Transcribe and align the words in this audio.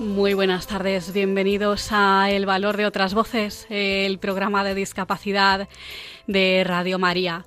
Muy 0.00 0.34
buenas 0.34 0.66
tardes, 0.66 1.12
bienvenidos 1.12 1.90
a 1.92 2.28
El 2.28 2.46
Valor 2.46 2.76
de 2.76 2.84
otras 2.84 3.14
Voces, 3.14 3.68
el 3.70 4.18
programa 4.18 4.64
de 4.64 4.74
discapacidad 4.74 5.68
de 6.26 6.64
Radio 6.66 6.98
María. 6.98 7.46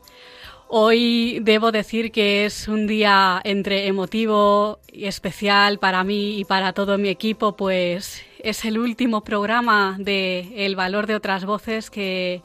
Hoy 0.70 1.40
debo 1.42 1.73
decir 1.73 2.09
que 2.14 2.45
es 2.45 2.70
un 2.70 2.88
día 2.88 3.42
entre 3.44 3.88
emotivo 3.88 4.80
y 4.90 5.06
especial 5.06 5.78
para 5.78 6.06
mí 6.06 6.40
y 6.40 6.45
para 6.45 6.72
todo 6.72 6.98
mi 6.98 7.09
equipo, 7.09 7.58
pues 7.58 8.25
es 8.40 8.64
el 8.64 8.80
último 8.80 9.25
programa 9.25 9.98
de 10.00 10.66
El 10.66 10.78
Valor 10.78 11.06
de 11.06 11.16
otras 11.16 11.44
Voces 11.44 11.90
que 11.90 12.42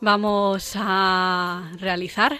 vamos 0.00 0.74
a 0.76 1.72
realizar 1.80 2.38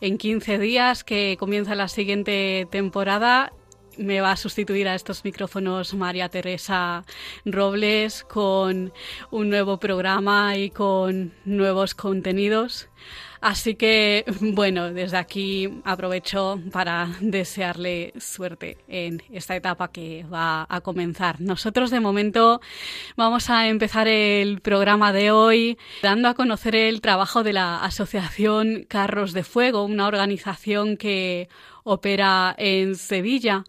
en 0.00 0.18
15 0.18 0.60
días 0.60 1.02
que 1.02 1.36
comienza 1.36 1.74
la 1.74 1.88
siguiente 1.88 2.68
temporada 2.70 3.52
me 3.98 4.20
va 4.20 4.32
a 4.32 4.36
sustituir 4.36 4.88
a 4.88 4.94
estos 4.94 5.24
micrófonos 5.24 5.92
María 5.94 6.28
Teresa 6.28 7.04
Robles 7.44 8.24
con 8.24 8.92
un 9.30 9.50
nuevo 9.50 9.78
programa 9.78 10.56
y 10.56 10.70
con 10.70 11.34
nuevos 11.44 11.94
contenidos. 11.94 12.88
Así 13.40 13.74
que, 13.74 14.24
bueno, 14.40 14.92
desde 14.92 15.16
aquí 15.16 15.80
aprovecho 15.84 16.60
para 16.72 17.10
desearle 17.20 18.12
suerte 18.18 18.78
en 18.88 19.22
esta 19.30 19.56
etapa 19.56 19.88
que 19.92 20.24
va 20.32 20.66
a 20.68 20.80
comenzar. 20.80 21.40
Nosotros, 21.40 21.90
de 21.90 22.00
momento, 22.00 22.60
vamos 23.16 23.50
a 23.50 23.68
empezar 23.68 24.08
el 24.08 24.60
programa 24.60 25.12
de 25.12 25.30
hoy 25.30 25.78
dando 26.02 26.28
a 26.28 26.34
conocer 26.34 26.74
el 26.74 27.00
trabajo 27.00 27.42
de 27.42 27.52
la 27.52 27.84
Asociación 27.84 28.84
Carros 28.88 29.32
de 29.32 29.44
Fuego, 29.44 29.84
una 29.84 30.06
organización 30.06 30.96
que 30.96 31.48
opera 31.84 32.54
en 32.58 32.96
Sevilla 32.96 33.64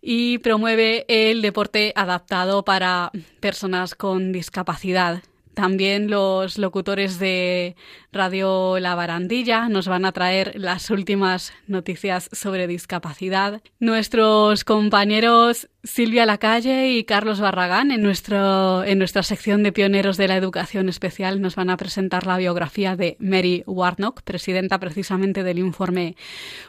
y 0.00 0.38
promueve 0.38 1.04
el 1.08 1.42
deporte 1.42 1.92
adaptado 1.96 2.64
para 2.64 3.10
personas 3.40 3.94
con 3.94 4.32
discapacidad. 4.32 5.22
También 5.56 6.10
los 6.10 6.58
locutores 6.58 7.18
de 7.18 7.76
Radio 8.12 8.78
La 8.78 8.94
Barandilla 8.94 9.70
nos 9.70 9.88
van 9.88 10.04
a 10.04 10.12
traer 10.12 10.52
las 10.54 10.90
últimas 10.90 11.54
noticias 11.66 12.28
sobre 12.30 12.66
discapacidad. 12.66 13.62
Nuestros 13.80 14.64
compañeros 14.64 15.70
Silvia 15.82 16.26
Lacalle 16.26 16.90
y 16.90 17.04
Carlos 17.04 17.40
Barragán 17.40 17.90
en, 17.90 18.02
nuestro, 18.02 18.84
en 18.84 18.98
nuestra 18.98 19.22
sección 19.22 19.62
de 19.62 19.72
pioneros 19.72 20.18
de 20.18 20.28
la 20.28 20.36
educación 20.36 20.90
especial 20.90 21.40
nos 21.40 21.56
van 21.56 21.70
a 21.70 21.78
presentar 21.78 22.26
la 22.26 22.36
biografía 22.36 22.94
de 22.94 23.16
Mary 23.18 23.62
Warnock, 23.66 24.20
presidenta 24.24 24.78
precisamente 24.78 25.42
del 25.42 25.58
informe 25.58 26.16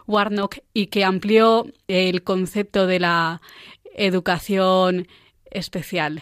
Warnock 0.08 0.60
y 0.74 0.88
que 0.88 1.04
amplió 1.04 1.66
el 1.90 2.24
concepto 2.24 2.88
de 2.88 3.02
la 3.02 3.42
educación 3.98 5.10
especial. 5.52 6.22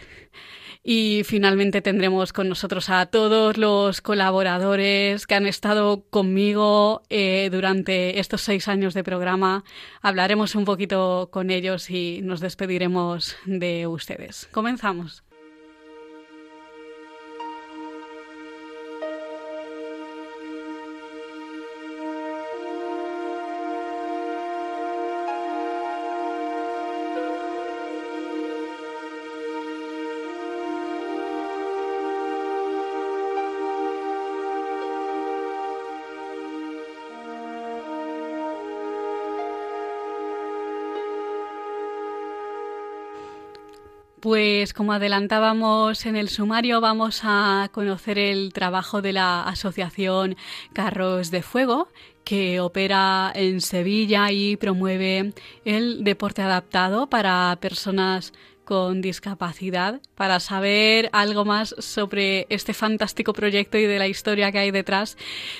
Y 0.88 1.24
finalmente 1.24 1.82
tendremos 1.82 2.32
con 2.32 2.48
nosotros 2.48 2.90
a 2.90 3.06
todos 3.06 3.56
los 3.58 4.00
colaboradores 4.00 5.26
que 5.26 5.34
han 5.34 5.46
estado 5.46 6.04
conmigo 6.10 7.02
eh, 7.10 7.48
durante 7.50 8.20
estos 8.20 8.42
seis 8.42 8.68
años 8.68 8.94
de 8.94 9.02
programa. 9.02 9.64
Hablaremos 10.00 10.54
un 10.54 10.64
poquito 10.64 11.28
con 11.32 11.50
ellos 11.50 11.90
y 11.90 12.20
nos 12.22 12.38
despediremos 12.38 13.34
de 13.46 13.88
ustedes. 13.88 14.48
Comenzamos. 14.52 15.25
Pues 44.36 44.74
como 44.74 44.92
adelantábamos 44.92 46.04
en 46.04 46.14
el 46.14 46.28
sumario, 46.28 46.82
vamos 46.82 47.22
a 47.24 47.70
conocer 47.72 48.18
el 48.18 48.52
trabajo 48.52 49.00
de 49.00 49.14
la 49.14 49.42
Asociación 49.44 50.36
Carros 50.74 51.30
de 51.30 51.40
Fuego, 51.40 51.88
que 52.22 52.60
opera 52.60 53.32
en 53.34 53.62
Sevilla 53.62 54.30
y 54.32 54.58
promueve 54.58 55.32
el 55.64 56.04
deporte 56.04 56.42
adaptado 56.42 57.08
para 57.08 57.56
personas 57.62 58.34
con 58.66 59.00
discapacidad. 59.00 60.02
Para 60.16 60.38
saber 60.38 61.08
algo 61.14 61.46
más 61.46 61.74
sobre 61.78 62.46
este 62.50 62.74
fantástico 62.74 63.32
proyecto 63.32 63.78
y 63.78 63.86
de 63.86 63.98
la 63.98 64.06
historia 64.06 64.52
que 64.52 64.58
hay 64.58 64.70
detrás, 64.70 65.16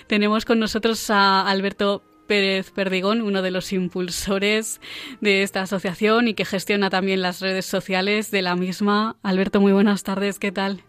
tenemos 0.07 0.45
con 0.45 0.59
nosotros 0.59 1.09
a 1.09 1.49
Alberto 1.49 2.03
Pérez 2.27 2.71
Perdigón, 2.71 3.23
uno 3.23 3.43
de 3.43 3.51
los 3.51 3.73
impulsores 3.73 4.81
de 5.21 5.43
esta 5.43 5.63
asociación 5.63 6.29
y 6.29 6.35
que 6.35 6.45
gestiona 6.45 6.91
también 6.91 7.23
las 7.23 7.41
redes 7.41 7.67
sociales 7.67 8.31
de 8.31 8.43
la 8.43 8.57
misma. 8.57 9.17
Alberto, 9.23 9.61
muy 9.61 9.73
buenas 9.73 10.03
tardes, 10.03 10.39
¿qué 10.39 10.53
tal? 10.53 10.83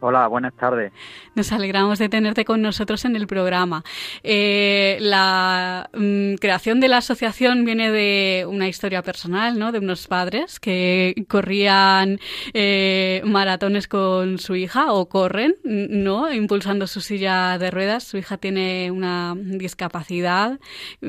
Hola, 0.00 0.28
buenas 0.28 0.54
tardes. 0.54 0.92
Nos 1.34 1.50
alegramos 1.50 1.98
de 1.98 2.08
tenerte 2.08 2.44
con 2.44 2.62
nosotros 2.62 3.04
en 3.04 3.16
el 3.16 3.26
programa. 3.26 3.82
Eh, 4.22 4.96
la 5.00 5.90
mm, 5.92 6.34
creación 6.36 6.78
de 6.78 6.86
la 6.86 6.98
asociación 6.98 7.64
viene 7.64 7.90
de 7.90 8.46
una 8.48 8.68
historia 8.68 9.02
personal, 9.02 9.58
¿no? 9.58 9.72
De 9.72 9.80
unos 9.80 10.06
padres 10.06 10.60
que 10.60 11.14
corrían 11.28 12.20
eh, 12.54 13.22
maratones 13.24 13.88
con 13.88 14.38
su 14.38 14.54
hija 14.54 14.92
o 14.92 15.08
corren, 15.08 15.56
¿no? 15.64 16.32
Impulsando 16.32 16.86
su 16.86 17.00
silla 17.00 17.58
de 17.58 17.72
ruedas. 17.72 18.04
Su 18.04 18.18
hija 18.18 18.36
tiene 18.36 18.92
una 18.92 19.34
discapacidad. 19.36 20.60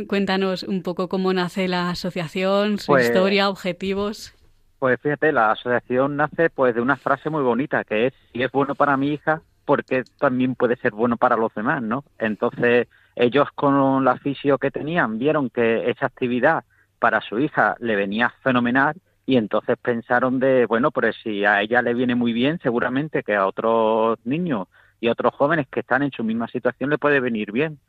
Cuéntanos 0.07 0.63
un 0.63 0.81
poco 0.81 1.09
cómo 1.09 1.31
nace 1.31 1.67
la 1.67 1.91
asociación, 1.91 2.79
su 2.79 2.88
Pues- 2.88 3.06
historia, 3.06 3.50
objetivos. 3.50 4.33
Pues 4.79 4.97
fíjate, 5.01 5.34
la 5.34 5.51
asociación 5.51 6.16
nace 6.16 6.50
pues 6.50 6.73
de 6.73 6.79
una 6.79 6.95
frase 6.95 7.29
muy 7.29 7.44
bonita 7.44 7.84
que 7.84 8.07
es 8.07 8.13
si 8.31 8.41
es 8.41 8.51
bueno 8.51 8.75
para 8.75 8.95
mi 8.95 9.09
hija, 9.09 9.41
porque 9.66 10.03
también 10.17 10.56
puede 10.56 10.78
ser 10.78 10.94
bueno 10.94 11.17
para 11.17 11.35
los 11.35 11.53
demás, 11.53 11.83
¿no? 11.83 12.06
Entonces, 12.18 12.88
ellos 13.15 13.50
con 13.54 14.06
la 14.06 14.18
fisio 14.18 14.57
que 14.57 14.71
tenían 14.71 15.19
vieron 15.19 15.50
que 15.50 15.89
esa 15.89 16.06
actividad 16.06 16.63
para 16.98 17.19
su 17.19 17.39
hija 17.39 17.75
le 17.80 17.98
venía 17.98 18.33
fenomenal 18.42 18.95
y 19.25 19.36
entonces 19.36 19.77
pensaron 19.81 20.39
de, 20.39 20.65
bueno, 20.65 20.92
pues 20.92 21.15
si 21.21 21.44
a 21.44 21.62
ella 21.62 21.81
le 21.81 21.94
viene 21.94 22.15
muy 22.15 22.31
bien, 22.31 22.57
seguramente 22.63 23.21
que 23.21 23.36
a 23.36 23.48
otros 23.48 24.18
niños 24.24 24.69
y 25.01 25.09
otros 25.09 25.36
jóvenes 25.36 25.68
que 25.68 25.81
están 25.81 26.04
en 26.04 26.12
su 26.12 26.24
misma 26.24 26.48
situación 26.48 26.89
le 26.89 26.98
puede 26.98 27.19
venir 27.19 27.51
bien. 27.51 27.80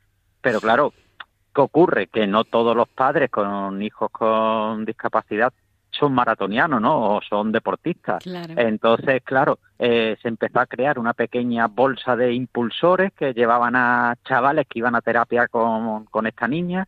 Pero 0.43 0.61
claro, 0.61 0.93
¿qué 1.55 1.61
ocurre? 1.61 2.09
Que 2.09 2.26
no 2.26 2.43
todos 2.44 2.76
los 2.76 2.88
padres 2.88 3.31
con 3.31 3.81
hijos 3.81 4.11
con 4.11 4.85
discapacidad 4.85 5.53
son 5.91 6.15
maratonianos, 6.15 6.81
¿no? 6.81 7.17
O 7.17 7.21
son 7.23 7.53
deportistas. 7.53 8.23
Claro. 8.23 8.55
Entonces, 8.57 9.23
claro, 9.25 9.59
eh, 9.79 10.17
se 10.23 10.29
empezó 10.29 10.61
a 10.61 10.67
crear 10.67 10.99
una 10.99 11.15
pequeña 11.15 11.67
bolsa 11.67 12.17
de 12.17 12.33
impulsores 12.33 13.13
que 13.13 13.33
llevaban 13.35 13.77
a 13.77 14.17
chavales 14.25 14.67
que 14.69 14.79
iban 14.79 14.95
a 14.95 15.01
terapia 15.01 15.49
con, 15.49 16.05
con 16.07 16.27
esta 16.27 16.47
niña 16.49 16.87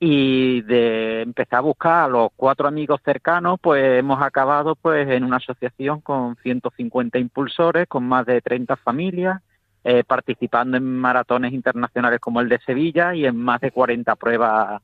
y 0.00 0.60
de 0.62 1.22
empezar 1.22 1.58
a 1.58 1.62
buscar 1.62 2.04
a 2.04 2.08
los 2.08 2.28
cuatro 2.36 2.68
amigos 2.68 3.00
cercanos, 3.04 3.58
pues 3.60 3.98
hemos 3.98 4.20
acabado 4.20 4.74
pues 4.74 5.08
en 5.08 5.24
una 5.24 5.36
asociación 5.36 6.00
con 6.00 6.36
150 6.36 7.18
impulsores, 7.18 7.86
con 7.88 8.04
más 8.06 8.26
de 8.26 8.42
30 8.42 8.76
familias, 8.76 9.40
eh, 9.82 10.04
participando 10.04 10.76
en 10.76 10.84
maratones 10.84 11.52
internacionales 11.52 12.20
como 12.20 12.40
el 12.40 12.48
de 12.48 12.58
Sevilla 12.60 13.14
y 13.14 13.24
en 13.24 13.36
más 13.36 13.60
de 13.60 13.70
40 13.70 14.14
pruebas 14.16 14.82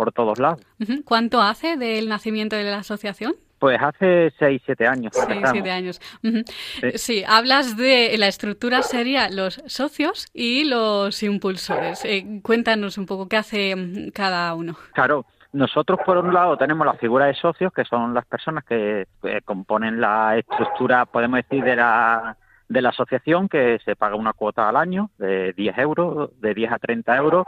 por 0.00 0.12
todos 0.12 0.38
lados. 0.38 0.62
¿Cuánto 1.04 1.42
hace 1.42 1.76
del 1.76 2.08
nacimiento 2.08 2.56
de 2.56 2.64
la 2.64 2.78
asociación? 2.78 3.34
Pues 3.58 3.78
hace 3.82 4.32
6, 4.38 4.62
7 4.64 4.86
años. 4.86 5.12
que 5.12 5.18
Seis, 5.20 5.28
empezamos. 5.28 5.52
siete 5.52 5.70
años. 5.70 6.00
Ujú. 6.24 6.42
Sí. 6.80 6.90
Sí, 6.94 7.24
hablas 7.28 7.76
de 7.76 8.16
la 8.16 8.26
estructura 8.26 8.80
sería 8.80 9.28
los 9.28 9.62
socios 9.66 10.26
y 10.32 10.64
los 10.64 11.22
impulsores. 11.22 12.02
Eh, 12.06 12.40
cuéntanos 12.42 12.96
un 12.96 13.04
poco 13.04 13.28
qué 13.28 13.36
hace 13.36 13.76
mm, 13.76 14.12
cada 14.14 14.54
uno. 14.54 14.74
Claro, 14.94 15.26
nosotros, 15.52 16.00
por 16.06 16.16
un 16.16 16.32
lado, 16.32 16.56
tenemos 16.56 16.86
la 16.86 16.94
figura 16.94 17.26
de 17.26 17.34
socios, 17.34 17.70
que 17.70 17.84
son 17.84 18.14
las 18.14 18.24
personas 18.24 18.64
que, 18.64 19.06
componen 19.44 20.00
la 20.00 20.38
estructura, 20.38 21.04
podemos 21.04 21.40
decir, 21.42 21.62
de 21.62 21.76
la, 21.76 22.38
de 22.70 22.80
la 22.80 22.88
asociación, 22.88 23.50
que 23.50 23.78
se 23.84 23.96
paga 23.96 24.16
una 24.16 24.32
cuota 24.32 24.66
al 24.66 24.76
año 24.76 25.10
de 25.18 25.52
10 25.52 25.76
euros, 25.76 26.30
de 26.40 26.54
10 26.54 26.72
a 26.72 26.78
30 26.78 27.16
euros, 27.18 27.46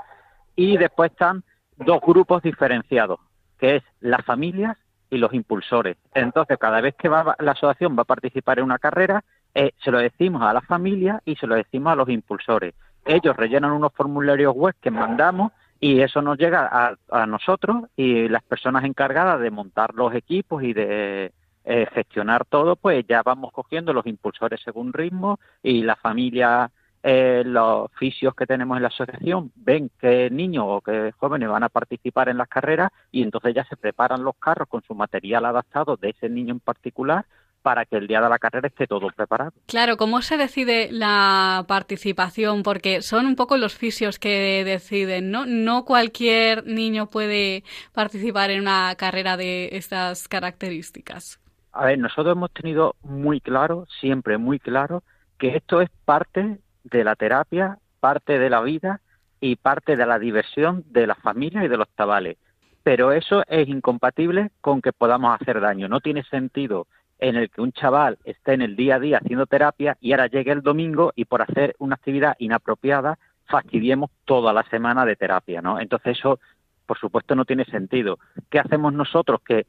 y 0.55 0.77
después 0.77 1.13
están 1.13 1.45
dos 1.77 2.01
grupos 2.01 2.43
diferenciados, 2.43 3.21
que 3.59 3.77
es 3.77 3.83
las 4.01 4.25
familias 4.25 4.77
y 5.11 5.19
los 5.19 5.35
impulsores. 5.35 5.97
Entonces, 6.15 6.59
cada 6.59 6.81
vez 6.81 6.95
que 6.95 7.09
va, 7.09 7.37
la 7.39 7.53
asociación 7.53 7.97
va 7.97 8.03
a 8.03 8.07
participar 8.07 8.59
en 8.59 8.65
una 8.65 8.79
carrera, 8.79 9.25
eh, 9.55 9.73
se 9.83 9.91
lo 9.91 9.99
decimos 9.99 10.43
a 10.43 10.55
la 10.55 10.63
familia 10.63 11.21
y 11.27 11.37
se 11.37 11.47
lo 11.47 11.55
decimos 11.55 11.93
a 11.93 11.97
los 11.97 12.09
impulsores. 12.09 12.75
Ellos 13.05 13.37
rellenan 13.37 13.73
unos 13.73 13.93
formularios 13.93 14.55
web 14.55 14.75
que 14.81 14.91
mandamos 14.91 15.53
y 15.81 16.01
eso 16.01 16.23
nos 16.23 16.39
llega 16.39 16.97
a, 17.11 17.27
nosotros 17.27 17.83
y 17.97 18.29
las 18.29 18.45
personas 18.45 18.85
encargadas 18.85 19.41
de 19.41 19.51
montar 19.51 19.95
los 19.95 20.15
equipos 20.15 20.63
y 20.63 20.73
de 20.73 21.33
eh, 21.65 21.87
gestionar 21.93 22.45
todo, 22.45 22.77
pues 22.77 23.05
ya 23.09 23.23
vamos 23.23 23.53
cogiendo 23.53 23.93
los 23.93 24.07
impulsores 24.07 24.61
según 24.65 24.93
ritmo 24.93 25.41
y 25.63 25.83
la 25.83 25.97
familia, 25.97 26.71
eh, 27.03 27.43
los 27.45 27.91
fisios 27.99 28.35
que 28.35 28.47
tenemos 28.47 28.77
en 28.77 28.83
la 28.83 28.89
asociación 28.89 29.51
ven 29.57 29.91
qué 30.01 30.31
niños 30.31 30.65
o 30.69 30.81
qué 30.81 31.13
jóvenes 31.19 31.49
van 31.49 31.65
a 31.65 31.69
participar 31.69 32.29
en 32.29 32.39
las 32.39 32.49
carreras 32.49 32.93
y 33.11 33.23
entonces 33.23 33.55
ya 33.55 33.65
se 33.65 33.77
preparan 33.77 34.23
los 34.23 34.37
carros 34.37 34.69
con 34.69 34.83
su 34.83 34.95
material 34.95 35.45
adaptado 35.45 35.97
de 35.97 36.11
ese 36.11 36.29
niño 36.29 36.55
en 36.55 36.61
particular 36.61 37.27
para 37.63 37.85
que 37.87 37.97
el 37.97 38.07
día 38.07 38.21
de 38.21 38.29
la 38.29 38.39
carrera 38.39 38.69
esté 38.69 38.87
todo 38.87 39.09
preparado. 39.15 39.53
Claro, 39.67 39.97
¿cómo 39.97 40.21
se 40.21 40.37
decide 40.37 40.89
la 40.91 41.65
participación? 41.69 42.63
Porque 42.63 43.03
son 43.03 43.27
un 43.27 43.37
poco 43.37 43.57
los 43.57 43.75
fisios 43.75 44.19
que 44.19 44.65
deciden, 44.65 45.31
¿no? 45.31 45.47
No 45.47 45.85
cualquier 45.85 46.67
niño 46.67 47.07
puede 47.07 47.65
participar 47.93 48.51
en 48.51 48.61
una 48.63 48.95
carrera 48.97 49.37
de 49.37 49.71
estas 49.73 50.29
características. 50.29 51.41
A 51.73 51.87
ver, 51.87 51.99
nosotros 51.99 52.37
hemos 52.37 52.53
tenido 52.53 52.97
muy 53.03 53.41
claro, 53.41 53.87
siempre 54.01 54.39
muy 54.39 54.59
claro, 54.59 55.03
que 55.39 55.57
esto 55.57 55.81
es 55.81 55.91
parte 56.05 56.59
de 56.85 57.05
la 57.05 57.17
terapia, 57.17 57.79
parte 58.01 58.39
de 58.39 58.51
la 58.51 58.61
vida 58.61 59.01
y 59.41 59.57
parte 59.57 59.97
de 59.97 60.07
la 60.07 60.19
diversión 60.19 60.85
de 60.91 61.07
las 61.07 61.19
familias 61.19 61.65
y 61.65 61.69
de 61.69 61.77
los 61.77 61.89
chavales. 61.97 62.37
Pero 62.83 63.13
eso 63.13 63.45
es 63.49 63.69
incompatible 63.69 64.51
con 64.61 64.83
que 64.83 64.93
podamos 64.93 65.41
hacer 65.41 65.61
daño. 65.61 65.89
No 65.89 66.01
tiene 66.01 66.25
sentido 66.25 66.87
en 67.19 67.37
el 67.37 67.51
que 67.51 67.61
un 67.61 67.73
chaval 67.73 68.19
esté 68.25 68.55
en 68.55 68.63
el 68.63 68.75
día 68.75 68.97
a 68.97 68.99
día 68.99 69.19
haciendo 69.19 69.47
terapia 69.47 69.97
y 70.01 70.13
ahora 70.13 70.27
llegue 70.27 70.51
el 70.51 70.63
domingo 70.63 71.13
y 71.15 71.25
por 71.25 71.43
hacer 71.43 71.77
una 71.79 71.95
actividad 71.95 72.35
inapropiada 72.39 73.19
fastidiemos 73.47 74.11
toda 74.25 74.53
la 74.53 74.65
semana 74.65 75.05
de 75.05 75.15
terapia, 75.15 75.63
¿no? 75.63 75.79
Entonces 75.79 76.19
eso, 76.19 76.41
por 76.87 76.99
supuesto, 76.99 77.35
no 77.35 77.45
tiene 77.45 77.65
sentido. 77.67 78.19
¿Qué 78.51 78.59
hacemos 78.59 78.93
nosotros? 78.93 79.41
Que 79.45 79.67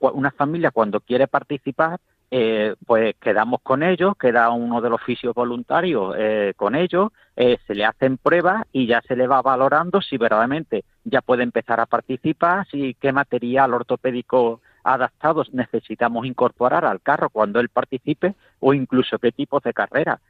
una 0.00 0.30
familia 0.30 0.70
cuando 0.70 1.00
quiere 1.00 1.28
participar, 1.28 2.00
eh, 2.30 2.74
pues 2.86 3.16
quedamos 3.20 3.60
con 3.62 3.82
ellos, 3.82 4.14
queda 4.18 4.50
uno 4.50 4.80
de 4.80 4.90
los 4.90 5.00
oficios 5.00 5.34
voluntarios 5.34 6.14
eh, 6.18 6.52
con 6.56 6.74
ellos, 6.74 7.10
eh, 7.36 7.58
se 7.66 7.74
le 7.74 7.84
hacen 7.84 8.18
pruebas 8.18 8.66
y 8.72 8.86
ya 8.86 9.00
se 9.02 9.16
le 9.16 9.26
va 9.26 9.40
valorando 9.40 10.02
si 10.02 10.18
verdaderamente 10.18 10.84
ya 11.04 11.22
puede 11.22 11.42
empezar 11.42 11.80
a 11.80 11.86
participar, 11.86 12.66
si 12.68 12.94
qué 12.94 13.12
material 13.12 13.72
ortopédico 13.72 14.60
adaptados 14.84 15.52
necesitamos 15.54 16.26
incorporar 16.26 16.84
al 16.84 17.00
carro 17.00 17.30
cuando 17.30 17.60
él 17.60 17.68
participe 17.68 18.34
o 18.60 18.74
incluso 18.74 19.18
qué 19.18 19.32
tipos 19.32 19.62
de 19.62 19.72
carrera. 19.72 20.20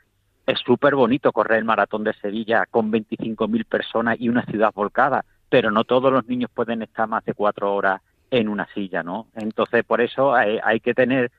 Es 0.46 0.60
súper 0.60 0.94
bonito 0.94 1.32
correr 1.32 1.58
el 1.58 1.64
maratón 1.64 2.04
de 2.04 2.14
Sevilla 2.14 2.64
con 2.70 2.90
25.000 2.90 3.64
personas 3.66 4.16
y 4.18 4.28
una 4.28 4.44
ciudad 4.46 4.72
volcada, 4.72 5.24
pero 5.48 5.70
no 5.70 5.84
todos 5.84 6.12
los 6.12 6.26
niños 6.26 6.50
pueden 6.54 6.82
estar 6.82 7.08
más 7.08 7.24
de 7.24 7.34
cuatro 7.34 7.74
horas 7.74 8.00
en 8.30 8.48
una 8.48 8.66
silla, 8.74 9.02
¿no? 9.02 9.26
Entonces, 9.34 9.84
por 9.84 10.00
eso 10.00 10.34
hay, 10.34 10.80
que 10.80 10.94
tener, 10.94 11.30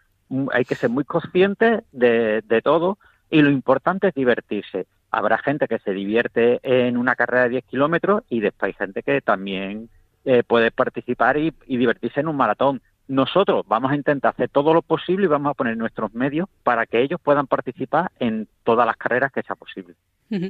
hay 0.52 0.66
que 0.66 0.76
ser 0.76 0.90
muy 0.90 1.04
conscientes 1.04 1.84
de, 1.92 2.62
todo 2.64 2.98
y 3.30 3.42
lo 3.42 3.50
importante 3.50 4.10
es 4.10 4.14
divertirse. 4.14 4.88
Habrá 5.12 5.38
gente 5.40 5.68
que 5.68 5.80
se 5.80 5.92
divierte 5.92 6.60
en 6.64 6.98
una 6.98 7.16
carrera 7.16 7.44
de 7.44 7.50
10 7.50 7.66
kilómetros 7.66 8.24
y 8.30 8.40
después 8.40 8.70
hay 8.70 8.74
gente 8.74 9.04
que 9.04 9.22
también 9.22 9.90
eh, 10.26 10.44
puede 10.44 10.72
participar 10.72 11.38
y, 11.38 11.54
divertirse 11.68 12.20
en 12.20 12.28
un 12.28 12.38
maratón 12.38 12.82
nosotros 13.08 13.66
vamos 13.68 13.92
a 13.92 13.96
intentar 13.96 14.34
hacer 14.34 14.50
todo 14.50 14.72
lo 14.72 14.84
posible 14.84 15.26
y 15.26 15.28
vamos 15.28 15.50
a 15.50 15.54
poner 15.56 15.76
nuestros 15.76 16.14
medios 16.14 16.48
para 16.62 16.86
que 16.86 17.02
ellos 17.02 17.20
puedan 17.20 17.48
participar 17.48 18.12
en 18.20 18.48
todas 18.64 18.86
las 18.86 18.98
carreras 18.98 19.32
que 19.32 19.42
sea 19.42 19.56
posible. 19.56 19.96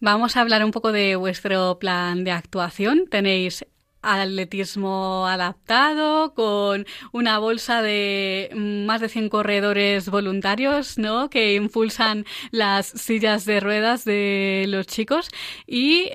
Vamos 0.00 0.36
a 0.36 0.40
hablar 0.40 0.64
un 0.64 0.70
poco 0.70 0.90
de 0.90 1.16
vuestro 1.16 1.78
plan 1.78 2.24
de 2.24 2.32
actuación. 2.32 3.04
Tenéis 3.10 3.66
atletismo 4.02 5.26
adaptado, 5.26 6.34
con 6.34 6.86
una 7.12 7.38
bolsa 7.38 7.82
de 7.82 8.50
más 8.54 9.00
de 9.00 9.08
100 9.08 9.28
corredores 9.28 10.10
voluntarios, 10.10 10.98
¿no? 10.98 11.30
Que 11.30 11.54
impulsan 11.54 12.24
las 12.50 12.86
sillas 12.86 13.44
de 13.44 13.60
ruedas 13.60 14.04
de 14.04 14.66
los 14.68 14.86
chicos 14.86 15.30
y 15.66 16.10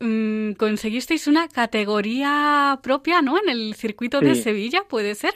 mm, 0.00 0.52
conseguisteis 0.52 1.26
una 1.26 1.48
categoría 1.48 2.78
propia, 2.82 3.22
¿no? 3.22 3.38
En 3.38 3.48
el 3.48 3.74
circuito 3.74 4.20
de 4.20 4.34
Sevilla, 4.34 4.82
¿puede 4.88 5.14
ser? 5.14 5.34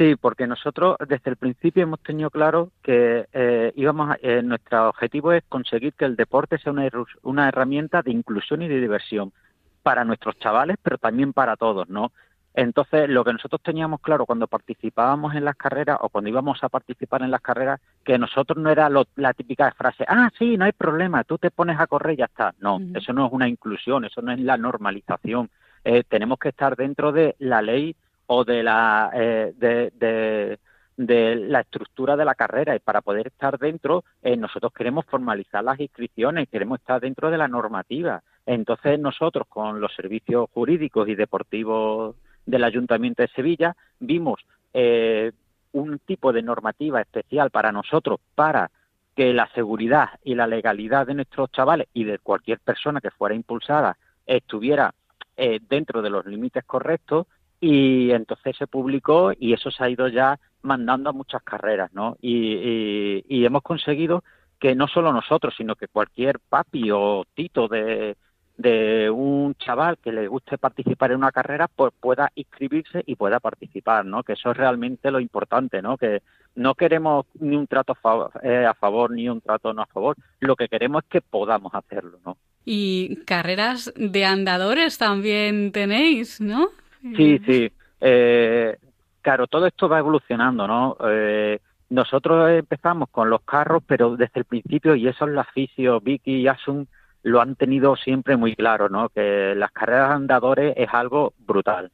Sí, 0.00 0.16
porque 0.16 0.46
nosotros 0.46 0.96
desde 1.06 1.30
el 1.30 1.36
principio 1.36 1.82
hemos 1.82 2.00
tenido 2.00 2.30
claro 2.30 2.70
que 2.82 3.26
eh, 3.34 3.72
íbamos 3.76 4.16
eh, 4.22 4.40
nuestro 4.42 4.88
objetivo 4.88 5.32
es 5.32 5.44
conseguir 5.48 5.92
que 5.92 6.06
el 6.06 6.16
deporte 6.16 6.56
sea 6.58 6.72
una, 6.72 6.88
una 7.22 7.48
herramienta 7.48 8.00
de 8.00 8.12
inclusión 8.12 8.62
y 8.62 8.68
de 8.68 8.80
diversión 8.80 9.32
para 9.82 10.04
nuestros 10.04 10.38
chavales, 10.38 10.76
pero 10.82 10.98
también 10.98 11.32
para 11.32 11.56
todos, 11.56 11.88
¿no? 11.88 12.12
Entonces, 12.54 13.08
lo 13.08 13.24
que 13.24 13.32
nosotros 13.32 13.60
teníamos 13.62 14.00
claro 14.00 14.26
cuando 14.26 14.48
participábamos 14.48 15.34
en 15.34 15.44
las 15.44 15.56
carreras 15.56 15.98
o 16.00 16.08
cuando 16.08 16.30
íbamos 16.30 16.62
a 16.64 16.68
participar 16.68 17.22
en 17.22 17.30
las 17.30 17.40
carreras, 17.40 17.80
que 18.04 18.18
nosotros 18.18 18.58
no 18.58 18.70
era 18.70 18.90
la 19.16 19.34
típica 19.34 19.70
frase, 19.72 20.04
ah, 20.08 20.30
sí, 20.36 20.56
no 20.56 20.64
hay 20.64 20.72
problema, 20.72 21.22
tú 21.24 21.38
te 21.38 21.50
pones 21.50 21.78
a 21.78 21.86
correr 21.86 22.14
y 22.14 22.18
ya 22.18 22.24
está. 22.24 22.54
No, 22.58 22.80
eso 22.94 23.12
no 23.12 23.26
es 23.26 23.32
una 23.32 23.48
inclusión, 23.48 24.04
eso 24.04 24.20
no 24.20 24.32
es 24.32 24.40
la 24.40 24.56
normalización. 24.56 25.48
Eh, 25.84 26.02
tenemos 26.08 26.38
que 26.38 26.48
estar 26.50 26.76
dentro 26.76 27.12
de 27.12 27.36
la 27.38 27.62
ley 27.62 27.94
o 28.26 28.44
de 28.44 28.62
la, 28.62 29.10
eh, 29.14 29.52
de, 29.56 30.58
de, 30.96 31.36
la 31.36 31.60
estructura 31.60 32.16
de 32.16 32.24
la 32.24 32.34
carrera 32.34 32.76
y 32.76 32.80
para 32.80 33.00
poder 33.00 33.28
estar 33.28 33.58
dentro, 33.58 34.04
eh, 34.22 34.36
nosotros 34.36 34.72
queremos 34.72 35.06
formalizar 35.06 35.64
las 35.64 35.80
inscripciones, 35.80 36.48
queremos 36.48 36.80
estar 36.80 37.00
dentro 37.00 37.30
de 37.30 37.38
la 37.38 37.48
normativa. 37.48 38.22
Entonces 38.46 38.98
nosotros 38.98 39.46
con 39.48 39.80
los 39.80 39.94
servicios 39.94 40.48
jurídicos 40.52 41.08
y 41.08 41.14
deportivos 41.14 42.16
del 42.46 42.64
Ayuntamiento 42.64 43.22
de 43.22 43.28
Sevilla 43.28 43.76
vimos 43.98 44.40
eh, 44.72 45.32
un 45.72 45.98
tipo 46.00 46.32
de 46.32 46.42
normativa 46.42 47.00
especial 47.00 47.50
para 47.50 47.72
nosotros 47.72 48.20
para 48.34 48.70
que 49.14 49.32
la 49.32 49.48
seguridad 49.54 50.08
y 50.24 50.34
la 50.34 50.46
legalidad 50.46 51.06
de 51.06 51.14
nuestros 51.14 51.50
chavales 51.52 51.88
y 51.92 52.04
de 52.04 52.18
cualquier 52.18 52.58
persona 52.60 53.00
que 53.00 53.10
fuera 53.10 53.34
impulsada 53.34 53.96
estuviera 54.26 54.94
eh, 55.36 55.60
dentro 55.68 56.02
de 56.02 56.10
los 56.10 56.24
límites 56.26 56.64
correctos 56.64 57.26
y 57.60 58.10
entonces 58.10 58.56
se 58.56 58.66
publicó 58.66 59.32
y 59.38 59.52
eso 59.52 59.70
se 59.70 59.84
ha 59.84 59.90
ido 59.90 60.08
ya 60.08 60.38
mandando 60.62 61.10
a 61.10 61.12
muchas 61.12 61.42
carreras, 61.42 61.92
¿no? 61.92 62.16
y 62.20 63.44
hemos 63.44 63.62
conseguido 63.62 64.22
que 64.60 64.74
no 64.74 64.86
solo 64.86 65.12
nosotros, 65.12 65.54
sino 65.56 65.74
que 65.74 65.88
cualquier 65.88 66.38
papi 66.38 66.90
o 66.92 67.24
tito 67.34 67.66
de, 67.66 68.16
de 68.60 69.08
un 69.08 69.54
chaval 69.54 69.96
que 69.96 70.12
le 70.12 70.28
guste 70.28 70.58
participar 70.58 71.12
en 71.12 71.16
una 71.18 71.32
carrera, 71.32 71.66
pues 71.66 71.94
pueda 71.98 72.30
inscribirse 72.34 73.02
y 73.06 73.16
pueda 73.16 73.40
participar, 73.40 74.04
¿no? 74.04 74.22
Que 74.22 74.34
eso 74.34 74.50
es 74.50 74.56
realmente 74.56 75.10
lo 75.10 75.18
importante, 75.18 75.80
¿no? 75.80 75.96
Que 75.96 76.20
no 76.56 76.74
queremos 76.74 77.24
ni 77.38 77.56
un 77.56 77.66
trato 77.66 77.96
eh, 78.42 78.66
a 78.66 78.74
favor, 78.74 79.12
ni 79.12 79.30
un 79.30 79.40
trato 79.40 79.72
no 79.72 79.80
a 79.80 79.86
favor. 79.86 80.14
Lo 80.40 80.56
que 80.56 80.68
queremos 80.68 81.04
es 81.04 81.08
que 81.08 81.20
podamos 81.22 81.74
hacerlo, 81.74 82.18
¿no? 82.24 82.36
Y 82.66 83.24
carreras 83.24 83.94
de 83.96 84.26
andadores 84.26 84.98
también 84.98 85.72
tenéis, 85.72 86.38
¿no? 86.42 86.68
Sí, 87.16 87.40
sí. 87.46 87.72
Eh, 87.98 88.76
claro, 89.22 89.46
todo 89.46 89.66
esto 89.66 89.88
va 89.88 90.00
evolucionando, 90.00 90.66
¿no? 90.66 90.98
Eh, 91.08 91.60
nosotros 91.88 92.50
empezamos 92.50 93.08
con 93.08 93.30
los 93.30 93.40
carros, 93.40 93.82
pero 93.86 94.16
desde 94.16 94.40
el 94.40 94.44
principio, 94.44 94.94
y 94.94 95.08
eso 95.08 95.24
es 95.24 95.32
la 95.32 95.48
Vicky 95.54 96.42
y 96.42 96.46
Asun, 96.46 96.86
lo 97.22 97.40
han 97.40 97.56
tenido 97.56 97.96
siempre 97.96 98.36
muy 98.36 98.54
claro, 98.56 98.88
¿no? 98.88 99.08
Que 99.08 99.54
las 99.54 99.72
carreras 99.72 100.10
de 100.10 100.14
andadores 100.14 100.74
es 100.76 100.88
algo 100.92 101.34
brutal. 101.38 101.90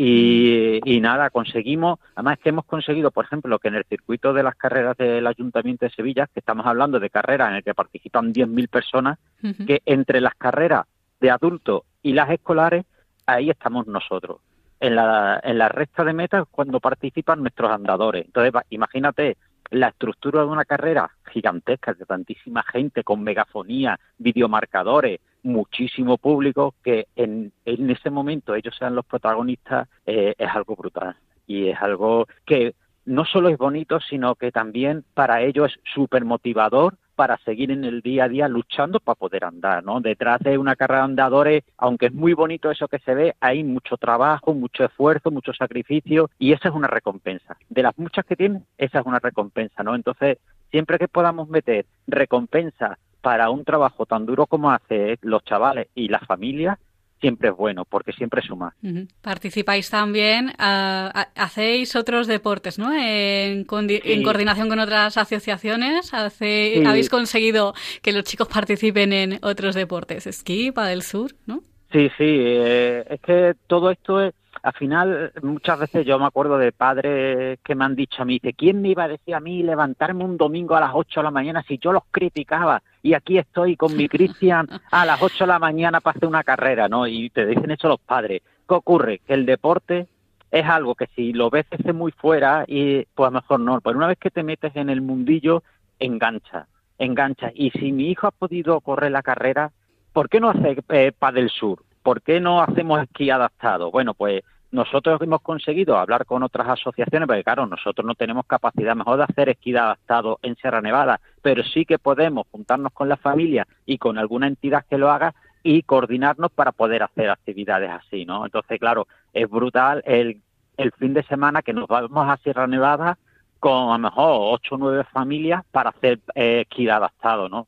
Y, 0.00 1.00
nada, 1.00 1.28
conseguimos, 1.30 1.98
además 2.14 2.38
que 2.38 2.50
hemos 2.50 2.64
conseguido, 2.66 3.10
por 3.10 3.24
ejemplo, 3.24 3.58
que 3.58 3.66
en 3.66 3.74
el 3.74 3.84
circuito 3.84 4.32
de 4.32 4.44
las 4.44 4.54
carreras 4.54 4.96
del 4.96 5.26
Ayuntamiento 5.26 5.86
de 5.86 5.90
Sevilla, 5.90 6.28
que 6.32 6.38
estamos 6.38 6.66
hablando 6.66 7.00
de 7.00 7.10
carreras 7.10 7.50
en 7.50 7.56
el 7.56 7.64
que 7.64 7.74
participan 7.74 8.32
10.000 8.32 8.68
personas, 8.68 9.18
que 9.66 9.82
entre 9.86 10.20
las 10.20 10.36
carreras 10.36 10.86
de 11.20 11.32
adultos 11.32 11.82
y 12.00 12.12
las 12.12 12.30
escolares, 12.30 12.84
ahí 13.26 13.50
estamos 13.50 13.88
nosotros. 13.88 14.40
En 14.78 14.94
la, 14.94 15.40
en 15.42 15.58
la 15.58 15.68
recta 15.68 16.04
de 16.04 16.12
meta 16.12 16.44
cuando 16.44 16.78
participan 16.78 17.40
nuestros 17.40 17.68
andadores. 17.68 18.24
Entonces, 18.24 18.52
imagínate 18.70 19.36
la 19.70 19.88
estructura 19.88 20.40
de 20.40 20.46
una 20.46 20.64
carrera 20.64 21.10
gigantesca 21.32 21.94
de 21.94 22.04
tantísima 22.06 22.62
gente 22.62 23.04
con 23.04 23.22
megafonía, 23.22 23.98
videomarcadores, 24.18 25.20
muchísimo 25.42 26.18
público, 26.18 26.74
que 26.82 27.06
en, 27.16 27.52
en 27.64 27.90
ese 27.90 28.10
momento 28.10 28.54
ellos 28.54 28.74
sean 28.78 28.94
los 28.94 29.04
protagonistas, 29.04 29.88
eh, 30.06 30.34
es 30.36 30.48
algo 30.50 30.76
brutal. 30.76 31.16
Y 31.46 31.68
es 31.68 31.80
algo 31.80 32.26
que 32.44 32.74
no 33.04 33.24
solo 33.24 33.48
es 33.48 33.56
bonito, 33.56 34.00
sino 34.00 34.34
que 34.34 34.52
también 34.52 35.04
para 35.14 35.42
ellos 35.42 35.72
es 35.72 35.92
súper 35.94 36.24
motivador 36.24 36.96
para 37.18 37.36
seguir 37.38 37.72
en 37.72 37.84
el 37.84 38.00
día 38.00 38.26
a 38.26 38.28
día 38.28 38.46
luchando 38.46 39.00
para 39.00 39.16
poder 39.16 39.42
andar, 39.42 39.82
¿no? 39.82 40.00
Detrás 40.00 40.38
de 40.38 40.56
una 40.56 40.76
carrera 40.76 41.00
de 41.00 41.06
andadores, 41.06 41.64
aunque 41.76 42.06
es 42.06 42.14
muy 42.14 42.32
bonito 42.32 42.70
eso 42.70 42.86
que 42.86 43.00
se 43.00 43.12
ve, 43.12 43.34
hay 43.40 43.64
mucho 43.64 43.96
trabajo, 43.96 44.54
mucho 44.54 44.84
esfuerzo, 44.84 45.32
mucho 45.32 45.52
sacrificio 45.52 46.30
y 46.38 46.52
esa 46.52 46.68
es 46.68 46.74
una 46.76 46.86
recompensa. 46.86 47.56
De 47.70 47.82
las 47.82 47.98
muchas 47.98 48.24
que 48.24 48.36
tienen, 48.36 48.64
esa 48.76 49.00
es 49.00 49.04
una 49.04 49.18
recompensa, 49.18 49.82
¿no? 49.82 49.96
Entonces, 49.96 50.38
siempre 50.70 50.96
que 50.96 51.08
podamos 51.08 51.48
meter 51.48 51.86
recompensa 52.06 53.00
para 53.20 53.50
un 53.50 53.64
trabajo 53.64 54.06
tan 54.06 54.24
duro 54.24 54.46
como 54.46 54.70
hace 54.70 55.18
los 55.22 55.42
chavales 55.42 55.88
y 55.96 56.06
las 56.06 56.24
familias, 56.24 56.78
siempre 57.20 57.48
es 57.50 57.56
bueno, 57.56 57.84
porque 57.84 58.12
siempre 58.12 58.42
suma. 58.42 58.74
Participáis 59.20 59.90
también, 59.90 60.52
ah, 60.58 61.28
hacéis 61.34 61.96
otros 61.96 62.26
deportes, 62.26 62.78
¿no? 62.78 62.92
En, 62.92 63.64
coordinación 63.64 64.68
con 64.68 64.78
otras 64.78 65.16
asociaciones, 65.16 66.12
habéis 66.14 67.10
conseguido 67.10 67.74
que 68.02 68.12
los 68.12 68.24
chicos 68.24 68.48
participen 68.48 69.12
en 69.12 69.38
otros 69.42 69.74
deportes, 69.74 70.26
esquí, 70.26 70.72
para 70.72 70.88
del 70.88 71.02
sur, 71.02 71.32
¿no? 71.46 71.62
Sí, 71.92 72.10
sí, 72.18 72.24
eh, 72.28 73.04
es 73.08 73.20
que 73.20 73.54
todo 73.66 73.90
esto 73.90 74.20
es, 74.20 74.34
al 74.68 74.74
final, 74.74 75.32
muchas 75.42 75.78
veces 75.78 76.04
yo 76.04 76.18
me 76.18 76.26
acuerdo 76.26 76.58
de 76.58 76.72
padres 76.72 77.58
que 77.64 77.74
me 77.74 77.86
han 77.86 77.96
dicho 77.96 78.20
a 78.20 78.26
mí, 78.26 78.34
dice, 78.34 78.52
¿quién 78.52 78.82
me 78.82 78.88
iba 78.88 79.04
a 79.04 79.08
decir 79.08 79.34
a 79.34 79.40
mí 79.40 79.62
levantarme 79.62 80.24
un 80.24 80.36
domingo 80.36 80.76
a 80.76 80.80
las 80.80 80.90
8 80.92 81.20
de 81.20 81.24
la 81.24 81.30
mañana 81.30 81.64
si 81.66 81.78
yo 81.78 81.90
los 81.90 82.02
criticaba? 82.10 82.82
Y 83.02 83.14
aquí 83.14 83.38
estoy 83.38 83.76
con 83.76 83.96
mi 83.96 84.08
Cristian 84.08 84.68
a 84.90 85.06
las 85.06 85.22
8 85.22 85.44
de 85.44 85.46
la 85.46 85.58
mañana 85.58 86.02
para 86.02 86.18
hacer 86.18 86.28
una 86.28 86.44
carrera, 86.44 86.86
¿no? 86.86 87.06
Y 87.06 87.30
te 87.30 87.46
dicen 87.46 87.70
eso 87.70 87.88
los 87.88 88.00
padres. 88.00 88.42
¿Qué 88.68 88.74
ocurre? 88.74 89.20
Que 89.26 89.32
el 89.32 89.46
deporte 89.46 90.06
es 90.50 90.66
algo 90.66 90.94
que 90.94 91.06
si 91.16 91.32
lo 91.32 91.48
ves 91.48 91.64
desde 91.70 91.94
muy 91.94 92.12
fuera, 92.12 92.64
y 92.68 93.06
pues 93.14 93.32
mejor 93.32 93.60
no, 93.60 93.80
pero 93.80 93.96
una 93.96 94.08
vez 94.08 94.18
que 94.18 94.30
te 94.30 94.42
metes 94.42 94.76
en 94.76 94.90
el 94.90 95.00
mundillo, 95.00 95.62
engancha, 95.98 96.66
engancha. 96.98 97.50
Y 97.54 97.70
si 97.70 97.90
mi 97.90 98.10
hijo 98.10 98.26
ha 98.26 98.32
podido 98.32 98.78
correr 98.82 99.12
la 99.12 99.22
carrera, 99.22 99.72
¿por 100.12 100.28
qué 100.28 100.40
no 100.40 100.50
hace 100.50 100.76
eh, 100.90 101.12
del 101.32 101.48
sur? 101.48 101.82
¿Por 102.02 102.20
qué 102.20 102.38
no 102.38 102.60
hacemos 102.60 103.02
esquí 103.02 103.30
adaptado? 103.30 103.90
Bueno, 103.90 104.12
pues 104.12 104.42
nosotros 104.70 105.20
hemos 105.22 105.40
conseguido 105.40 105.96
hablar 105.96 106.26
con 106.26 106.42
otras 106.42 106.68
asociaciones, 106.68 107.26
porque 107.26 107.44
claro, 107.44 107.66
nosotros 107.66 108.06
no 108.06 108.14
tenemos 108.14 108.46
capacidad 108.46 108.94
mejor 108.94 109.16
de 109.16 109.24
hacer 109.24 109.48
esquí 109.48 109.74
adaptado 109.74 110.38
en 110.42 110.56
Sierra 110.56 110.80
Nevada, 110.80 111.20
pero 111.40 111.62
sí 111.62 111.84
que 111.84 111.98
podemos 111.98 112.46
juntarnos 112.50 112.92
con 112.92 113.08
la 113.08 113.16
familia 113.16 113.66
y 113.86 113.98
con 113.98 114.18
alguna 114.18 114.46
entidad 114.46 114.84
que 114.88 114.98
lo 114.98 115.10
haga 115.10 115.34
y 115.62 115.82
coordinarnos 115.82 116.50
para 116.52 116.72
poder 116.72 117.02
hacer 117.02 117.30
actividades 117.30 117.90
así, 117.90 118.24
¿no? 118.24 118.44
Entonces, 118.44 118.78
claro, 118.78 119.08
es 119.32 119.48
brutal 119.48 120.02
el, 120.04 120.40
el 120.76 120.92
fin 120.92 121.14
de 121.14 121.22
semana 121.24 121.62
que 121.62 121.72
nos 121.72 121.88
vamos 121.88 122.28
a 122.28 122.36
Sierra 122.38 122.66
Nevada 122.66 123.18
con 123.58 123.90
a 123.90 123.92
lo 123.94 123.98
mejor 123.98 124.54
ocho 124.54 124.76
o 124.76 124.78
nueve 124.78 125.04
familias 125.04 125.64
para 125.70 125.90
hacer 125.90 126.20
eh, 126.34 126.62
esquí 126.62 126.88
adaptado, 126.88 127.48
¿no? 127.48 127.66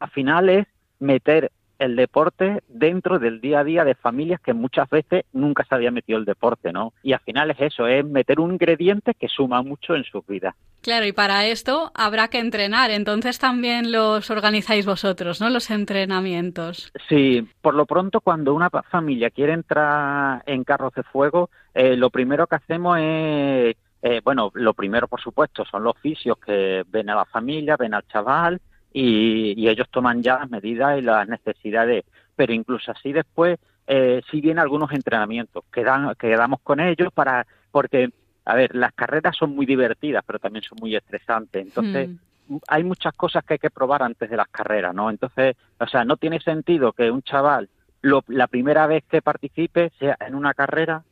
Al 0.00 0.10
final 0.10 0.48
es 0.48 0.66
meter 1.00 1.50
el 1.78 1.96
deporte 1.96 2.62
dentro 2.68 3.18
del 3.18 3.40
día 3.40 3.60
a 3.60 3.64
día 3.64 3.84
de 3.84 3.94
familias 3.94 4.40
que 4.40 4.54
muchas 4.54 4.88
veces 4.90 5.24
nunca 5.32 5.64
se 5.64 5.74
había 5.74 5.90
metido 5.90 6.18
el 6.18 6.24
deporte, 6.24 6.72
¿no? 6.72 6.92
Y 7.02 7.12
al 7.12 7.20
final 7.20 7.50
es 7.50 7.60
eso, 7.60 7.86
es 7.86 8.04
meter 8.04 8.40
un 8.40 8.52
ingrediente 8.52 9.14
que 9.14 9.28
suma 9.28 9.62
mucho 9.62 9.94
en 9.94 10.04
sus 10.04 10.26
vidas. 10.26 10.54
Claro, 10.82 11.06
y 11.06 11.12
para 11.12 11.46
esto 11.46 11.92
habrá 11.94 12.28
que 12.28 12.38
entrenar, 12.38 12.90
entonces 12.90 13.38
también 13.38 13.90
los 13.90 14.30
organizáis 14.30 14.84
vosotros, 14.84 15.40
¿no? 15.40 15.48
Los 15.48 15.70
entrenamientos. 15.70 16.92
Sí, 17.08 17.48
por 17.62 17.74
lo 17.74 17.86
pronto 17.86 18.20
cuando 18.20 18.54
una 18.54 18.68
familia 18.68 19.30
quiere 19.30 19.54
entrar 19.54 20.42
en 20.46 20.62
carros 20.64 20.92
de 20.94 21.02
fuego, 21.02 21.48
eh, 21.72 21.96
lo 21.96 22.10
primero 22.10 22.46
que 22.46 22.56
hacemos 22.56 22.98
es, 22.98 23.76
eh, 24.02 24.20
bueno, 24.22 24.50
lo 24.54 24.74
primero 24.74 25.08
por 25.08 25.20
supuesto 25.20 25.64
son 25.64 25.84
los 25.84 25.98
fisios 25.98 26.36
que 26.38 26.84
ven 26.86 27.08
a 27.08 27.14
la 27.14 27.24
familia, 27.24 27.76
ven 27.76 27.94
al 27.94 28.06
chaval, 28.06 28.60
y, 28.94 29.68
ellos 29.68 29.88
toman 29.90 30.22
ya 30.22 30.38
las 30.38 30.50
medidas 30.50 30.98
y 30.98 31.02
las 31.02 31.28
necesidades. 31.28 32.04
Pero 32.36 32.52
incluso 32.52 32.92
así 32.92 33.12
después 33.12 33.58
eh, 33.86 34.22
sí 34.30 34.40
vienen 34.40 34.60
algunos 34.60 34.92
entrenamientos 34.92 35.64
que, 35.72 35.82
dan, 35.82 36.14
que 36.14 36.30
damos 36.36 36.60
con 36.62 36.80
ellos 36.80 37.12
para 37.12 37.46
porque 37.70 38.10
a 38.46 38.54
ver 38.54 38.74
las 38.74 38.92
carreras 38.92 39.36
son 39.36 39.54
muy 39.54 39.66
divertidas 39.66 40.22
pero 40.26 40.38
también 40.38 40.62
son 40.62 40.78
muy 40.80 40.96
estresantes 40.96 41.66
entonces 41.66 42.08
hmm. 42.48 42.56
hay 42.68 42.84
muchas 42.84 43.12
cosas 43.14 43.44
que 43.44 43.54
hay 43.54 43.58
que 43.58 43.70
probar 43.70 44.02
antes 44.02 44.30
de 44.30 44.36
las 44.38 44.48
carreras 44.48 44.94
no 44.94 45.10
entonces 45.10 45.56
o 45.78 45.86
sea 45.86 46.04
no 46.04 46.16
tiene 46.16 46.40
sentido 46.40 46.92
que 46.92 47.10
un 47.10 47.22
chaval 47.22 47.68
lo, 48.00 48.24
la 48.28 48.46
primera 48.46 48.86
vez 48.86 49.04
que 49.06 49.20
participe 49.20 49.90
sea 49.98 50.16
en 50.20 50.34
una 50.34 50.54
carrera 50.54 51.02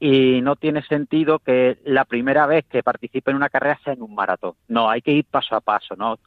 y 0.00 0.40
no 0.42 0.56
tiene 0.56 0.82
sentido 0.82 1.38
que 1.38 1.78
la 1.84 2.04
primera 2.04 2.46
vez 2.46 2.64
que 2.66 2.82
participe 2.82 3.30
en 3.30 3.36
una 3.36 3.48
carrera 3.48 3.78
sea 3.84 3.92
en 3.92 4.02
un 4.02 4.14
maratón. 4.14 4.54
No, 4.68 4.90
hay 4.90 5.02
que 5.02 5.12
ir 5.12 5.24
paso 5.24 5.54
a 5.54 5.60
paso, 5.60 5.94
¿no? 5.96 6.18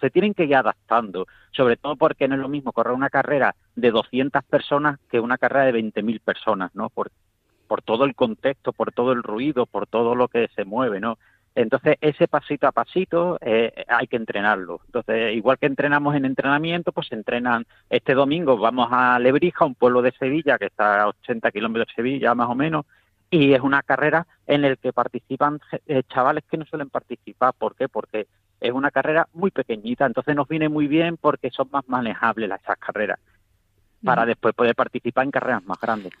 se, 0.00 0.10
tienen 0.10 0.34
que 0.34 0.44
ir 0.44 0.56
adaptando, 0.56 1.26
sobre 1.52 1.76
todo 1.76 1.96
porque 1.96 2.28
no 2.28 2.34
es 2.34 2.40
lo 2.40 2.48
mismo 2.48 2.72
correr 2.72 2.94
una 2.94 3.10
carrera 3.10 3.54
de 3.74 3.90
200 3.90 4.44
personas 4.44 4.98
que 5.10 5.20
una 5.20 5.38
carrera 5.38 5.66
de 5.66 5.74
20.000 5.74 6.20
personas, 6.20 6.74
¿no? 6.74 6.90
Por, 6.90 7.10
por 7.66 7.82
todo 7.82 8.04
el 8.04 8.14
contexto, 8.14 8.72
por 8.72 8.92
todo 8.92 9.12
el 9.12 9.22
ruido, 9.22 9.66
por 9.66 9.86
todo 9.86 10.14
lo 10.14 10.28
que 10.28 10.48
se 10.54 10.64
mueve, 10.64 11.00
¿no? 11.00 11.18
Entonces, 11.56 11.96
ese 12.02 12.28
pasito 12.28 12.66
a 12.66 12.72
pasito 12.72 13.38
eh, 13.40 13.86
hay 13.88 14.06
que 14.08 14.16
entrenarlo. 14.16 14.82
Entonces, 14.84 15.34
igual 15.34 15.56
que 15.58 15.64
entrenamos 15.64 16.14
en 16.14 16.26
entrenamiento, 16.26 16.92
pues 16.92 17.10
entrenan 17.12 17.64
este 17.88 18.12
domingo, 18.12 18.58
vamos 18.58 18.88
a 18.92 19.18
Lebrija, 19.18 19.64
un 19.64 19.74
pueblo 19.74 20.02
de 20.02 20.12
Sevilla 20.12 20.58
que 20.58 20.66
está 20.66 21.04
a 21.04 21.08
80 21.08 21.50
kilómetros 21.52 21.88
de 21.88 21.94
Sevilla 21.94 22.34
más 22.34 22.50
o 22.50 22.54
menos, 22.54 22.84
y 23.30 23.54
es 23.54 23.62
una 23.62 23.82
carrera 23.82 24.26
en 24.46 24.60
la 24.60 24.76
que 24.76 24.92
participan 24.92 25.58
eh, 25.86 26.02
chavales 26.12 26.44
que 26.44 26.58
no 26.58 26.66
suelen 26.66 26.90
participar. 26.90 27.54
¿Por 27.54 27.74
qué? 27.74 27.88
Porque 27.88 28.26
es 28.60 28.72
una 28.72 28.90
carrera 28.90 29.26
muy 29.32 29.50
pequeñita, 29.50 30.04
entonces 30.04 30.36
nos 30.36 30.48
viene 30.48 30.68
muy 30.68 30.88
bien 30.88 31.16
porque 31.16 31.50
son 31.50 31.70
más 31.72 31.88
manejables 31.88 32.50
esas 32.50 32.76
carreras 32.76 33.18
para 34.04 34.24
después 34.24 34.54
poder 34.54 34.74
participar 34.74 35.24
en 35.24 35.30
carreras 35.30 35.64
más 35.64 35.80
grandes. 35.80 36.12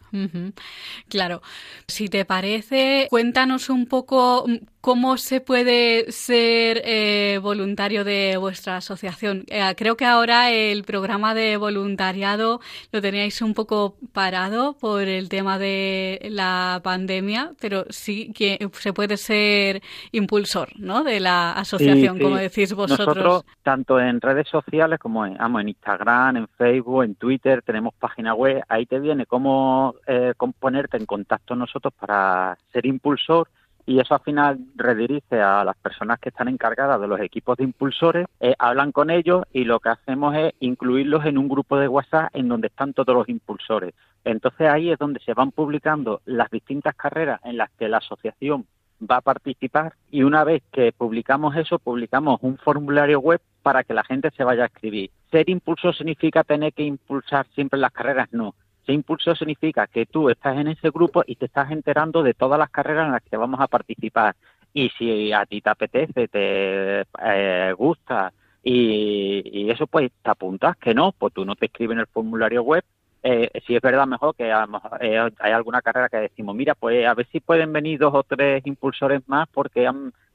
Claro. 1.08 1.42
Si 1.86 2.08
te 2.08 2.24
parece, 2.24 3.06
cuéntanos 3.10 3.70
un 3.70 3.86
poco 3.86 4.46
cómo 4.86 5.16
se 5.16 5.40
puede 5.40 6.12
ser 6.12 6.80
eh, 6.84 7.40
voluntario 7.42 8.04
de 8.04 8.36
vuestra 8.36 8.76
asociación. 8.76 9.44
Eh, 9.48 9.74
creo 9.76 9.96
que 9.96 10.04
ahora 10.04 10.52
el 10.52 10.84
programa 10.84 11.34
de 11.34 11.56
voluntariado 11.56 12.60
lo 12.92 13.02
teníais 13.02 13.42
un 13.42 13.52
poco 13.52 13.96
parado 14.12 14.74
por 14.78 15.02
el 15.02 15.28
tema 15.28 15.58
de 15.58 16.20
la 16.30 16.80
pandemia, 16.84 17.50
pero 17.60 17.84
sí 17.90 18.32
que 18.32 18.68
se 18.74 18.92
puede 18.92 19.16
ser 19.16 19.82
impulsor 20.12 20.68
¿no? 20.78 21.02
de 21.02 21.18
la 21.18 21.52
asociación, 21.52 22.20
como 22.20 22.36
decís 22.36 22.72
vosotros. 22.72 23.08
Nosotros, 23.08 23.44
tanto 23.64 23.98
en 23.98 24.20
redes 24.20 24.48
sociales 24.48 25.00
como 25.00 25.26
en, 25.26 25.36
en 25.40 25.68
Instagram, 25.68 26.36
en 26.36 26.48
Facebook, 26.56 27.02
en 27.02 27.14
Twitter, 27.16 27.62
tenemos 27.66 27.92
página 27.94 28.32
web, 28.32 28.62
ahí 28.68 28.86
te 28.86 29.00
viene 29.00 29.26
cómo 29.26 29.96
eh, 30.06 30.32
ponerte 30.58 30.96
en 30.96 31.04
contacto 31.04 31.54
nosotros 31.54 31.92
para 31.92 32.56
ser 32.72 32.86
impulsor 32.86 33.48
y 33.84 34.00
eso 34.00 34.14
al 34.14 34.20
final 34.20 34.58
redirige 34.74 35.40
a 35.40 35.62
las 35.64 35.76
personas 35.76 36.18
que 36.18 36.30
están 36.30 36.48
encargadas 36.48 37.00
de 37.00 37.06
los 37.06 37.20
equipos 37.20 37.56
de 37.56 37.64
impulsores, 37.64 38.26
eh, 38.40 38.54
hablan 38.58 38.90
con 38.90 39.10
ellos 39.10 39.44
y 39.52 39.64
lo 39.64 39.78
que 39.78 39.90
hacemos 39.90 40.34
es 40.34 40.54
incluirlos 40.60 41.24
en 41.24 41.38
un 41.38 41.48
grupo 41.48 41.78
de 41.78 41.88
WhatsApp 41.88 42.34
en 42.34 42.48
donde 42.48 42.68
están 42.68 42.94
todos 42.94 43.14
los 43.14 43.28
impulsores. 43.28 43.94
Entonces 44.24 44.68
ahí 44.68 44.90
es 44.90 44.98
donde 44.98 45.20
se 45.20 45.34
van 45.34 45.52
publicando 45.52 46.20
las 46.24 46.50
distintas 46.50 46.96
carreras 46.96 47.40
en 47.44 47.56
las 47.56 47.70
que 47.78 47.88
la 47.88 47.98
asociación 47.98 48.66
va 49.00 49.18
a 49.18 49.20
participar 49.20 49.94
y 50.10 50.22
una 50.22 50.42
vez 50.42 50.62
que 50.72 50.92
publicamos 50.92 51.54
eso, 51.56 51.78
publicamos 51.78 52.38
un 52.42 52.58
formulario 52.58 53.20
web 53.20 53.40
para 53.66 53.82
que 53.82 53.94
la 53.94 54.04
gente 54.04 54.30
se 54.30 54.44
vaya 54.44 54.62
a 54.62 54.66
escribir. 54.66 55.10
Ser 55.28 55.50
impulsor 55.50 55.92
significa 55.92 56.44
tener 56.44 56.72
que 56.72 56.84
impulsar 56.84 57.48
siempre 57.52 57.80
las 57.80 57.90
carreras, 57.90 58.28
no. 58.30 58.54
Ser 58.84 58.94
impulsor 58.94 59.36
significa 59.36 59.88
que 59.88 60.06
tú 60.06 60.30
estás 60.30 60.56
en 60.56 60.68
ese 60.68 60.90
grupo 60.90 61.24
y 61.26 61.34
te 61.34 61.46
estás 61.46 61.72
enterando 61.72 62.22
de 62.22 62.32
todas 62.32 62.60
las 62.60 62.70
carreras 62.70 63.06
en 63.06 63.12
las 63.14 63.24
que 63.24 63.36
vamos 63.36 63.58
a 63.58 63.66
participar. 63.66 64.36
Y 64.72 64.88
si 64.90 65.32
a 65.32 65.44
ti 65.46 65.60
te 65.62 65.70
apetece, 65.70 66.28
te 66.28 67.00
eh, 67.00 67.74
gusta 67.76 68.32
y, 68.62 69.68
eso, 69.68 69.88
pues 69.88 70.12
te 70.22 70.30
apuntas 70.30 70.76
que 70.76 70.94
no, 70.94 71.10
pues 71.10 71.34
tú 71.34 71.44
no 71.44 71.56
te 71.56 71.66
escribes 71.66 71.96
en 71.96 72.00
el 72.02 72.06
formulario 72.06 72.62
web 72.62 72.84
eh, 73.24 73.50
si 73.66 73.74
es 73.74 73.82
verdad 73.82 74.06
mejor 74.06 74.36
que 74.36 74.48
eh, 74.48 75.30
hay 75.40 75.52
alguna 75.52 75.82
carrera 75.82 76.08
que 76.08 76.18
decimos, 76.18 76.54
mira, 76.54 76.76
pues 76.76 77.04
a 77.04 77.14
ver 77.14 77.26
si 77.32 77.40
pueden 77.40 77.72
venir 77.72 77.98
dos 77.98 78.14
o 78.14 78.22
tres 78.22 78.64
impulsores 78.64 79.22
más 79.26 79.48
porque 79.48 79.90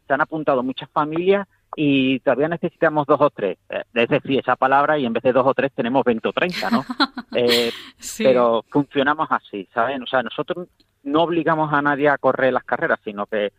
se 0.05 0.13
han 0.13 0.21
apuntado 0.21 0.63
muchas 0.63 0.89
familias 0.89 1.47
y 1.75 2.19
todavía 2.19 2.47
necesitamos 2.47 3.07
dos 3.07 3.21
o 3.21 3.29
tres. 3.29 3.57
Eh, 3.69 3.83
es 3.93 4.09
decir, 4.09 4.39
esa 4.39 4.55
palabra 4.55 4.97
y 4.97 5.05
en 5.05 5.13
vez 5.13 5.23
de 5.23 5.31
dos 5.31 5.45
o 5.45 5.53
tres 5.53 5.71
tenemos 5.73 6.03
20 6.03 6.27
o 6.27 6.33
30, 6.33 6.69
¿no? 6.69 6.85
Eh, 7.33 7.71
pero 8.17 8.65
funcionamos 8.69 9.29
así, 9.31 9.65
¿saben? 9.73 10.03
O 10.03 10.05
sea, 10.05 10.21
nosotros 10.21 10.67
no 11.03 11.23
obligamos 11.23 11.71
a 11.71 11.81
nadie 11.81 12.09
a 12.09 12.17
correr 12.17 12.51
las 12.51 12.65
carreras, 12.65 12.99
sino 13.05 13.25
que 13.25 13.53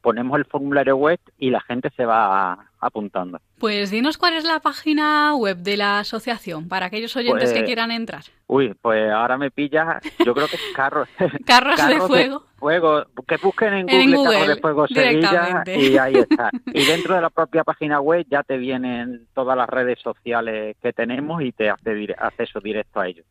ponemos 0.00 0.38
el 0.38 0.44
formulario 0.44 0.96
web 0.96 1.18
y 1.36 1.50
la 1.50 1.60
gente 1.60 1.90
se 1.96 2.06
va 2.06 2.70
apuntando. 2.80 3.40
Pues 3.58 3.90
dinos 3.90 4.18
cuál 4.18 4.34
es 4.34 4.44
la 4.44 4.60
página 4.60 5.34
web 5.34 5.56
de 5.58 5.76
la 5.76 5.98
asociación 6.00 6.68
para 6.68 6.86
aquellos 6.86 7.16
oyentes 7.16 7.50
que 7.50 7.56
Pues, 7.60 7.66
quieran 7.66 7.90
entrar. 7.90 8.22
Uy, 8.46 8.72
pues 8.80 9.10
ahora 9.10 9.36
me 9.36 9.50
pillas, 9.50 10.00
yo 10.24 10.32
creo 10.32 10.46
que 10.46 10.56
es 10.56 10.62
carros, 10.74 11.08
Carros 11.44 11.86
de 11.86 12.00
fuego. 12.00 12.44
fuego, 12.56 13.04
que 13.26 13.36
busquen 13.36 13.74
en 13.74 13.86
Google, 13.86 14.00
En 14.02 14.24
Carros 14.24 14.48
de 14.48 14.56
Fuego 14.60 14.86
Sevilla 14.88 15.62
y 15.66 15.98
ahí 15.98 16.14
está. 16.14 16.50
Y 16.72 16.84
dentro 16.86 17.14
de 17.16 17.20
la 17.20 17.30
propia 17.30 17.62
página 17.64 18.00
web 18.00 18.24
ya 18.30 18.42
te 18.44 18.56
vienen 18.56 19.26
todas 19.34 19.56
las 19.56 19.68
redes 19.68 19.98
sociales 20.00 20.76
que 20.80 20.92
tenemos 20.94 21.42
y 21.42 21.52
te 21.52 21.68
hace 21.68 21.94
dire- 21.94 22.14
acceso 22.16 22.60
directo 22.60 23.00
a 23.00 23.08
ellos. 23.08 23.26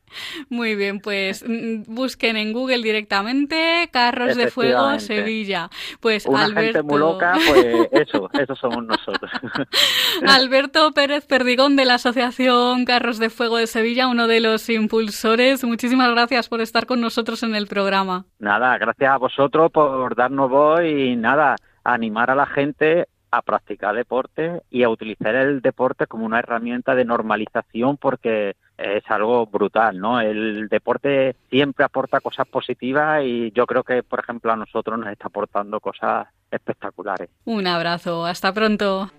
Muy 0.50 0.76
bien, 0.76 1.00
pues 1.00 1.44
mm, 1.48 1.84
busquen 1.96 2.38
en 2.38 2.54
Google 2.54 2.84
directamente 2.84 3.90
Carros 3.92 4.36
de 4.36 4.52
Fuego. 4.52 5.00
Sevilla. 5.00 5.70
Pues 6.00 6.26
Una 6.26 6.44
Alberto, 6.46 6.74
gente 6.80 6.82
muy 6.84 7.00
loca, 7.00 7.34
pues 7.48 7.66
eso, 7.92 8.30
eso 8.34 8.56
somos 8.56 8.86
nosotros. 8.86 9.32
Alberto 10.28 10.92
Pérez 10.94 11.26
Perdigón 11.26 11.76
de 11.76 11.86
la 11.86 11.96
Asociación 11.96 12.86
Carros 12.86 13.20
de 13.20 13.30
Fuego 13.30 13.58
de 13.58 13.68
Sevilla, 13.68 14.08
uno 14.08 14.28
de 14.28 14.40
los 14.40 14.70
impulsores. 14.70 15.64
Muchísimas 15.64 16.12
gracias 16.12 16.50
por 16.50 16.62
estar 16.62 16.86
con 16.86 17.02
nosotros 17.02 17.44
en 17.44 17.56
el 17.56 17.68
programa. 17.68 18.26
Nada, 18.40 18.78
gracias 18.78 19.12
a 19.12 19.18
vosotros 19.18 19.72
por 19.72 20.16
darnos 20.16 20.50
voz 20.50 20.82
y 20.84 21.16
nada, 21.16 21.56
animar 21.84 22.32
a 22.32 22.36
la 22.36 22.46
gente 22.46 23.08
a 23.32 23.42
practicar 23.42 23.96
deporte 23.96 24.62
y 24.70 24.84
a 24.84 24.90
utilizar 24.90 25.36
el 25.36 25.62
deporte 25.62 26.08
como 26.08 26.26
una 26.26 26.40
herramienta 26.40 26.96
de 26.96 27.06
normalización 27.06 27.98
porque 27.98 28.56
es 28.78 29.04
algo 29.10 29.46
brutal, 29.48 30.00
¿no? 30.00 30.22
El 30.22 30.68
deporte 30.70 31.36
siempre 31.50 31.84
aporta 31.84 32.20
cosas 32.20 32.48
positivas 32.48 33.24
y 33.24 33.52
yo 33.52 33.66
creo 33.66 33.84
que, 33.84 34.04
por 34.04 34.20
ejemplo, 34.20 34.52
a 34.52 34.56
nosotros 34.56 35.00
nos 35.00 35.10
está 35.10 35.28
aportando 35.28 35.80
cosas 35.80 36.28
espectaculares. 36.52 37.30
Un 37.46 37.68
abrazo, 37.68 38.26
hasta 38.26 38.54
pronto. 38.54 39.12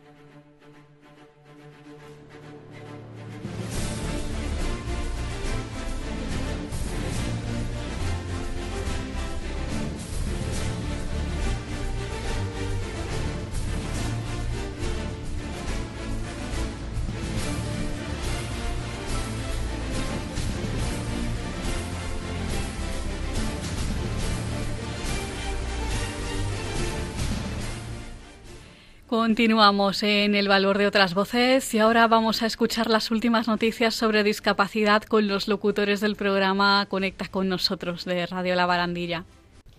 Continuamos 29.09 30.03
en 30.03 30.35
el 30.35 30.49
valor 30.49 30.77
de 30.77 30.87
otras 30.87 31.15
voces 31.15 31.73
y 31.73 31.79
ahora 31.79 32.07
vamos 32.09 32.43
a 32.43 32.47
escuchar 32.47 32.91
las 32.91 33.11
últimas 33.11 33.49
noticias 33.49 33.95
sobre 33.95 34.23
discapacidad 34.23 35.03
con 35.03 35.29
los 35.29 35.49
locutores 35.49 36.03
del 36.03 36.15
programa 36.15 36.85
Conecta 36.91 37.27
con 37.29 37.49
nosotros 37.49 38.05
de 38.05 38.27
Radio 38.27 38.55
La 38.55 38.67
Barandilla. 38.67 39.25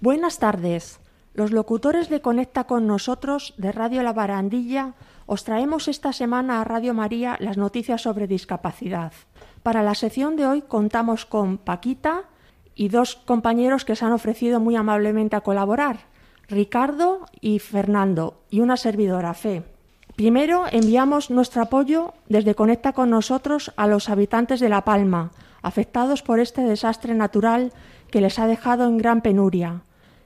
Buenas 0.02 0.40
tardes. 0.40 1.00
Los 1.36 1.52
locutores 1.52 2.10
de 2.10 2.22
Conecta 2.22 2.64
con 2.64 2.88
nosotros 2.88 3.54
de 3.58 3.72
Radio 3.72 4.02
La 4.02 4.14
Barandilla 4.14 4.96
os 5.28 5.44
traemos 5.44 5.88
esta 5.88 6.12
semana 6.12 6.60
a 6.60 6.64
Radio 6.64 6.96
María 6.96 7.38
las 7.40 7.56
noticias 7.56 8.02
sobre 8.02 8.26
discapacidad. 8.26 9.14
Para 9.62 9.84
la 9.84 9.94
sección 9.94 10.38
de 10.38 10.48
hoy 10.48 10.64
contamos 10.64 11.28
con 11.28 11.60
Paquita 11.60 12.24
y 12.74 12.90
dos 12.90 13.16
compañeros 13.16 13.86
que 13.86 13.96
se 13.96 14.06
han 14.06 14.12
ofrecido 14.12 14.60
muy 14.60 14.76
amablemente 14.76 15.36
a 15.36 15.42
colaborar, 15.42 16.09
Ricardo 16.50 17.28
y 17.42 17.60
Fernando, 17.60 18.42
y 18.50 18.62
una 18.62 18.76
servidora, 18.76 19.36
Fe. 19.36 19.62
Primero 20.16 20.66
enviamos 20.72 21.30
nuestro 21.30 21.62
apoyo 21.62 22.16
desde 22.28 22.56
Conecta 22.56 22.92
con 22.94 23.12
nosotros 23.12 23.72
a 23.78 23.86
los 23.86 24.10
habitantes 24.10 24.60
de 24.60 24.68
La 24.68 24.84
Palma, 24.84 25.32
afectados 25.62 26.24
por 26.24 26.40
este 26.40 26.64
desastre 26.64 27.14
natural 27.14 27.72
que 28.10 28.20
les 28.20 28.40
ha 28.40 28.48
dejado 28.48 28.88
en 28.88 28.98
gran 28.98 29.22
penuria. 29.22 29.82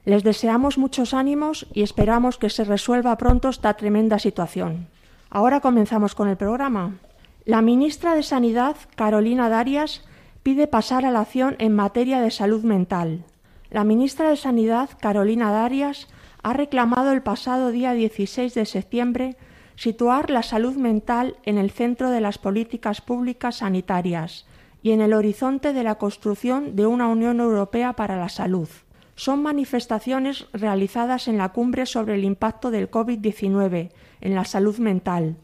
Les 0.06 0.24
deseamos 0.24 0.78
muchos 0.78 1.14
ánimos 1.14 1.68
y 1.74 1.84
esperamos 1.84 2.38
que 2.38 2.50
se 2.50 2.64
resuelva 2.64 3.18
pronto 3.18 3.50
esta 3.50 3.74
tremenda 3.74 4.18
situación. 4.18 4.88
Ahora 5.30 5.60
comenzamos 5.60 6.16
con 6.16 6.30
el 6.30 6.38
programa. 6.38 7.00
La 7.44 7.62
ministra 7.62 8.16
de 8.16 8.24
Sanidad, 8.24 8.78
Carolina 8.96 9.50
Darias, 9.50 10.06
pide 10.42 10.68
pasar 10.68 11.06
a 11.06 11.12
la 11.12 11.20
acción 11.20 11.58
en 11.60 11.76
materia 11.76 12.22
de 12.22 12.32
salud 12.32 12.64
mental. 12.64 13.26
La 13.70 13.84
ministra 13.84 14.30
de 14.30 14.38
Sanidad, 14.38 14.90
Carolina 15.02 15.52
Darias, 15.52 16.08
ha 16.44 16.54
reclamado 16.54 17.12
el 17.14 17.24
pasado 17.24 17.72
día 17.72 17.94
16 17.94 18.54
de 18.54 18.66
septiembre 18.66 19.38
situar 19.76 20.30
la 20.30 20.44
salud 20.44 20.76
mental 20.76 21.38
en 21.44 21.58
el 21.58 21.72
centro 21.72 22.12
de 22.12 22.22
las 22.22 22.38
políticas 22.38 23.02
públicas 23.02 23.58
sanitarias 23.58 24.46
y 24.84 24.92
en 24.92 25.00
el 25.00 25.14
horizonte 25.14 25.72
de 25.72 25.84
la 25.84 25.96
construcción 25.96 26.76
de 26.76 26.86
una 26.86 27.08
Unión 27.08 27.40
Europea 27.40 27.94
para 27.94 28.18
la 28.18 28.28
salud. 28.28 28.68
Son 29.16 29.42
manifestaciones 29.42 30.48
realizadas 30.52 31.30
en 31.30 31.38
la 31.38 31.50
cumbre 31.50 31.86
sobre 31.86 32.16
el 32.16 32.26
impacto 32.26 32.72
del 32.72 32.92
COVID-19 32.92 33.92
en 34.20 34.36
la 34.36 34.44
salud 34.44 34.78
mental, 34.80 35.38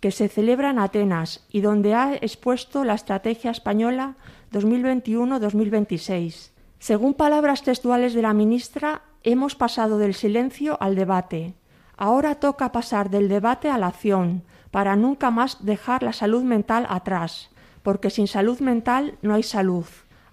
que 0.00 0.10
se 0.10 0.28
celebra 0.28 0.70
en 0.70 0.78
Atenas 0.78 1.44
y 1.50 1.60
donde 1.60 1.94
ha 1.94 2.14
expuesto 2.14 2.84
la 2.84 2.94
estrategia 2.94 3.50
española 3.50 4.16
2021-2026. 4.52 6.50
Según 6.78 7.14
palabras 7.14 7.62
textuales 7.62 8.14
de 8.14 8.22
la 8.22 8.32
ministra, 8.32 9.02
hemos 9.26 9.56
pasado 9.56 9.98
del 9.98 10.14
silencio 10.14 10.78
al 10.80 10.94
debate. 10.94 11.54
Ahora 11.96 12.36
toca 12.36 12.70
pasar 12.70 13.10
del 13.10 13.28
debate 13.28 13.68
a 13.68 13.76
la 13.76 13.88
acción, 13.88 14.44
para 14.70 14.94
nunca 14.94 15.32
más 15.32 15.64
dejar 15.64 16.04
la 16.04 16.12
salud 16.12 16.44
mental 16.44 16.86
atrás, 16.88 17.50
porque 17.82 18.08
sin 18.08 18.28
salud 18.28 18.60
mental 18.60 19.18
no 19.22 19.34
hay 19.34 19.42
salud, 19.42 19.84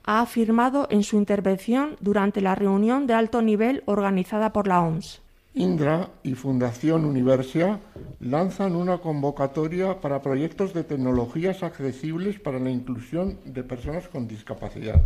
ha 0.04 0.22
afirmado 0.22 0.88
en 0.92 1.04
su 1.04 1.18
intervención 1.18 1.96
durante 2.02 2.40
la 2.40 2.54
reunión 2.54 3.08
de 3.08 3.16
alto 3.16 3.42
nivel 3.42 3.82
organizada 3.88 4.54
por 4.54 4.68
la 4.68 4.82
OMS. 4.82 5.22
Indra 5.56 6.10
y 6.22 6.36
Fundación 6.36 7.06
Universia 7.06 7.80
lanzan 8.20 8.76
una 8.76 9.00
convocatoria 9.00 10.02
para 10.02 10.22
proyectos 10.22 10.74
de 10.74 10.84
tecnologías 10.84 11.64
accesibles 11.64 12.40
para 12.40 12.60
la 12.60 12.70
inclusión 12.70 13.40
de 13.46 13.64
personas 13.64 14.08
con 14.08 14.28
discapacidad. 14.28 15.04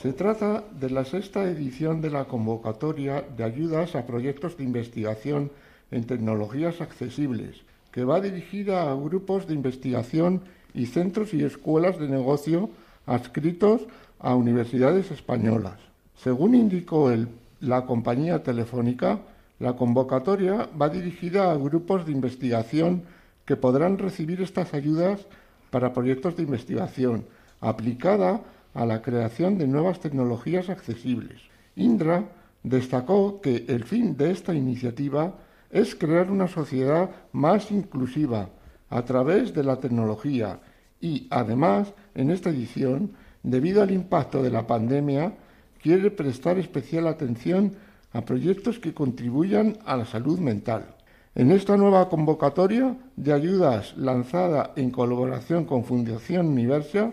Se 0.00 0.12
trata 0.12 0.62
de 0.78 0.90
la 0.90 1.04
sexta 1.04 1.50
edición 1.50 2.00
de 2.00 2.10
la 2.10 2.26
convocatoria 2.26 3.24
de 3.36 3.42
ayudas 3.42 3.96
a 3.96 4.06
proyectos 4.06 4.56
de 4.56 4.62
investigación 4.62 5.50
en 5.90 6.04
tecnologías 6.04 6.80
accesibles, 6.80 7.62
que 7.90 8.04
va 8.04 8.20
dirigida 8.20 8.92
a 8.92 8.94
grupos 8.94 9.48
de 9.48 9.54
investigación 9.54 10.42
y 10.72 10.86
centros 10.86 11.34
y 11.34 11.42
escuelas 11.42 11.98
de 11.98 12.06
negocio 12.06 12.70
adscritos 13.06 13.88
a 14.20 14.36
universidades 14.36 15.10
españolas. 15.10 15.80
Según 16.14 16.54
indicó 16.54 17.12
la 17.58 17.84
compañía 17.84 18.44
telefónica, 18.44 19.18
la 19.58 19.74
convocatoria 19.74 20.68
va 20.80 20.90
dirigida 20.90 21.50
a 21.50 21.56
grupos 21.56 22.06
de 22.06 22.12
investigación 22.12 23.02
que 23.44 23.56
podrán 23.56 23.98
recibir 23.98 24.42
estas 24.42 24.74
ayudas 24.74 25.26
para 25.70 25.92
proyectos 25.92 26.36
de 26.36 26.44
investigación, 26.44 27.24
aplicada 27.60 28.42
a 28.78 28.86
la 28.86 29.02
creación 29.02 29.58
de 29.58 29.66
nuevas 29.66 29.98
tecnologías 29.98 30.70
accesibles. 30.70 31.40
Indra 31.74 32.28
destacó 32.62 33.40
que 33.40 33.64
el 33.66 33.82
fin 33.82 34.16
de 34.16 34.30
esta 34.30 34.54
iniciativa 34.54 35.34
es 35.68 35.96
crear 35.96 36.30
una 36.30 36.46
sociedad 36.46 37.10
más 37.32 37.72
inclusiva 37.72 38.50
a 38.88 39.02
través 39.02 39.52
de 39.52 39.64
la 39.64 39.80
tecnología 39.80 40.60
y, 41.00 41.26
además, 41.30 41.92
en 42.14 42.30
esta 42.30 42.50
edición, 42.50 43.14
debido 43.42 43.82
al 43.82 43.90
impacto 43.90 44.44
de 44.44 44.50
la 44.50 44.68
pandemia, 44.68 45.34
quiere 45.82 46.12
prestar 46.12 46.56
especial 46.56 47.08
atención 47.08 47.74
a 48.12 48.24
proyectos 48.24 48.78
que 48.78 48.94
contribuyan 48.94 49.76
a 49.86 49.96
la 49.96 50.04
salud 50.04 50.38
mental. 50.38 50.94
En 51.34 51.50
esta 51.50 51.76
nueva 51.76 52.08
convocatoria 52.08 52.96
de 53.16 53.32
ayudas 53.32 53.96
lanzada 53.96 54.72
en 54.76 54.92
colaboración 54.92 55.64
con 55.64 55.82
Fundación 55.82 56.46
Universia, 56.46 57.12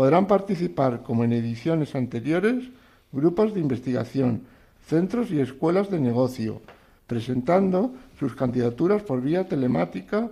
podrán 0.00 0.26
participar, 0.26 1.02
como 1.02 1.24
en 1.24 1.34
ediciones 1.34 1.94
anteriores, 1.94 2.64
grupos 3.12 3.52
de 3.52 3.60
investigación, 3.60 4.44
centros 4.86 5.30
y 5.30 5.40
escuelas 5.40 5.90
de 5.90 6.00
negocio, 6.00 6.62
presentando 7.06 7.92
sus 8.18 8.34
candidaturas 8.34 9.02
por 9.02 9.20
vía 9.20 9.46
telemática 9.46 10.30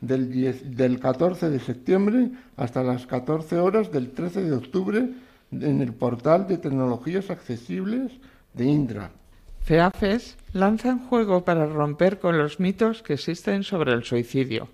del, 0.00 0.32
10 0.32 0.74
del 0.74 0.98
14 0.98 1.50
de 1.50 1.60
septiembre 1.60 2.30
hasta 2.56 2.82
las 2.82 3.06
14 3.06 3.58
horas 3.58 3.92
del 3.92 4.12
13 4.12 4.42
de 4.42 4.52
octubre 4.54 5.10
en 5.52 5.82
el 5.82 5.92
portal 5.92 6.46
de 6.46 6.56
tecnologías 6.56 7.28
accesibles 7.28 8.12
de 8.54 8.64
Indra. 8.64 9.10
FEAFES 9.64 10.38
lanza 10.54 10.94
un 10.94 11.06
juego 11.06 11.44
para 11.44 11.66
romper 11.66 12.20
con 12.20 12.38
los 12.38 12.58
mitos 12.58 13.02
que 13.02 13.12
existen 13.12 13.64
sobre 13.64 13.92
el 13.92 14.02
suicidio. 14.02 14.68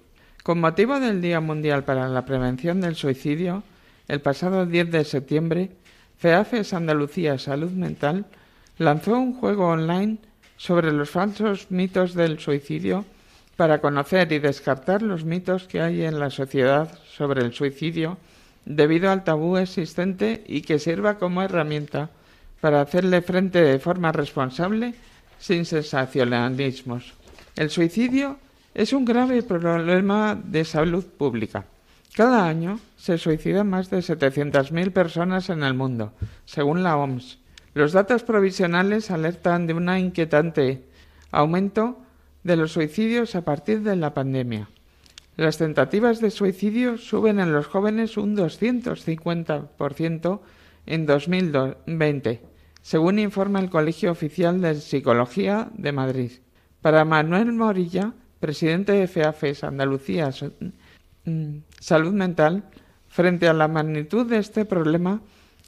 Con 0.44 0.60
motivo 0.60 1.00
del 1.00 1.20
Día 1.20 1.40
Mundial 1.40 1.82
para 1.82 2.06
la 2.08 2.24
Prevención 2.24 2.80
del 2.80 2.94
Suicidio, 2.94 3.64
el 4.08 4.20
pasado 4.20 4.66
10 4.66 4.90
de 4.90 5.04
septiembre, 5.04 5.70
FEAFES 6.18 6.72
Andalucía 6.74 7.38
Salud 7.38 7.70
Mental 7.70 8.26
lanzó 8.78 9.18
un 9.18 9.34
juego 9.34 9.68
online 9.68 10.18
sobre 10.56 10.92
los 10.92 11.10
falsos 11.10 11.70
mitos 11.70 12.14
del 12.14 12.38
suicidio 12.38 13.04
para 13.56 13.80
conocer 13.80 14.32
y 14.32 14.38
descartar 14.38 15.02
los 15.02 15.24
mitos 15.24 15.64
que 15.64 15.80
hay 15.80 16.04
en 16.04 16.18
la 16.18 16.30
sociedad 16.30 16.98
sobre 17.06 17.42
el 17.42 17.52
suicidio 17.52 18.18
debido 18.64 19.10
al 19.10 19.24
tabú 19.24 19.56
existente 19.56 20.44
y 20.46 20.62
que 20.62 20.78
sirva 20.78 21.18
como 21.18 21.42
herramienta 21.42 22.10
para 22.60 22.80
hacerle 22.80 23.22
frente 23.22 23.60
de 23.62 23.78
forma 23.78 24.12
responsable 24.12 24.94
sin 25.38 25.64
sensacionalismos. 25.64 27.14
El 27.54 27.70
suicidio 27.70 28.38
es 28.74 28.92
un 28.92 29.04
grave 29.04 29.42
problema 29.42 30.38
de 30.42 30.64
salud 30.64 31.04
pública. 31.04 31.64
Cada 32.16 32.48
año 32.48 32.80
se 32.96 33.18
suicidan 33.18 33.68
más 33.68 33.90
de 33.90 33.98
700.000 33.98 34.90
personas 34.90 35.50
en 35.50 35.62
el 35.62 35.74
mundo, 35.74 36.14
según 36.46 36.82
la 36.82 36.96
OMS. 36.96 37.38
Los 37.74 37.92
datos 37.92 38.22
provisionales 38.22 39.10
alertan 39.10 39.66
de 39.66 39.74
un 39.74 39.94
inquietante 39.94 40.82
aumento 41.30 41.98
de 42.42 42.56
los 42.56 42.72
suicidios 42.72 43.34
a 43.34 43.44
partir 43.44 43.82
de 43.82 43.96
la 43.96 44.14
pandemia. 44.14 44.70
Las 45.36 45.58
tentativas 45.58 46.22
de 46.22 46.30
suicidio 46.30 46.96
suben 46.96 47.38
en 47.38 47.52
los 47.52 47.66
jóvenes 47.66 48.16
un 48.16 48.34
250% 48.34 50.40
en 50.86 51.04
2020, 51.04 52.42
según 52.80 53.18
informa 53.18 53.60
el 53.60 53.68
Colegio 53.68 54.10
Oficial 54.10 54.62
de 54.62 54.76
Psicología 54.76 55.68
de 55.74 55.92
Madrid. 55.92 56.32
Para 56.80 57.04
Manuel 57.04 57.52
Morilla, 57.52 58.14
presidente 58.40 58.92
de 58.92 59.06
FEAFES 59.06 59.64
Andalucía 59.64 60.30
mm, 61.26 61.58
Salud 61.80 62.12
Mental, 62.12 62.64
frente 63.08 63.48
a 63.48 63.52
la 63.52 63.68
magnitud 63.68 64.26
de 64.26 64.38
este 64.38 64.64
problema, 64.64 65.20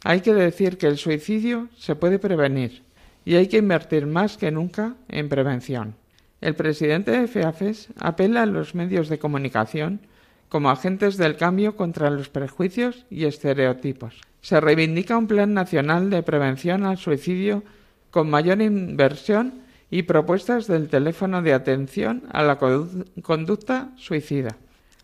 hay 0.05 0.21
que 0.21 0.35
decir 0.35 0.79
que 0.79 0.87
el 0.87 0.97
suicidio 0.97 1.69
se 1.77 1.97
puede 1.97 2.19
prevenir 2.19 2.83
y 3.25 3.35
hay 3.35 3.49
que 3.49 3.59
invertir 3.59 4.07
más 4.07 4.37
que 4.37 4.51
nunca 4.51 4.95
en 5.09 5.29
prevención. 5.29 5.97
El 6.41 6.55
presidente 6.55 7.11
de 7.11 7.27
FEAFES 7.27 7.89
apela 7.99 8.43
a 8.43 8.47
los 8.47 8.75
medios 8.75 9.09
de 9.09 9.19
comunicación 9.19 10.01
como 10.49 10.71
agentes 10.71 11.17
del 11.17 11.37
cambio 11.37 11.77
contra 11.77 12.11
los 12.11 12.29
prejuicios 12.29 13.05
y 13.11 13.25
estereotipos. 13.25 14.21
Se 14.41 14.61
reivindica 14.61 15.19
un 15.19 15.27
plan 15.27 15.53
nacional 15.53 16.11
de 16.11 16.23
prevención 16.23 16.85
al 16.85 16.97
suicidio 16.97 17.65
con 18.11 18.31
mayor 18.31 18.63
inversión 18.63 19.63
y 19.91 20.03
propuestas 20.05 20.67
del 20.67 20.89
teléfono 20.89 21.43
de 21.43 21.55
atención 21.55 22.25
a 22.31 22.43
la 22.43 22.59
conducta 22.59 23.91
suicida. 23.97 24.57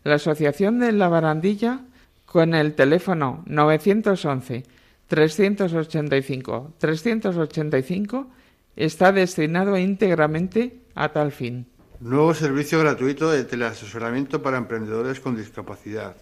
La 0.05 0.17
Asociación 0.17 0.81
de 0.81 0.93
la 0.93 1.09
Barandilla, 1.09 1.81
con 2.27 2.53
el 2.53 2.75
teléfono 2.75 3.43
911 3.47 4.65
385 5.09 6.75
385, 6.77 8.27
está 8.77 9.13
destinado 9.13 9.79
íntegramente 9.79 10.77
a 10.95 11.09
tal 11.09 11.33
fin. 11.33 11.67
Nuevo 12.01 12.35
servicio 12.35 12.81
gratuito 12.81 13.31
de 13.31 13.45
teleasesoramiento 13.45 14.43
para 14.43 14.59
emprendedores 14.59 15.21
con 15.21 15.39
discapacidad. 15.39 16.15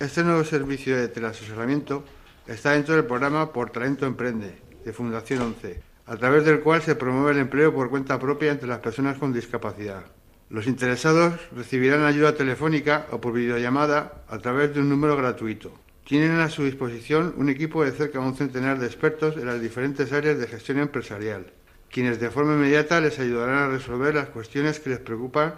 Este 0.00 0.24
nuevo 0.24 0.42
servicio 0.42 0.96
de 0.96 1.06
teleasesoramiento 1.06 2.02
está 2.48 2.72
dentro 2.72 2.96
del 2.96 3.04
programa 3.04 3.52
Por 3.52 3.70
Talento 3.70 4.04
Emprende, 4.04 4.58
de 4.84 4.92
Fundación 4.92 5.42
11, 5.42 5.80
a 6.06 6.16
través 6.16 6.44
del 6.44 6.58
cual 6.58 6.82
se 6.82 6.96
promueve 6.96 7.30
el 7.30 7.38
empleo 7.38 7.72
por 7.72 7.88
cuenta 7.88 8.18
propia 8.18 8.50
entre 8.50 8.66
las 8.66 8.80
personas 8.80 9.16
con 9.16 9.32
discapacidad. 9.32 10.06
Los 10.50 10.66
interesados 10.66 11.34
recibirán 11.54 12.04
ayuda 12.04 12.34
telefónica 12.34 13.06
o 13.10 13.20
por 13.20 13.32
videollamada 13.32 14.24
a 14.28 14.38
través 14.38 14.74
de 14.74 14.80
un 14.80 14.88
número 14.88 15.16
gratuito. 15.16 15.72
Tienen 16.04 16.40
a 16.40 16.48
su 16.48 16.64
disposición 16.64 17.34
un 17.36 17.48
equipo 17.50 17.84
de 17.84 17.92
cerca 17.92 18.18
de 18.18 18.26
un 18.26 18.36
centenar 18.36 18.78
de 18.78 18.86
expertos 18.86 19.36
en 19.36 19.46
las 19.46 19.60
diferentes 19.60 20.12
áreas 20.12 20.38
de 20.38 20.46
gestión 20.46 20.78
empresarial 20.78 21.52
quienes 21.90 22.20
de 22.20 22.30
forma 22.30 22.54
inmediata 22.54 23.00
les 23.00 23.18
ayudarán 23.18 23.58
a 23.58 23.68
resolver 23.68 24.14
las 24.14 24.28
cuestiones 24.28 24.80
que 24.80 24.90
les 24.90 24.98
preocupan 24.98 25.54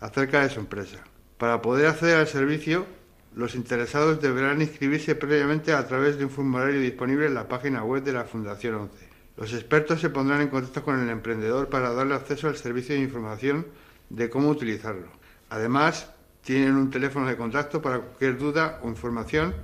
acerca 0.00 0.42
de 0.42 0.50
su 0.50 0.60
empresa. 0.60 0.98
Para 1.38 1.60
poder 1.60 1.86
acceder 1.86 2.16
al 2.16 2.28
servicio, 2.28 2.86
los 3.34 3.54
interesados 3.54 4.20
deberán 4.20 4.60
inscribirse 4.60 5.14
previamente 5.14 5.72
a 5.72 5.86
través 5.86 6.18
de 6.18 6.24
un 6.24 6.30
formulario 6.30 6.80
disponible 6.80 7.26
en 7.26 7.34
la 7.34 7.48
página 7.48 7.82
web 7.82 8.02
de 8.04 8.12
la 8.12 8.24
Fundación 8.24 8.74
11. 8.74 9.08
Los 9.36 9.54
expertos 9.54 10.00
se 10.00 10.10
pondrán 10.10 10.42
en 10.42 10.48
contacto 10.48 10.82
con 10.82 11.00
el 11.00 11.08
emprendedor 11.08 11.68
para 11.68 11.92
darle 11.92 12.14
acceso 12.14 12.48
al 12.48 12.56
servicio 12.56 12.94
de 12.94 13.00
información 13.00 13.66
de 14.12 14.30
cómo 14.30 14.50
utilizarlo. 14.50 15.08
Además, 15.50 16.08
tienen 16.44 16.76
un 16.76 16.90
teléfono 16.90 17.26
de 17.26 17.36
contacto 17.36 17.82
para 17.82 17.98
cualquier 18.00 18.38
duda 18.38 18.78
o 18.82 18.88
información 18.88 19.54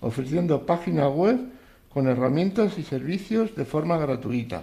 ofreciendo 0.00 0.64
página 0.66 1.08
web 1.08 1.38
con 1.92 2.08
herramientas 2.08 2.78
y 2.78 2.82
servicios 2.82 3.54
de 3.54 3.64
forma 3.64 3.98
gratuita 3.98 4.62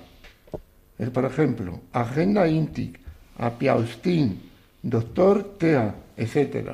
por 1.08 1.24
ejemplo, 1.24 1.80
Agenda 1.94 2.48
Intic, 2.48 3.00
Apiaustin, 3.38 4.42
Doctor 4.84 5.56
TEA, 5.58 5.96
etc. 6.18 6.72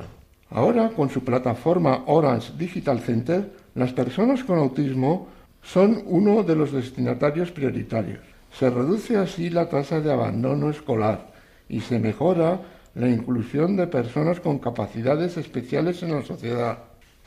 Ahora, 0.50 0.90
con 0.90 1.10
su 1.10 1.22
plataforma 1.22 2.02
Orange 2.06 2.52
Digital 2.58 3.00
Center, 3.00 3.52
las 3.74 3.92
personas 3.92 4.42
con 4.42 4.58
autismo 4.58 5.28
son 5.62 6.02
uno 6.06 6.42
de 6.42 6.56
los 6.56 6.72
destinatarios 6.72 7.52
prioritarios. 7.52 8.20
Se 8.52 8.68
reduce 8.68 9.16
así 9.16 9.48
la 9.50 9.68
tasa 9.68 10.00
de 10.00 10.12
abandono 10.12 10.70
escolar 10.70 11.35
y 11.68 11.80
se 11.80 11.98
mejora 11.98 12.60
la 12.94 13.08
inclusión 13.08 13.76
de 13.76 13.86
personas 13.86 14.40
con 14.40 14.58
capacidades 14.58 15.36
especiales 15.36 16.02
en 16.02 16.14
la 16.14 16.22
sociedad. 16.22 16.78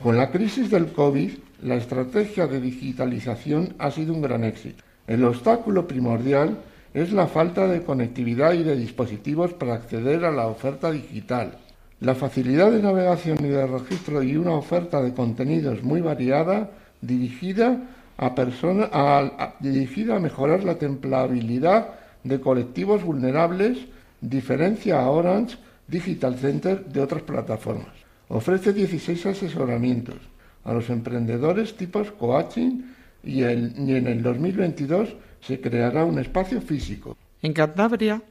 Con 0.02 0.16
la 0.16 0.30
crisis 0.30 0.70
del 0.70 0.92
COVID, 0.92 1.30
la 1.62 1.76
estrategia 1.76 2.46
de 2.46 2.60
digitalización 2.60 3.74
ha 3.78 3.90
sido 3.90 4.14
un 4.14 4.22
gran 4.22 4.44
éxito. 4.44 4.82
El 5.06 5.24
obstáculo 5.24 5.86
primordial 5.86 6.58
es 6.94 7.12
la 7.12 7.26
falta 7.26 7.68
de 7.68 7.82
conectividad 7.82 8.52
y 8.54 8.62
de 8.62 8.76
dispositivos 8.76 9.52
para 9.52 9.74
acceder 9.74 10.24
a 10.24 10.30
la 10.32 10.46
oferta 10.46 10.90
digital. 10.90 11.58
La 12.00 12.14
facilidad 12.14 12.72
de 12.72 12.82
navegación 12.82 13.38
y 13.44 13.48
de 13.48 13.66
registro 13.66 14.22
y 14.22 14.36
una 14.36 14.54
oferta 14.54 15.02
de 15.02 15.12
contenidos 15.12 15.82
muy 15.82 16.00
variada 16.00 16.70
dirigida 17.00 17.80
a, 18.18 19.54
dirigida 19.60 20.16
a 20.16 20.20
mejorar 20.20 20.64
la 20.64 20.76
templabilidad 20.76 21.90
de 22.24 22.40
colectivos 22.40 23.04
vulnerables 23.04 23.78
diferencia 24.20 25.00
a 25.00 25.10
Orange 25.10 25.56
Digital 25.86 26.36
Center 26.38 26.84
de 26.84 27.00
otras 27.00 27.22
plataformas. 27.22 27.94
Ofrece 28.28 28.72
16 28.72 29.26
asesoramientos 29.26 30.16
a 30.64 30.72
los 30.72 30.88
emprendedores 30.90 31.76
tipos 31.76 32.10
coaching 32.12 32.82
y, 33.24 33.42
en 33.42 34.06
el 34.06 34.22
2022 34.22 35.16
se 35.40 35.60
creará 35.60 36.04
un 36.04 36.18
espacio 36.18 36.60
físico. 36.60 37.16
En 37.42 37.52
Cantabria, 37.52 38.22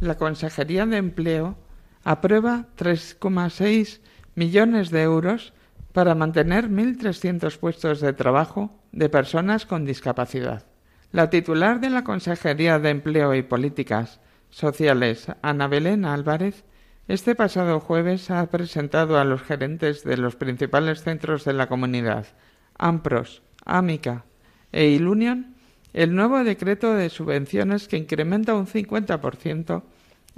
la 0.00 0.16
Consejería 0.16 0.86
de 0.86 0.98
Empleo 0.98 1.56
aprueba 2.04 2.66
3,6 2.76 4.00
millones 4.34 4.90
de 4.90 5.02
euros 5.02 5.52
para 5.92 6.14
mantener 6.14 6.68
1.300 6.68 7.58
puestos 7.58 8.00
de 8.00 8.12
trabajo 8.12 8.70
de 8.92 9.08
personas 9.08 9.66
con 9.66 9.84
discapacidad. 9.84 10.64
La 11.10 11.30
titular 11.30 11.80
de 11.80 11.90
la 11.90 12.04
Consejería 12.04 12.78
de 12.78 12.90
Empleo 12.90 13.34
y 13.34 13.42
Políticas 13.42 14.20
Sociales, 14.50 15.26
Ana 15.42 15.68
Belén 15.68 16.04
Álvarez, 16.04 16.64
este 17.06 17.34
pasado 17.34 17.80
jueves 17.80 18.30
ha 18.30 18.44
presentado 18.50 19.18
a 19.18 19.24
los 19.24 19.42
gerentes 19.42 20.04
de 20.04 20.16
los 20.16 20.36
principales 20.36 21.02
centros 21.02 21.44
de 21.44 21.54
la 21.54 21.66
comunidad, 21.66 22.26
AMPROS, 22.76 23.42
AMICA 23.64 24.24
e 24.72 24.88
ILUNION, 24.88 25.54
el 25.94 26.14
nuevo 26.14 26.44
decreto 26.44 26.94
de 26.94 27.08
subvenciones 27.08 27.88
que 27.88 27.96
incrementa 27.96 28.54
un 28.54 28.66
50% 28.66 29.82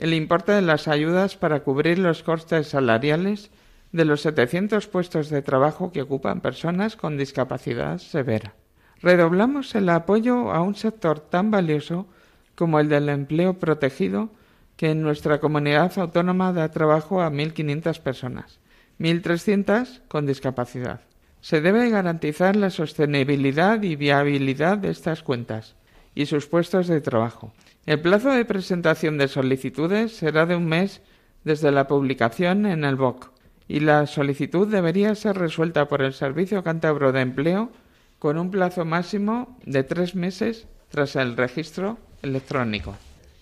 el 0.00 0.14
importe 0.14 0.52
de 0.52 0.62
las 0.62 0.88
ayudas 0.88 1.36
para 1.36 1.60
cubrir 1.60 1.98
los 1.98 2.22
costes 2.22 2.68
salariales 2.68 3.50
de 3.92 4.04
los 4.06 4.22
700 4.22 4.86
puestos 4.86 5.28
de 5.28 5.42
trabajo 5.42 5.92
que 5.92 6.00
ocupan 6.00 6.40
personas 6.40 6.96
con 6.96 7.18
discapacidad 7.18 7.98
severa. 7.98 8.54
Redoblamos 9.02 9.74
el 9.74 9.88
apoyo 9.88 10.52
a 10.52 10.62
un 10.62 10.74
sector 10.74 11.20
tan 11.20 11.50
valioso 11.50 12.06
como 12.54 12.80
el 12.80 12.88
del 12.88 13.08
empleo 13.08 13.54
protegido, 13.54 14.30
que 14.76 14.90
en 14.90 15.02
nuestra 15.02 15.40
comunidad 15.40 15.98
autónoma 15.98 16.52
da 16.52 16.70
trabajo 16.70 17.20
a 17.20 17.30
1.500 17.30 18.00
personas, 18.00 18.60
1.300 18.98 20.00
con 20.08 20.26
discapacidad. 20.26 21.00
Se 21.40 21.60
debe 21.60 21.90
garantizar 21.90 22.56
la 22.56 22.70
sostenibilidad 22.70 23.82
y 23.82 23.96
viabilidad 23.96 24.78
de 24.78 24.90
estas 24.90 25.22
cuentas 25.22 25.74
y 26.14 26.26
sus 26.26 26.46
puestos 26.46 26.86
de 26.86 27.00
trabajo. 27.00 27.52
El 27.86 28.00
plazo 28.00 28.30
de 28.30 28.44
presentación 28.44 29.18
de 29.18 29.28
solicitudes 29.28 30.16
será 30.16 30.46
de 30.46 30.56
un 30.56 30.66
mes 30.66 31.00
desde 31.44 31.70
la 31.72 31.86
publicación 31.86 32.66
en 32.66 32.84
el 32.84 32.96
BOC 32.96 33.30
y 33.68 33.80
la 33.80 34.06
solicitud 34.06 34.66
debería 34.66 35.14
ser 35.14 35.38
resuelta 35.38 35.88
por 35.88 36.02
el 36.02 36.12
Servicio 36.12 36.62
Cántabro 36.62 37.12
de 37.12 37.20
Empleo 37.20 37.70
con 38.18 38.36
un 38.36 38.50
plazo 38.50 38.84
máximo 38.84 39.56
de 39.64 39.82
tres 39.82 40.14
meses 40.14 40.66
tras 40.88 41.16
el 41.16 41.36
registro 41.36 41.98
electrónico. 42.22 42.96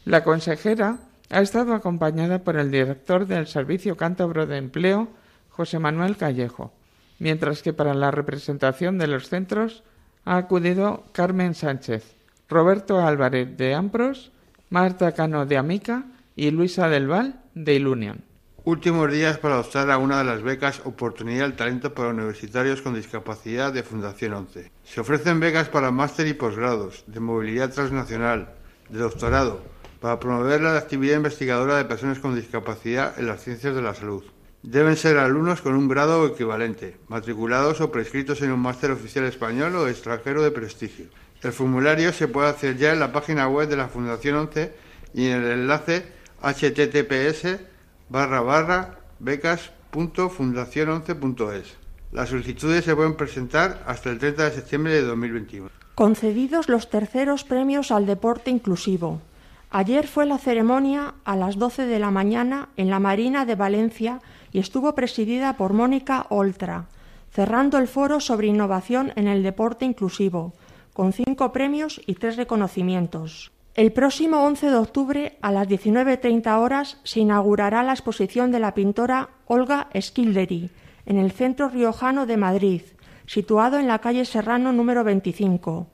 La 0.05 0.25
consejera 0.25 0.99
ha 1.31 1.41
estado 1.41 1.75
acompañada 1.75 2.39
por 2.41 2.57
el 2.57 2.71
director 2.71 3.27
del 3.27 3.47
Servicio 3.47 3.97
Cántabro 3.97 4.47
de 4.47 4.57
Empleo, 4.57 5.09
José 5.51 5.79
Manuel 5.79 6.17
Callejo, 6.17 6.73
mientras 7.19 7.63
que 7.63 7.73
para 7.73 7.95
la 7.95 8.11
representación 8.11 8.99
de 8.99 9.09
los 9.09 9.29
centros 9.29 9.83
ha 10.25 10.37
acudido 10.37 11.05
Carmen 11.13 11.55
Sánchez, 11.55 12.15
Roberto 12.49 13.01
Álvarez 13.01 13.57
de 13.57 13.75
Ampros, 13.75 14.31
Marta 14.71 15.13
Cano 15.13 15.47
de 15.47 15.57
Amica 15.57 16.05
y 16.37 16.51
Luisa 16.51 16.89
del 16.89 17.09
Val 17.09 17.41
de 17.55 17.75
Ilunion. 17.75 18.29
Últimos 18.65 19.11
días 19.11 19.39
para 19.39 19.61
optar 19.61 19.91
a 19.91 19.97
una 19.97 20.19
de 20.19 20.25
las 20.25 20.43
becas 20.43 20.83
Oportunidad 20.85 21.45
del 21.45 21.57
Talento 21.57 21.95
para 21.95 22.11
Universitarios 22.11 22.83
con 22.83 22.95
Discapacidad 22.95 23.73
de 23.73 23.83
Fundación 23.83 24.35
11. 24.35 24.71
Se 24.85 25.01
ofrecen 25.01 25.41
becas 25.41 25.71
para 25.71 25.91
máster 25.91 26.27
y 26.27 26.35
posgrados, 26.35 27.05
de 27.07 27.19
movilidad 27.19 27.73
transnacional, 27.73 28.58
de 28.91 28.99
doctorado, 28.99 29.63
para 30.01 30.21
promover 30.21 30.61
la 30.61 30.77
actividad 30.77 31.17
investigadora 31.17 31.77
de 31.77 31.85
personas 31.85 32.19
con 32.19 32.35
discapacidad 32.35 33.19
en 33.19 33.27
las 33.27 33.43
ciencias 33.43 33.75
de 33.75 33.83
la 33.83 33.95
salud. 33.95 34.25
Deben 34.63 34.97
ser 34.97 35.19
alumnos 35.19 35.61
con 35.61 35.75
un 35.75 35.89
grado 35.89 36.27
equivalente, 36.27 36.97
matriculados 37.09 37.81
o 37.81 37.93
prescritos 37.93 38.43
en 38.43 38.53
un 38.53 38.61
máster 38.61 38.91
oficial 38.91 39.25
español 39.25 39.75
o 39.77 39.89
extranjero 39.89 40.43
de 40.43 40.51
prestigio. 40.51 41.07
El 41.43 41.53
formulario 41.53 42.13
se 42.13 42.27
puede 42.27 42.49
hacer 42.49 42.77
ya 42.77 42.93
en 42.93 42.99
la 42.99 43.13
página 43.13 43.47
web 43.49 43.69
de 43.69 43.77
la 43.77 43.87
Fundación 43.89 44.35
11 44.37 44.75
y 45.15 45.29
en 45.29 45.43
el 45.43 45.53
enlace 45.53 46.05
https 46.43 47.61
barra 48.09 48.41
barra 48.41 48.99
becas.fundacion11.es. 49.21 51.77
Las 52.11 52.31
solicitudes 52.31 52.85
se 52.85 52.97
pueden 52.97 53.15
presentar 53.15 53.85
hasta 53.87 54.11
el 54.11 54.19
30 54.19 54.45
de 54.45 54.51
septiembre 54.51 54.95
de 54.95 55.03
2021. 55.03 55.78
Concedidos 55.99 56.69
los 56.69 56.91
terceros 56.91 57.43
premios 57.43 57.91
al 57.91 58.07
deporte 58.07 58.53
inclusivo. 58.53 59.21
Ayer 59.69 60.07
fue 60.07 60.27
la 60.27 60.39
ceremonia 60.39 61.15
a 61.25 61.35
las 61.35 61.59
12 61.59 61.87
de 61.87 61.99
la 61.99 62.13
mañana 62.13 62.69
en 62.77 62.89
la 62.89 63.01
Marina 63.01 63.45
de 63.45 63.57
Valencia 63.57 64.21
y 64.53 64.61
estuvo 64.61 64.95
presidida 64.95 65.55
por 65.55 65.73
Mónica 65.73 66.27
Oltra, 66.29 66.87
cerrando 67.33 67.79
el 67.79 67.89
foro 67.89 68.21
sobre 68.21 68.47
innovación 68.47 69.13
en 69.17 69.27
el 69.27 69.43
deporte 69.43 69.87
inclusivo, 69.87 70.53
con 70.93 71.13
cinco 71.13 71.51
premios 71.51 72.01
y 72.07 72.15
tres 72.15 72.37
reconocimientos. 72.37 73.51
El 73.75 73.91
próximo 73.91 74.45
11 74.45 74.71
de 74.71 74.77
octubre 74.77 75.37
a 75.43 75.51
las 75.51 75.67
19.30 75.67 76.61
horas 76.61 76.99
se 77.03 77.19
inaugurará 77.19 77.83
la 77.83 77.95
exposición 77.95 78.53
de 78.53 78.61
la 78.61 78.73
pintora 78.73 79.31
Olga 79.47 79.89
Skilderi 80.01 80.71
en 81.07 81.19
el 81.19 81.33
Centro 81.33 81.69
Riojano 81.69 82.25
de 82.25 82.37
Madrid, 82.37 82.83
situado 83.29 83.79
en 83.79 83.87
la 83.87 83.99
calle 83.99 84.25
Serrano 84.25 84.73
número 84.73 85.05
25. 85.05 85.87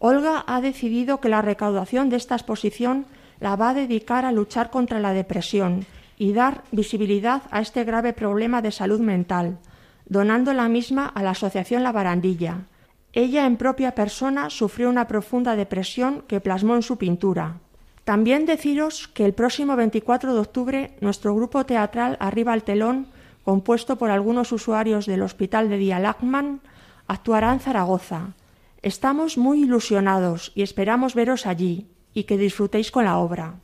Olga 0.00 0.44
ha 0.46 0.60
decidido 0.60 1.20
que 1.20 1.28
la 1.28 1.40
recaudación 1.40 2.10
de 2.10 2.16
esta 2.16 2.34
exposición 2.34 3.06
la 3.38 3.54
va 3.54 3.70
a 3.70 3.74
dedicar 3.74 4.24
a 4.24 4.32
luchar 4.32 4.70
contra 4.70 4.98
la 4.98 5.12
depresión 5.12 5.86
y 6.18 6.32
dar 6.32 6.64
visibilidad 6.72 7.42
a 7.52 7.60
este 7.60 7.84
grave 7.84 8.12
problema 8.12 8.60
de 8.60 8.72
salud 8.72 9.00
mental, 9.00 9.58
donando 10.06 10.52
la 10.52 10.68
misma 10.68 11.06
a 11.06 11.22
la 11.22 11.30
Asociación 11.30 11.84
La 11.84 11.92
Barandilla. 11.92 12.66
Ella 13.12 13.46
en 13.46 13.56
propia 13.56 13.94
persona 13.94 14.50
sufrió 14.50 14.90
una 14.90 15.06
profunda 15.06 15.54
depresión 15.54 16.24
que 16.26 16.40
plasmó 16.40 16.74
en 16.74 16.82
su 16.82 16.98
pintura. 16.98 17.60
También 18.02 18.46
deciros 18.46 19.06
que 19.06 19.24
el 19.24 19.32
próximo 19.32 19.76
24 19.76 20.34
de 20.34 20.40
octubre 20.40 20.96
nuestro 21.00 21.36
grupo 21.36 21.64
teatral 21.64 22.16
Arriba 22.18 22.52
al 22.52 22.64
Telón, 22.64 23.06
compuesto 23.44 23.96
por 23.96 24.10
algunos 24.10 24.50
usuarios 24.50 25.06
del 25.06 25.22
Hospital 25.22 25.68
de 25.68 25.76
Día 25.76 26.00
Lachman, 26.00 26.60
actuará 27.10 27.52
en 27.52 27.58
Zaragoza. 27.58 28.34
Estamos 28.82 29.36
muy 29.36 29.64
ilusionados 29.64 30.52
y 30.54 30.62
esperamos 30.62 31.16
veros 31.16 31.44
allí 31.44 31.88
y 32.14 32.22
que 32.22 32.38
disfrutéis 32.38 32.92
con 32.92 33.04
la 33.04 33.18
obra. 33.18 33.54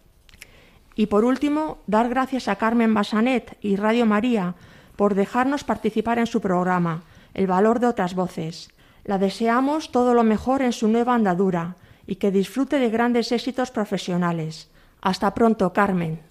Y 0.96 1.06
por 1.06 1.24
último, 1.24 1.78
dar 1.86 2.08
gracias 2.08 2.48
a 2.48 2.56
Carmen 2.56 2.92
Basanet 2.92 3.56
y 3.60 3.76
Radio 3.76 4.04
María 4.04 4.56
por 4.96 5.14
dejarnos 5.14 5.62
participar 5.62 6.18
en 6.18 6.26
su 6.26 6.40
programa, 6.40 7.04
El 7.34 7.46
valor 7.46 7.78
de 7.78 7.86
otras 7.86 8.16
voces. 8.16 8.68
La 9.04 9.16
deseamos 9.16 9.92
todo 9.92 10.12
lo 10.12 10.24
mejor 10.24 10.60
en 10.60 10.72
su 10.72 10.88
nueva 10.88 11.14
andadura 11.14 11.76
y 12.04 12.16
que 12.16 12.32
disfrute 12.32 12.80
de 12.80 12.90
grandes 12.90 13.30
éxitos 13.30 13.70
profesionales. 13.70 14.72
Hasta 15.00 15.34
pronto, 15.34 15.72
Carmen. 15.72 16.25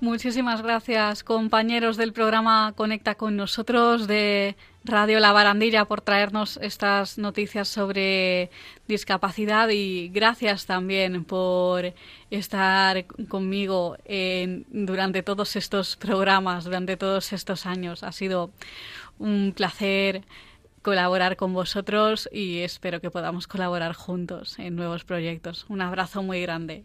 Muchísimas 0.00 0.60
gracias, 0.60 1.24
compañeros 1.24 1.96
del 1.96 2.12
programa 2.12 2.74
Conecta 2.76 3.14
con 3.14 3.34
nosotros 3.34 4.06
de 4.06 4.54
Radio 4.84 5.20
La 5.20 5.32
Barandilla 5.32 5.86
por 5.86 6.02
traernos 6.02 6.58
estas 6.60 7.16
noticias 7.16 7.66
sobre 7.66 8.50
discapacidad 8.86 9.70
y 9.70 10.10
gracias 10.10 10.66
también 10.66 11.24
por 11.24 11.94
estar 12.30 13.06
conmigo 13.28 13.96
durante 14.68 15.22
todos 15.22 15.56
estos 15.56 15.96
programas, 15.96 16.64
durante 16.64 16.98
todos 16.98 17.32
estos 17.32 17.64
años. 17.64 18.02
Ha 18.02 18.12
sido 18.12 18.50
un 19.18 19.54
placer 19.56 20.24
colaborar 20.82 21.36
con 21.36 21.54
vosotros 21.54 22.28
y 22.30 22.58
espero 22.58 23.00
que 23.00 23.10
podamos 23.10 23.48
colaborar 23.48 23.94
juntos 23.94 24.58
en 24.58 24.76
nuevos 24.76 25.04
proyectos. 25.04 25.64
Un 25.70 25.80
abrazo 25.80 26.22
muy 26.22 26.42
grande. 26.42 26.84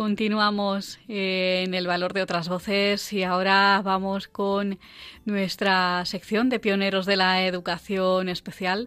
Continuamos 0.00 0.98
eh, 1.08 1.62
en 1.66 1.74
el 1.74 1.86
valor 1.86 2.14
de 2.14 2.22
otras 2.22 2.48
voces 2.48 3.12
y 3.12 3.22
ahora 3.22 3.82
vamos 3.84 4.28
con 4.28 4.78
nuestra 5.26 6.06
sección 6.06 6.48
de 6.48 6.58
pioneros 6.58 7.04
de 7.04 7.16
la 7.16 7.44
educación 7.44 8.30
especial. 8.30 8.86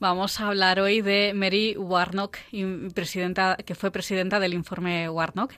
Vamos 0.00 0.40
a 0.40 0.48
hablar 0.48 0.80
hoy 0.80 1.00
de 1.00 1.32
Mary 1.32 1.76
Warnock, 1.76 2.38
presidenta, 2.92 3.56
que 3.64 3.76
fue 3.76 3.92
presidenta 3.92 4.40
del 4.40 4.52
informe 4.52 5.08
Warnock 5.08 5.54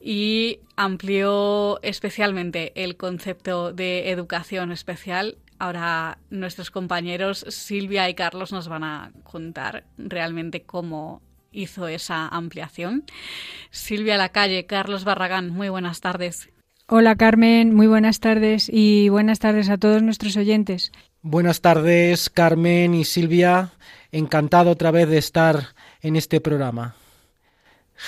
y 0.00 0.58
amplió 0.74 1.80
especialmente 1.82 2.72
el 2.74 2.96
concepto 2.96 3.72
de 3.72 4.10
educación 4.10 4.72
especial. 4.72 5.38
Ahora 5.60 6.18
nuestros 6.30 6.72
compañeros 6.72 7.46
Silvia 7.48 8.08
y 8.08 8.14
Carlos 8.14 8.50
nos 8.50 8.66
van 8.66 8.82
a 8.82 9.12
contar 9.22 9.84
realmente 9.98 10.64
cómo 10.64 11.22
hizo 11.52 11.88
esa 11.88 12.28
ampliación. 12.28 13.04
Silvia 13.70 14.16
Lacalle, 14.16 14.66
Carlos 14.66 15.04
Barragán, 15.04 15.50
muy 15.50 15.68
buenas 15.68 16.00
tardes. 16.00 16.48
Hola 16.86 17.16
Carmen, 17.16 17.74
muy 17.74 17.86
buenas 17.86 18.20
tardes 18.20 18.68
y 18.70 19.08
buenas 19.08 19.38
tardes 19.38 19.70
a 19.70 19.78
todos 19.78 20.02
nuestros 20.02 20.36
oyentes. 20.36 20.92
Buenas 21.22 21.60
tardes, 21.60 22.28
Carmen 22.28 22.94
y 22.94 23.04
Silvia. 23.04 23.70
Encantado 24.10 24.70
otra 24.70 24.90
vez 24.90 25.08
de 25.08 25.18
estar 25.18 25.68
en 26.00 26.16
este 26.16 26.40
programa. 26.40 26.96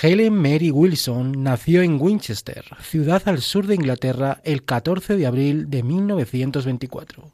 Helen 0.01 0.35
Mary 0.35 0.71
Wilson 0.71 1.41
nació 1.41 1.81
en 1.81 2.01
Winchester, 2.01 2.65
ciudad 2.81 3.23
al 3.27 3.41
sur 3.41 3.65
de 3.65 3.75
Inglaterra, 3.75 4.41
el 4.43 4.65
14 4.65 5.15
de 5.15 5.25
abril 5.25 5.69
de 5.69 5.83
1924. 5.83 7.31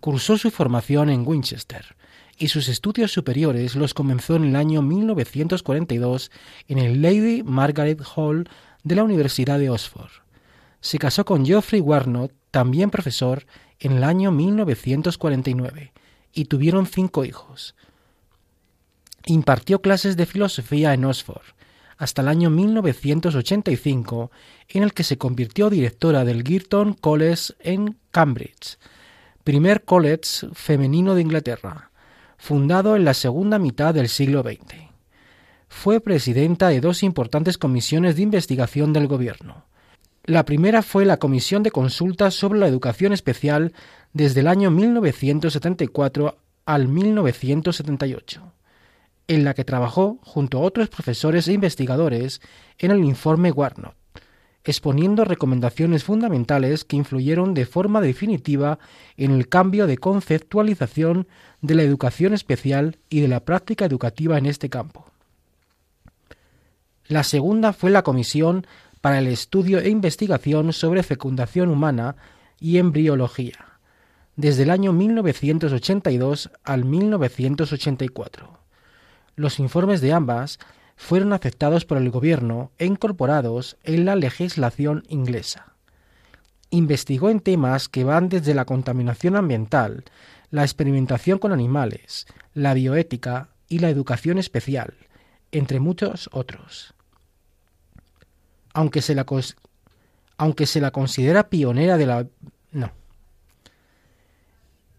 Cursó 0.00 0.38
su 0.38 0.50
formación 0.50 1.10
en 1.10 1.28
Winchester 1.28 1.94
y 2.40 2.48
sus 2.48 2.68
estudios 2.68 3.12
superiores 3.12 3.76
los 3.76 3.92
comenzó 3.92 4.34
en 4.34 4.44
el 4.44 4.56
año 4.56 4.80
1942 4.80 6.30
en 6.68 6.78
el 6.78 7.02
Lady 7.02 7.42
Margaret 7.44 8.00
Hall 8.16 8.48
de 8.82 8.94
la 8.96 9.04
Universidad 9.04 9.58
de 9.58 9.68
Oxford. 9.68 10.10
Se 10.80 10.98
casó 10.98 11.26
con 11.26 11.44
Geoffrey 11.44 11.82
Warnott, 11.82 12.32
también 12.50 12.90
profesor, 12.90 13.44
en 13.78 13.92
el 13.92 14.04
año 14.04 14.32
1949 14.32 15.92
y 16.32 16.46
tuvieron 16.46 16.86
cinco 16.86 17.26
hijos. 17.26 17.74
Impartió 19.26 19.82
clases 19.82 20.16
de 20.16 20.24
filosofía 20.24 20.94
en 20.94 21.04
Oxford 21.04 21.42
hasta 21.98 22.22
el 22.22 22.28
año 22.28 22.48
1985, 22.48 24.30
en 24.68 24.82
el 24.82 24.94
que 24.94 25.04
se 25.04 25.18
convirtió 25.18 25.68
directora 25.68 26.24
del 26.24 26.42
Girton 26.42 26.94
College 26.94 27.52
en 27.60 27.98
Cambridge, 28.10 28.78
primer 29.44 29.84
college 29.84 30.48
femenino 30.54 31.14
de 31.14 31.20
Inglaterra, 31.20 31.89
fundado 32.40 32.96
en 32.96 33.04
la 33.04 33.12
segunda 33.12 33.58
mitad 33.58 33.92
del 33.92 34.08
siglo 34.08 34.42
XX. 34.42 34.88
Fue 35.68 36.00
presidenta 36.00 36.68
de 36.68 36.80
dos 36.80 37.02
importantes 37.02 37.58
comisiones 37.58 38.16
de 38.16 38.22
investigación 38.22 38.94
del 38.94 39.06
gobierno. 39.06 39.66
La 40.24 40.46
primera 40.46 40.80
fue 40.80 41.04
la 41.04 41.18
Comisión 41.18 41.62
de 41.62 41.70
Consultas 41.70 42.32
sobre 42.32 42.58
la 42.58 42.66
Educación 42.66 43.12
Especial 43.12 43.74
desde 44.14 44.40
el 44.40 44.48
año 44.48 44.70
1974 44.70 46.38
al 46.64 46.88
1978 46.88 48.52
en 49.28 49.44
la 49.44 49.54
que 49.54 49.64
trabajó 49.64 50.18
junto 50.22 50.58
a 50.58 50.62
otros 50.62 50.88
profesores 50.88 51.46
e 51.46 51.52
investigadores 51.52 52.40
en 52.78 52.90
el 52.90 53.04
informe 53.04 53.52
Warnock, 53.52 53.94
exponiendo 54.64 55.24
recomendaciones 55.24 56.04
fundamentales 56.04 56.84
que 56.84 56.96
influyeron 56.96 57.54
de 57.54 57.66
forma 57.66 58.00
definitiva 58.00 58.78
en 59.16 59.32
el 59.32 59.48
cambio 59.48 59.86
de 59.86 59.98
conceptualización 59.98 61.26
de 61.62 61.74
la 61.74 61.82
educación 61.82 62.34
especial 62.34 62.98
y 63.08 63.20
de 63.20 63.28
la 63.28 63.40
práctica 63.40 63.84
educativa 63.84 64.38
en 64.38 64.46
este 64.46 64.68
campo. 64.68 65.06
La 67.06 67.24
segunda 67.24 67.72
fue 67.72 67.90
la 67.90 68.02
Comisión 68.02 68.66
para 69.00 69.18
el 69.18 69.26
Estudio 69.26 69.78
e 69.78 69.88
Investigación 69.88 70.72
sobre 70.72 71.02
Fecundación 71.02 71.70
Humana 71.70 72.16
y 72.60 72.78
Embriología, 72.78 73.78
desde 74.36 74.64
el 74.64 74.70
año 74.70 74.92
1982 74.92 76.50
al 76.64 76.84
1984 76.84 78.60
los 79.40 79.58
informes 79.58 80.00
de 80.00 80.12
ambas 80.12 80.58
fueron 81.00 81.32
aceptados 81.32 81.86
por 81.86 81.96
el 81.96 82.10
gobierno 82.10 82.72
e 82.76 82.84
incorporados 82.84 83.78
en 83.84 84.04
la 84.04 84.16
legislación 84.16 85.02
inglesa. 85.08 85.72
Investigó 86.68 87.30
en 87.30 87.40
temas 87.40 87.88
que 87.88 88.04
van 88.04 88.28
desde 88.28 88.52
la 88.52 88.66
contaminación 88.66 89.34
ambiental, 89.34 90.04
la 90.50 90.62
experimentación 90.62 91.38
con 91.38 91.52
animales, 91.52 92.26
la 92.52 92.74
bioética 92.74 93.48
y 93.66 93.78
la 93.78 93.88
educación 93.88 94.36
especial, 94.36 94.92
entre 95.52 95.80
muchos 95.80 96.28
otros. 96.32 96.92
Aunque 98.74 99.00
se 99.00 99.14
la, 99.14 99.24
considera 100.90 101.48
pionera 101.48 101.96
de 101.96 102.06
la... 102.06 102.26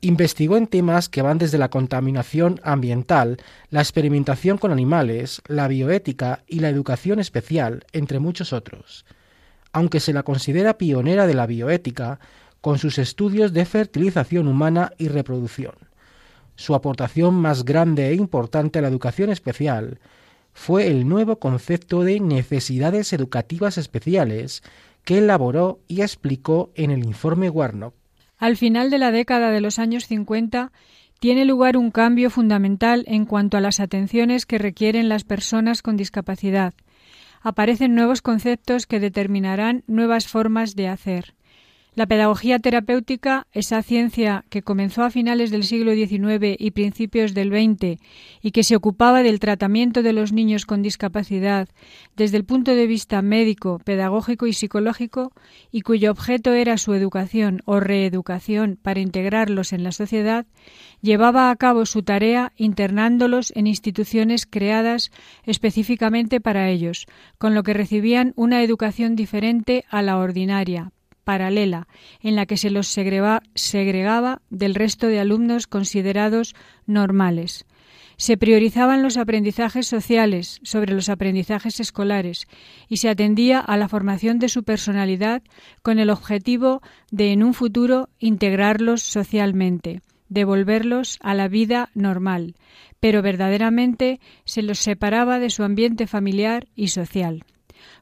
Investigó 0.03 0.57
en 0.57 0.65
temas 0.65 1.09
que 1.09 1.21
van 1.21 1.37
desde 1.37 1.59
la 1.59 1.69
contaminación 1.69 2.59
ambiental, 2.63 3.37
la 3.69 3.81
experimentación 3.81 4.57
con 4.57 4.71
animales, 4.71 5.43
la 5.47 5.67
bioética 5.67 6.43
y 6.47 6.59
la 6.59 6.69
educación 6.69 7.19
especial, 7.19 7.85
entre 7.91 8.17
muchos 8.17 8.51
otros. 8.51 9.05
Aunque 9.71 9.99
se 9.99 10.11
la 10.11 10.23
considera 10.23 10.79
pionera 10.79 11.27
de 11.27 11.35
la 11.35 11.45
bioética, 11.45 12.19
con 12.61 12.79
sus 12.79 12.97
estudios 12.97 13.53
de 13.53 13.63
fertilización 13.65 14.47
humana 14.47 14.91
y 14.97 15.07
reproducción. 15.07 15.75
Su 16.55 16.73
aportación 16.73 17.35
más 17.35 17.63
grande 17.63 18.09
e 18.09 18.15
importante 18.15 18.79
a 18.79 18.81
la 18.81 18.87
educación 18.87 19.29
especial 19.29 19.99
fue 20.53 20.87
el 20.87 21.07
nuevo 21.07 21.37
concepto 21.37 22.03
de 22.03 22.19
necesidades 22.19 23.13
educativas 23.13 23.77
especiales 23.77 24.63
que 25.03 25.19
elaboró 25.19 25.79
y 25.87 26.01
explicó 26.01 26.71
en 26.75 26.91
el 26.91 27.03
informe 27.05 27.49
Warnock 27.49 27.95
al 28.41 28.57
final 28.57 28.89
de 28.89 28.97
la 28.97 29.11
década 29.11 29.51
de 29.51 29.61
los 29.61 29.77
años 29.77 30.07
50 30.07 30.71
tiene 31.19 31.45
lugar 31.45 31.77
un 31.77 31.91
cambio 31.91 32.31
fundamental 32.31 33.05
en 33.07 33.25
cuanto 33.25 33.55
a 33.55 33.61
las 33.61 33.79
atenciones 33.79 34.47
que 34.47 34.57
requieren 34.57 35.09
las 35.09 35.23
personas 35.23 35.83
con 35.83 35.95
discapacidad. 35.95 36.73
Aparecen 37.43 37.93
nuevos 37.93 38.23
conceptos 38.23 38.87
que 38.87 38.99
determinarán 38.99 39.83
nuevas 39.85 40.27
formas 40.27 40.75
de 40.75 40.87
hacer. 40.87 41.35
La 41.93 42.07
pedagogía 42.07 42.57
terapéutica, 42.57 43.47
esa 43.51 43.83
ciencia 43.83 44.45
que 44.49 44.61
comenzó 44.61 45.03
a 45.03 45.09
finales 45.09 45.51
del 45.51 45.65
siglo 45.65 45.91
XIX 45.91 46.55
y 46.57 46.71
principios 46.71 47.33
del 47.33 47.49
XX 47.49 47.99
y 48.41 48.51
que 48.51 48.63
se 48.63 48.77
ocupaba 48.77 49.23
del 49.23 49.41
tratamiento 49.41 50.01
de 50.01 50.13
los 50.13 50.31
niños 50.31 50.65
con 50.65 50.83
discapacidad 50.83 51.67
desde 52.15 52.37
el 52.37 52.45
punto 52.45 52.75
de 52.75 52.87
vista 52.87 53.21
médico, 53.21 53.81
pedagógico 53.83 54.47
y 54.47 54.53
psicológico, 54.53 55.33
y 55.69 55.81
cuyo 55.81 56.11
objeto 56.11 56.53
era 56.53 56.77
su 56.77 56.93
educación 56.93 57.61
o 57.65 57.81
reeducación 57.81 58.79
para 58.81 59.01
integrarlos 59.01 59.73
en 59.73 59.83
la 59.83 59.91
sociedad, 59.91 60.45
llevaba 61.01 61.51
a 61.51 61.55
cabo 61.57 61.85
su 61.85 62.03
tarea 62.03 62.53
internándolos 62.55 63.51
en 63.53 63.67
instituciones 63.67 64.45
creadas 64.45 65.11
específicamente 65.43 66.39
para 66.39 66.69
ellos, 66.69 67.05
con 67.37 67.53
lo 67.53 67.63
que 67.63 67.73
recibían 67.73 68.31
una 68.37 68.63
educación 68.63 69.17
diferente 69.17 69.83
a 69.89 70.01
la 70.01 70.17
ordinaria, 70.17 70.93
paralela 71.23 71.87
en 72.21 72.35
la 72.35 72.45
que 72.45 72.57
se 72.57 72.69
los 72.69 72.87
segregaba 72.87 74.41
del 74.49 74.75
resto 74.75 75.07
de 75.07 75.19
alumnos 75.19 75.67
considerados 75.67 76.55
normales. 76.85 77.65
Se 78.17 78.37
priorizaban 78.37 79.01
los 79.01 79.17
aprendizajes 79.17 79.87
sociales 79.87 80.59
sobre 80.61 80.93
los 80.93 81.09
aprendizajes 81.09 81.79
escolares 81.79 82.47
y 82.87 82.97
se 82.97 83.09
atendía 83.09 83.59
a 83.59 83.77
la 83.77 83.89
formación 83.89 84.37
de 84.37 84.49
su 84.49 84.63
personalidad 84.63 85.41
con 85.81 85.97
el 85.97 86.11
objetivo 86.11 86.81
de 87.09 87.31
en 87.31 87.41
un 87.41 87.55
futuro 87.55 88.09
integrarlos 88.19 89.01
socialmente, 89.01 90.01
devolverlos 90.29 91.17
a 91.21 91.33
la 91.33 91.47
vida 91.47 91.89
normal, 91.95 92.55
pero 92.99 93.21
verdaderamente 93.21 94.19
se 94.45 94.61
los 94.61 94.79
separaba 94.79 95.39
de 95.39 95.49
su 95.49 95.63
ambiente 95.63 96.05
familiar 96.05 96.67
y 96.75 96.89
social. 96.89 97.43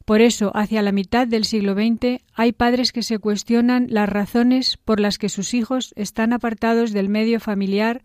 Por 0.09 0.21
eso, 0.21 0.51
hacia 0.55 0.81
la 0.81 0.91
mitad 0.91 1.27
del 1.27 1.45
siglo 1.45 1.75
XX, 1.75 2.23
hay 2.33 2.51
padres 2.51 2.91
que 2.91 3.03
se 3.03 3.19
cuestionan 3.19 3.85
las 3.91 4.09
razones 4.09 4.75
por 4.83 4.99
las 4.99 5.19
que 5.19 5.29
sus 5.29 5.53
hijos 5.53 5.93
están 5.95 6.33
apartados 6.33 6.93
del 6.93 7.09
medio 7.09 7.39
familiar 7.39 8.01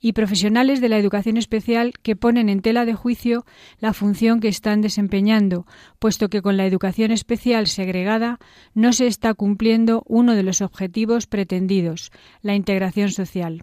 y 0.00 0.14
profesionales 0.14 0.80
de 0.80 0.88
la 0.88 0.96
educación 0.96 1.36
especial 1.36 1.92
que 2.02 2.16
ponen 2.16 2.48
en 2.48 2.62
tela 2.62 2.86
de 2.86 2.94
juicio 2.94 3.44
la 3.80 3.92
función 3.92 4.40
que 4.40 4.48
están 4.48 4.80
desempeñando, 4.80 5.66
puesto 5.98 6.30
que 6.30 6.40
con 6.40 6.56
la 6.56 6.64
educación 6.64 7.10
especial 7.10 7.66
segregada 7.66 8.38
no 8.72 8.94
se 8.94 9.06
está 9.06 9.34
cumpliendo 9.34 10.04
uno 10.06 10.34
de 10.34 10.44
los 10.44 10.62
objetivos 10.62 11.26
pretendidos, 11.26 12.12
la 12.40 12.54
integración 12.54 13.10
social. 13.10 13.62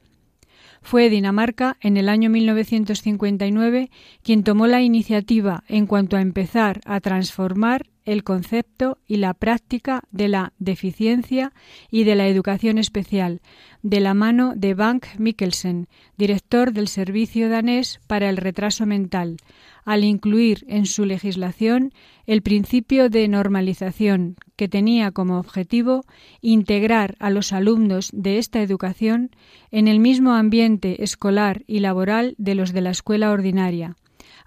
Fue 0.81 1.09
Dinamarca, 1.09 1.77
en 1.81 1.97
el 1.97 2.09
año 2.09 2.29
1959, 2.29 3.91
quien 4.23 4.43
tomó 4.43 4.67
la 4.67 4.81
iniciativa 4.81 5.63
en 5.67 5.87
cuanto 5.87 6.17
a 6.17 6.21
empezar 6.21 6.81
a 6.85 6.99
transformar 6.99 7.87
el 8.09 8.23
concepto 8.23 8.97
y 9.07 9.17
la 9.17 9.35
práctica 9.35 10.01
de 10.11 10.29
la 10.29 10.53
deficiencia 10.57 11.53
y 11.91 12.05
de 12.05 12.15
la 12.15 12.27
educación 12.27 12.79
especial, 12.79 13.41
de 13.83 13.99
la 13.99 14.15
mano 14.15 14.53
de 14.55 14.73
Bank 14.73 15.05
Mikkelsen, 15.19 15.87
director 16.17 16.73
del 16.73 16.87
Servicio 16.87 17.49
danés 17.49 17.99
para 18.07 18.29
el 18.29 18.37
retraso 18.37 18.87
mental, 18.87 19.37
al 19.85 20.03
incluir 20.03 20.65
en 20.67 20.87
su 20.87 21.05
legislación 21.05 21.93
el 22.25 22.41
principio 22.41 23.09
de 23.09 23.27
normalización, 23.27 24.37
que 24.55 24.67
tenía 24.67 25.11
como 25.11 25.37
objetivo 25.37 26.03
integrar 26.41 27.15
a 27.19 27.29
los 27.29 27.53
alumnos 27.53 28.09
de 28.11 28.39
esta 28.39 28.63
educación 28.63 29.29
en 29.69 29.87
el 29.87 29.99
mismo 29.99 30.33
ambiente 30.33 31.03
escolar 31.03 31.63
y 31.67 31.79
laboral 31.79 32.33
de 32.39 32.55
los 32.55 32.73
de 32.73 32.81
la 32.81 32.89
escuela 32.89 33.29
ordinaria, 33.29 33.95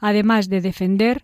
además 0.01 0.49
de 0.49 0.61
defender 0.61 1.23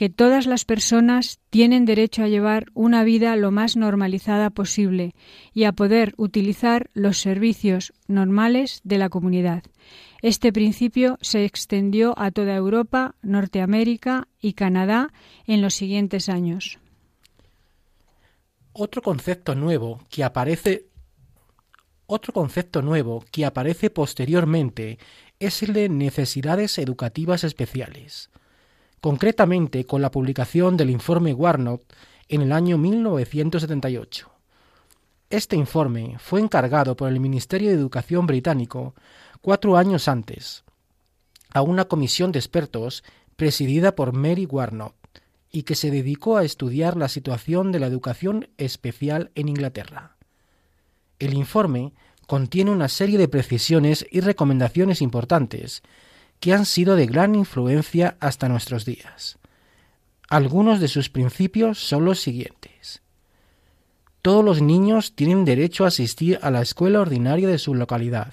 que 0.00 0.08
todas 0.08 0.46
las 0.46 0.64
personas 0.64 1.40
tienen 1.50 1.84
derecho 1.84 2.22
a 2.22 2.28
llevar 2.28 2.68
una 2.72 3.04
vida 3.04 3.36
lo 3.36 3.50
más 3.50 3.76
normalizada 3.76 4.48
posible 4.48 5.14
y 5.52 5.64
a 5.64 5.72
poder 5.72 6.14
utilizar 6.16 6.88
los 6.94 7.18
servicios 7.18 7.92
normales 8.08 8.80
de 8.82 8.96
la 8.96 9.10
comunidad. 9.10 9.62
Este 10.22 10.54
principio 10.54 11.18
se 11.20 11.44
extendió 11.44 12.18
a 12.18 12.30
toda 12.30 12.56
Europa, 12.56 13.14
Norteamérica 13.20 14.26
y 14.40 14.54
Canadá 14.54 15.12
en 15.46 15.60
los 15.60 15.74
siguientes 15.74 16.30
años. 16.30 16.78
Otro 18.72 19.02
concepto 19.02 19.54
nuevo 19.54 20.00
que 20.08 20.24
aparece 20.24 20.86
Otro 22.06 22.32
concepto 22.32 22.80
nuevo 22.80 23.22
que 23.30 23.44
aparece 23.44 23.90
posteriormente 23.90 24.98
es 25.40 25.62
el 25.62 25.74
de 25.74 25.90
necesidades 25.90 26.78
educativas 26.78 27.44
especiales, 27.44 28.30
concretamente 29.00 29.86
con 29.86 30.02
la 30.02 30.10
publicación 30.10 30.76
del 30.76 30.90
informe 30.90 31.32
Warnock 31.32 31.82
en 32.28 32.42
el 32.42 32.52
año 32.52 32.78
1978. 32.78 34.30
Este 35.30 35.56
informe 35.56 36.16
fue 36.18 36.40
encargado 36.40 36.96
por 36.96 37.08
el 37.08 37.20
Ministerio 37.20 37.70
de 37.70 37.76
Educación 37.76 38.26
británico 38.26 38.94
cuatro 39.40 39.76
años 39.76 40.08
antes 40.08 40.64
a 41.52 41.62
una 41.62 41.86
comisión 41.86 42.32
de 42.32 42.38
expertos 42.38 43.02
presidida 43.36 43.94
por 43.94 44.12
Mary 44.12 44.46
Warnock 44.46 44.94
y 45.50 45.62
que 45.62 45.74
se 45.74 45.90
dedicó 45.90 46.36
a 46.36 46.44
estudiar 46.44 46.96
la 46.96 47.08
situación 47.08 47.72
de 47.72 47.80
la 47.80 47.86
educación 47.86 48.48
especial 48.56 49.30
en 49.34 49.48
Inglaterra. 49.48 50.16
El 51.18 51.34
informe 51.34 51.92
contiene 52.26 52.70
una 52.70 52.88
serie 52.88 53.18
de 53.18 53.28
precisiones 53.28 54.06
y 54.10 54.20
recomendaciones 54.20 55.02
importantes 55.02 55.82
que 56.40 56.54
han 56.54 56.66
sido 56.66 56.96
de 56.96 57.06
gran 57.06 57.34
influencia 57.34 58.16
hasta 58.18 58.48
nuestros 58.48 58.84
días. 58.84 59.38
Algunos 60.28 60.80
de 60.80 60.88
sus 60.88 61.10
principios 61.10 61.78
son 61.78 62.04
los 62.04 62.20
siguientes. 62.20 63.02
Todos 64.22 64.44
los 64.44 64.62
niños 64.62 65.14
tienen 65.14 65.44
derecho 65.44 65.84
a 65.84 65.88
asistir 65.88 66.38
a 66.42 66.50
la 66.50 66.62
escuela 66.62 67.00
ordinaria 67.00 67.48
de 67.48 67.58
su 67.58 67.74
localidad. 67.74 68.32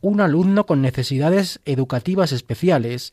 Un 0.00 0.20
alumno 0.20 0.66
con 0.66 0.82
necesidades 0.82 1.60
educativas 1.64 2.32
especiales 2.32 3.12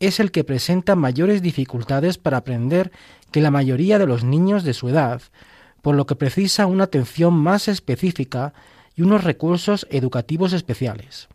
es 0.00 0.20
el 0.20 0.30
que 0.30 0.44
presenta 0.44 0.94
mayores 0.94 1.42
dificultades 1.42 2.18
para 2.18 2.38
aprender 2.38 2.92
que 3.30 3.40
la 3.40 3.50
mayoría 3.50 3.98
de 3.98 4.06
los 4.06 4.24
niños 4.24 4.62
de 4.62 4.74
su 4.74 4.88
edad, 4.88 5.22
por 5.82 5.96
lo 5.96 6.06
que 6.06 6.16
precisa 6.16 6.66
una 6.66 6.84
atención 6.84 7.34
más 7.34 7.68
específica 7.68 8.52
y 8.94 9.02
unos 9.02 9.24
recursos 9.24 9.86
educativos 9.90 10.52
especiales. 10.52 11.28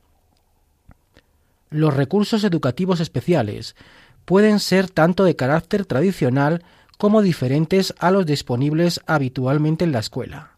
Los 1.74 1.96
recursos 1.96 2.44
educativos 2.44 3.00
especiales 3.00 3.76
pueden 4.26 4.60
ser 4.60 4.92
tanto 4.92 5.24
de 5.24 5.36
carácter 5.36 5.88
tradicional 5.88 6.64
como 7.00 7.24
diferentes 7.24 7.96
a 7.98 8.12
los 8.12 8.28
disponibles 8.28 9.02
habitualmente 9.08 9.84
en 9.84 9.92
la 9.92 9.98
escuela. 9.98 10.52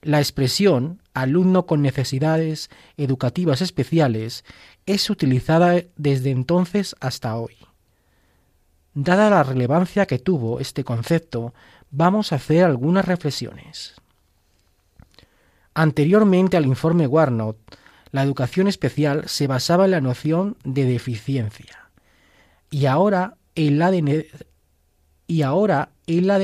La 0.00 0.20
expresión 0.20 1.00
alumno 1.12 1.66
con 1.66 1.82
necesidades 1.82 2.70
educativas 2.96 3.62
especiales 3.62 4.44
es 4.86 5.10
utilizada 5.10 5.82
desde 5.96 6.30
entonces 6.30 6.94
hasta 7.00 7.34
hoy. 7.34 7.56
Dada 8.94 9.28
la 9.28 9.42
relevancia 9.42 10.06
que 10.06 10.20
tuvo 10.20 10.60
este 10.60 10.84
concepto 10.84 11.52
vamos 11.90 12.32
a 12.32 12.36
hacer 12.36 12.62
algunas 12.62 13.06
reflexiones. 13.06 13.96
Anteriormente 15.74 16.56
al 16.56 16.66
informe 16.66 17.08
Warnock, 17.08 17.56
la 18.12 18.22
educación 18.22 18.68
especial 18.68 19.24
se 19.26 19.46
basaba 19.46 19.86
en 19.86 19.90
la 19.90 20.00
noción 20.00 20.56
de 20.64 20.84
deficiencia 20.84 21.90
y 22.70 22.86
ahora 22.86 23.36
en 23.54 23.78
la 23.78 23.90
de, 23.90 24.30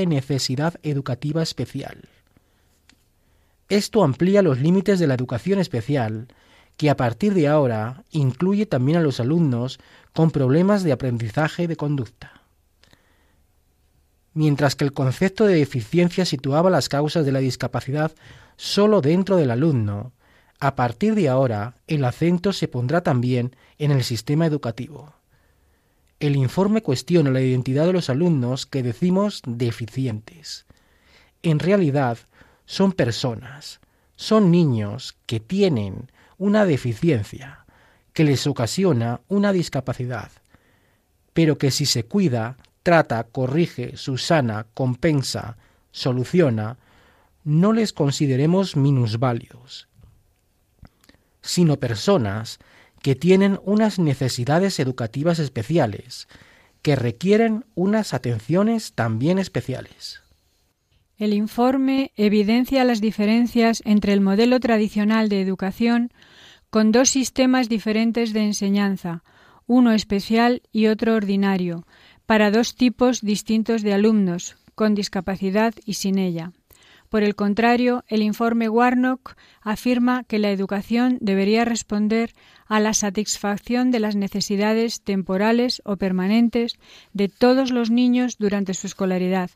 necesidad 0.07 0.75
educativa 0.83 1.43
especial. 1.43 2.09
Esto 3.69 4.03
amplía 4.03 4.43
los 4.43 4.61
límites 4.61 4.99
de 4.99 5.07
la 5.07 5.14
educación 5.14 5.59
especial, 5.59 6.29
que 6.77 6.91
a 6.91 6.97
partir 6.97 7.35
de 7.35 7.49
ahora 7.49 8.05
incluye 8.11 8.66
también 8.66 8.99
a 8.99 9.03
los 9.03 9.21
alumnos 9.21 9.79
con 10.12 10.31
problemas 10.31 10.83
de 10.83 10.93
aprendizaje 10.93 11.69
de 11.69 11.77
conducta 11.77 12.39
mientras 14.39 14.77
que 14.77 14.85
el 14.85 14.93
concepto 14.93 15.47
de 15.47 15.57
deficiencia 15.57 16.25
situaba 16.25 16.71
las 16.71 16.89
causas 16.89 17.27
de 17.27 17.33
la 17.33 17.41
discapacidad 17.41 18.12
solo 18.57 19.01
dentro 19.01 19.37
del 19.37 19.51
alumno. 19.51 20.12
A 20.61 20.75
partir 20.75 21.15
de 21.15 21.29
ahora, 21.29 21.77
el 21.87 22.05
acento 22.05 22.53
se 22.53 22.67
pondrá 22.67 23.03
también 23.03 23.55
en 23.79 23.93
el 23.93 24.03
sistema 24.03 24.47
educativo. 24.47 25.15
El 26.19 26.35
informe 26.35 26.83
cuestiona 26.83 27.31
la 27.31 27.41
identidad 27.41 27.87
de 27.87 27.93
los 27.93 28.11
alumnos 28.11 28.67
que 28.67 28.83
decimos 28.83 29.41
deficientes. 29.47 30.67
En 31.43 31.61
realidad, 31.61 32.19
son 32.67 32.93
personas, 32.93 33.81
son 34.17 34.51
niños 34.51 35.17
que 35.27 35.39
tienen 35.39 36.11
una 36.39 36.65
deficiencia, 36.65 37.65
que 38.13 38.25
les 38.25 38.47
ocasiona 38.49 39.21
una 39.29 39.53
discapacidad, 39.53 40.31
pero 41.33 41.57
que 41.57 41.71
si 41.71 41.87
se 41.87 42.05
cuida 42.05 42.57
trata, 42.83 43.23
corrige, 43.25 43.97
susana, 43.97 44.67
compensa, 44.75 45.57
soluciona, 45.93 46.79
no 47.45 47.73
les 47.73 47.93
consideremos 47.93 48.77
minusválidos, 48.77 49.88
sino 51.49 51.78
personas 51.78 52.59
que 53.01 53.14
tienen 53.14 53.59
unas 53.64 53.99
necesidades 53.99 54.78
educativas 54.78 55.38
especiales, 55.38 56.28
que 56.82 56.94
requieren 56.94 57.64
unas 57.74 58.12
atenciones 58.12 58.92
también 58.92 59.38
especiales. 59.38 60.20
El 61.16 61.32
informe 61.32 62.12
evidencia 62.16 62.84
las 62.84 63.01
diferencias 63.01 63.82
entre 63.86 64.12
el 64.12 64.20
modelo 64.20 64.61
tradicional 64.61 65.30
de 65.30 65.40
educación 65.40 66.12
con 66.68 66.92
dos 66.92 67.09
sistemas 67.09 67.70
diferentes 67.70 68.34
de 68.34 68.44
enseñanza, 68.44 69.24
uno 69.66 69.92
especial 69.92 70.61
y 70.70 70.88
otro 70.88 71.14
ordinario, 71.14 71.86
para 72.26 72.51
dos 72.51 72.74
tipos 72.74 73.22
distintos 73.22 73.80
de 73.80 73.94
alumnos, 73.94 74.59
con 74.74 74.94
discapacidad 74.94 75.74
y 75.86 75.94
sin 75.94 76.18
ella. 76.18 76.53
Por 77.09 77.23
el 77.23 77.35
contrario, 77.35 78.05
el 78.09 78.23
informe 78.23 78.69
Warnock 78.69 79.35
afirma 79.63 80.25
que 80.25 80.39
la 80.39 80.51
educación 80.51 81.17
debería 81.21 81.65
responder 81.65 82.35
a 82.67 82.81
la 82.81 82.93
satisfacción 82.93 83.91
de 83.91 84.01
las 84.01 84.15
necesidades 84.15 85.01
temporales 85.01 85.81
o 85.87 85.97
permanentes 85.97 86.79
de 87.15 87.29
todos 87.29 87.71
los 87.71 87.91
niños 87.91 88.37
durante 88.39 88.75
su 88.75 88.87
escolaridad, 88.87 89.51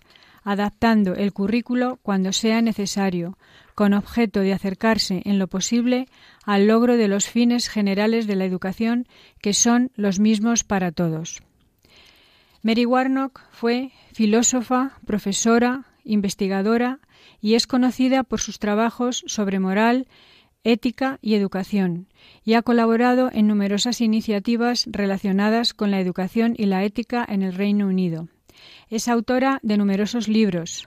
adaptando 0.44 1.14
el 1.14 1.32
currículo 1.34 1.98
cuando 2.02 2.32
sea 2.32 2.62
necesario, 2.62 3.36
con 3.74 3.92
objeto 3.92 4.40
de 4.40 4.54
acercarse 4.54 5.22
en 5.26 5.38
lo 5.38 5.46
posible 5.46 6.08
al 6.44 6.66
logro 6.66 6.96
de 6.96 7.08
los 7.08 7.26
fines 7.26 7.68
generales 7.68 8.26
de 8.26 8.36
la 8.36 8.46
educación, 8.46 9.06
que 9.42 9.52
son 9.52 9.90
los 9.94 10.20
mismos 10.20 10.64
para 10.64 10.90
todos. 10.90 11.42
Mary 12.62 12.86
Warnock 12.86 13.42
fue 13.50 13.90
filósofa, 14.12 14.98
profesora, 15.04 15.84
investigadora 16.04 17.00
y 17.42 17.56
es 17.56 17.66
conocida 17.66 18.22
por 18.22 18.40
sus 18.40 18.58
trabajos 18.58 19.24
sobre 19.26 19.58
moral, 19.58 20.06
ética 20.64 21.18
y 21.20 21.34
educación, 21.34 22.06
y 22.44 22.54
ha 22.54 22.62
colaborado 22.62 23.30
en 23.32 23.48
numerosas 23.48 24.00
iniciativas 24.00 24.86
relacionadas 24.88 25.74
con 25.74 25.90
la 25.90 26.00
educación 26.00 26.54
y 26.56 26.66
la 26.66 26.84
ética 26.84 27.26
en 27.28 27.42
el 27.42 27.54
Reino 27.54 27.88
Unido. 27.88 28.28
Es 28.88 29.08
autora 29.08 29.58
de 29.62 29.76
numerosos 29.76 30.28
libros, 30.28 30.86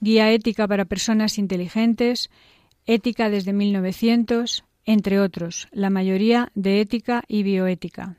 Guía 0.00 0.30
Ética 0.30 0.68
para 0.68 0.84
Personas 0.84 1.38
Inteligentes, 1.38 2.30
Ética 2.86 3.30
desde 3.30 3.54
1900, 3.54 4.64
entre 4.84 5.18
otros, 5.20 5.68
la 5.72 5.88
mayoría 5.88 6.52
de 6.54 6.82
ética 6.82 7.24
y 7.26 7.42
bioética. 7.42 8.16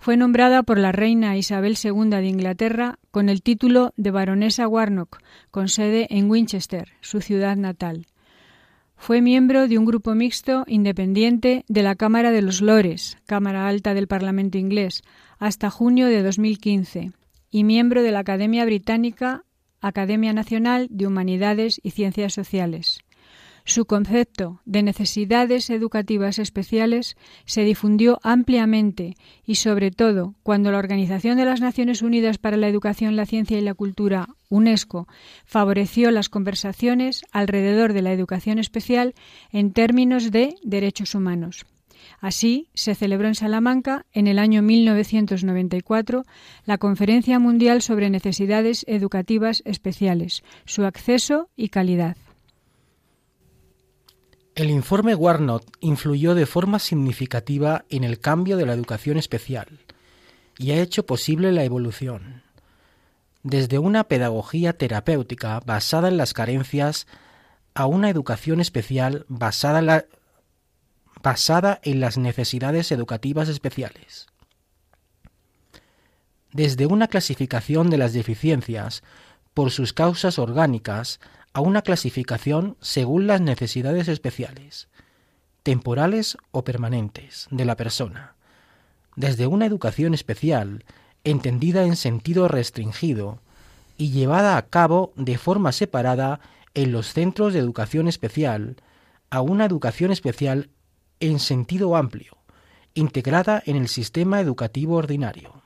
Fue 0.00 0.16
nombrada 0.16 0.62
por 0.62 0.78
la 0.78 0.92
reina 0.92 1.36
Isabel 1.36 1.76
II 1.82 2.08
de 2.08 2.26
Inglaterra 2.26 2.98
con 3.10 3.28
el 3.28 3.42
título 3.42 3.92
de 3.98 4.10
baronesa 4.10 4.66
Warnock, 4.66 5.18
con 5.50 5.68
sede 5.68 6.06
en 6.08 6.30
Winchester, 6.30 6.88
su 7.02 7.20
ciudad 7.20 7.54
natal. 7.58 8.06
Fue 8.96 9.20
miembro 9.20 9.68
de 9.68 9.76
un 9.76 9.84
grupo 9.84 10.14
mixto 10.14 10.64
independiente 10.66 11.66
de 11.68 11.82
la 11.82 11.96
Cámara 11.96 12.30
de 12.30 12.40
los 12.40 12.62
Lores, 12.62 13.18
Cámara 13.26 13.68
Alta 13.68 13.92
del 13.92 14.08
Parlamento 14.08 14.56
inglés, 14.56 15.02
hasta 15.38 15.68
junio 15.68 16.06
de 16.06 16.22
2015, 16.22 17.12
y 17.50 17.64
miembro 17.64 18.02
de 18.02 18.12
la 18.12 18.20
Academia 18.20 18.64
Británica, 18.64 19.44
Academia 19.82 20.32
Nacional 20.32 20.88
de 20.90 21.08
Humanidades 21.08 21.78
y 21.82 21.90
Ciencias 21.90 22.32
Sociales. 22.32 23.00
Su 23.64 23.84
concepto 23.84 24.60
de 24.64 24.82
necesidades 24.82 25.70
educativas 25.70 26.38
especiales 26.38 27.16
se 27.44 27.62
difundió 27.64 28.18
ampliamente 28.22 29.16
y, 29.46 29.56
sobre 29.56 29.90
todo, 29.90 30.34
cuando 30.42 30.72
la 30.72 30.78
Organización 30.78 31.36
de 31.36 31.44
las 31.44 31.60
Naciones 31.60 32.02
Unidas 32.02 32.38
para 32.38 32.56
la 32.56 32.68
Educación, 32.68 33.16
la 33.16 33.26
Ciencia 33.26 33.58
y 33.58 33.62
la 33.62 33.74
Cultura, 33.74 34.28
UNESCO, 34.48 35.06
favoreció 35.44 36.10
las 36.10 36.28
conversaciones 36.28 37.22
alrededor 37.32 37.92
de 37.92 38.02
la 38.02 38.12
educación 38.12 38.58
especial 38.58 39.14
en 39.52 39.72
términos 39.72 40.30
de 40.30 40.56
derechos 40.62 41.14
humanos. 41.14 41.66
Así, 42.20 42.68
se 42.74 42.94
celebró 42.94 43.28
en 43.28 43.34
Salamanca, 43.34 44.06
en 44.12 44.26
el 44.26 44.38
año 44.38 44.62
1994, 44.62 46.24
la 46.64 46.78
Conferencia 46.78 47.38
Mundial 47.38 47.82
sobre 47.82 48.10
Necesidades 48.10 48.84
Educativas 48.88 49.62
Especiales, 49.64 50.42
su 50.64 50.84
acceso 50.84 51.48
y 51.56 51.68
calidad. 51.68 52.16
El 54.54 54.70
informe 54.70 55.14
Warnock 55.14 55.64
influyó 55.80 56.34
de 56.34 56.44
forma 56.44 56.78
significativa 56.78 57.84
en 57.88 58.04
el 58.04 58.18
cambio 58.18 58.56
de 58.56 58.66
la 58.66 58.72
educación 58.72 59.16
especial 59.16 59.78
y 60.58 60.72
ha 60.72 60.80
hecho 60.80 61.06
posible 61.06 61.52
la 61.52 61.64
evolución. 61.64 62.42
Desde 63.42 63.78
una 63.78 64.04
pedagogía 64.04 64.74
terapéutica 64.76 65.60
basada 65.60 66.08
en 66.08 66.16
las 66.16 66.34
carencias 66.34 67.06
a 67.74 67.86
una 67.86 68.10
educación 68.10 68.60
especial 68.60 69.24
basada 69.28 69.78
en, 69.78 70.04
basada 71.22 71.80
en 71.82 72.00
las 72.00 72.18
necesidades 72.18 72.90
educativas 72.92 73.48
especiales. 73.48 74.26
Desde 76.52 76.86
una 76.86 77.06
clasificación 77.06 77.88
de 77.88 77.98
las 77.98 78.12
deficiencias 78.12 79.02
por 79.54 79.70
sus 79.70 79.92
causas 79.92 80.38
orgánicas 80.38 81.20
a 81.52 81.60
una 81.60 81.82
clasificación 81.82 82.76
según 82.80 83.26
las 83.26 83.40
necesidades 83.40 84.08
especiales, 84.08 84.88
temporales 85.62 86.36
o 86.52 86.64
permanentes, 86.64 87.48
de 87.50 87.64
la 87.64 87.76
persona. 87.76 88.34
Desde 89.16 89.46
una 89.46 89.66
educación 89.66 90.14
especial, 90.14 90.84
entendida 91.24 91.84
en 91.84 91.96
sentido 91.96 92.48
restringido, 92.48 93.40
y 93.96 94.12
llevada 94.12 94.56
a 94.56 94.66
cabo 94.66 95.12
de 95.16 95.36
forma 95.36 95.72
separada 95.72 96.40
en 96.72 96.90
los 96.90 97.12
centros 97.12 97.52
de 97.52 97.58
educación 97.58 98.08
especial, 98.08 98.76
a 99.28 99.42
una 99.42 99.66
educación 99.66 100.10
especial 100.10 100.70
en 101.20 101.38
sentido 101.38 101.96
amplio, 101.96 102.38
integrada 102.94 103.62
en 103.66 103.76
el 103.76 103.88
sistema 103.88 104.40
educativo 104.40 104.96
ordinario. 104.96 105.62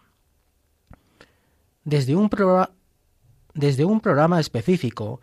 Desde 1.85 2.17
un, 2.17 2.29
desde 3.55 3.85
un 3.85 4.01
programa 4.01 4.41
específico 4.41 5.21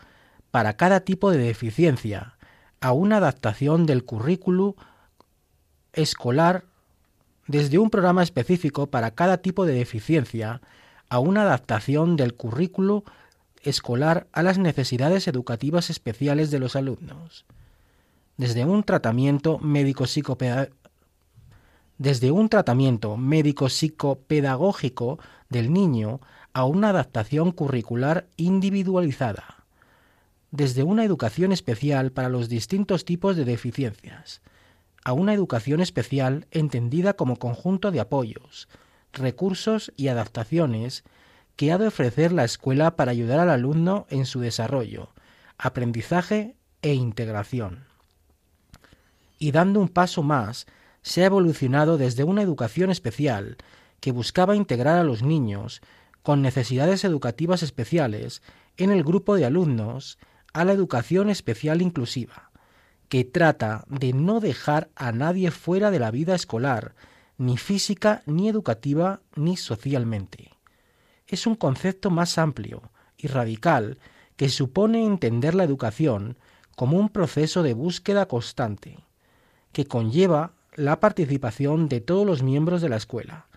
para 0.51 0.75
cada 0.75 0.99
tipo 1.01 1.31
de 1.31 1.39
deficiencia 1.39 2.37
a 2.81 2.91
una 2.91 3.17
adaptación 3.17 3.85
del 3.85 4.03
currículo 4.03 4.75
escolar 5.93 6.65
desde 7.47 7.79
un 7.79 7.89
programa 7.89 8.23
específico 8.23 8.87
para 8.87 9.11
cada 9.11 9.37
tipo 9.37 9.65
de 9.65 9.73
deficiencia 9.73 10.61
a 11.09 11.19
una 11.19 11.41
adaptación 11.41 12.15
del 12.15 12.33
currículo 12.35 13.03
escolar 13.63 14.27
a 14.31 14.43
las 14.43 14.57
necesidades 14.57 15.27
educativas 15.27 15.89
especiales 15.89 16.51
de 16.51 16.59
los 16.59 16.75
alumnos, 16.75 17.45
desde 18.37 18.65
un 18.65 18.83
tratamiento 18.83 19.59
médico 19.59 20.05
desde 21.97 22.31
un 22.31 22.49
tratamiento 22.49 23.17
médico 23.17 23.69
psicopedagógico 23.69 25.19
del 25.49 25.71
niño 25.71 26.21
a 26.53 26.65
una 26.65 26.89
adaptación 26.89 27.51
curricular 27.51 28.27
individualizada, 28.37 29.60
desde 30.51 30.83
una 30.83 31.05
educación 31.05 31.53
especial 31.53 32.11
para 32.11 32.29
los 32.29 32.49
distintos 32.49 33.05
tipos 33.05 33.35
de 33.35 33.45
deficiencias, 33.45 34.41
a 35.03 35.13
una 35.13 35.33
educación 35.33 35.79
especial 35.79 36.45
entendida 36.51 37.13
como 37.13 37.37
conjunto 37.37 37.89
de 37.89 38.01
apoyos, 38.01 38.67
recursos 39.13 39.91
y 39.95 40.09
adaptaciones 40.09 41.03
que 41.55 41.71
ha 41.71 41.77
de 41.77 41.87
ofrecer 41.87 42.31
la 42.31 42.43
escuela 42.43 42.95
para 42.95 43.11
ayudar 43.11 43.39
al 43.39 43.49
alumno 43.49 44.05
en 44.09 44.25
su 44.25 44.41
desarrollo, 44.41 45.13
aprendizaje 45.57 46.55
e 46.81 46.93
integración. 46.93 47.85
Y 49.39 49.51
dando 49.51 49.79
un 49.79 49.89
paso 49.89 50.21
más, 50.21 50.67
se 51.01 51.23
ha 51.23 51.27
evolucionado 51.27 51.97
desde 51.97 52.23
una 52.23 52.41
educación 52.41 52.91
especial 52.91 53.57
que 53.99 54.11
buscaba 54.11 54.55
integrar 54.55 54.97
a 54.97 55.03
los 55.03 55.23
niños 55.23 55.81
con 56.21 56.41
necesidades 56.41 57.03
educativas 57.03 57.63
especiales 57.63 58.41
en 58.77 58.91
el 58.91 59.03
grupo 59.03 59.35
de 59.35 59.45
alumnos 59.45 60.19
a 60.53 60.65
la 60.65 60.73
educación 60.73 61.29
especial 61.29 61.81
inclusiva, 61.81 62.51
que 63.09 63.25
trata 63.25 63.83
de 63.87 64.13
no 64.13 64.39
dejar 64.39 64.89
a 64.95 65.11
nadie 65.11 65.51
fuera 65.51 65.91
de 65.91 65.99
la 65.99 66.11
vida 66.11 66.35
escolar, 66.35 66.95
ni 67.37 67.57
física, 67.57 68.21
ni 68.25 68.47
educativa, 68.47 69.21
ni 69.35 69.57
socialmente. 69.57 70.51
Es 71.27 71.47
un 71.47 71.55
concepto 71.55 72.09
más 72.09 72.37
amplio 72.37 72.91
y 73.17 73.27
radical 73.27 73.97
que 74.35 74.49
supone 74.49 75.05
entender 75.05 75.55
la 75.55 75.63
educación 75.63 76.37
como 76.75 76.97
un 76.97 77.09
proceso 77.09 77.63
de 77.63 77.73
búsqueda 77.73 78.27
constante, 78.27 78.99
que 79.71 79.85
conlleva 79.85 80.53
la 80.75 80.99
participación 80.99 81.89
de 81.89 82.01
todos 82.01 82.25
los 82.25 82.43
miembros 82.43 82.81
de 82.81 82.89
la 82.89 82.97
escuela, 82.97 83.47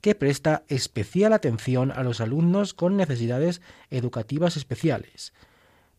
que 0.00 0.14
presta 0.14 0.64
especial 0.68 1.32
atención 1.32 1.90
a 1.90 2.02
los 2.02 2.20
alumnos 2.20 2.74
con 2.74 2.96
necesidades 2.96 3.60
educativas 3.90 4.56
especiales, 4.56 5.32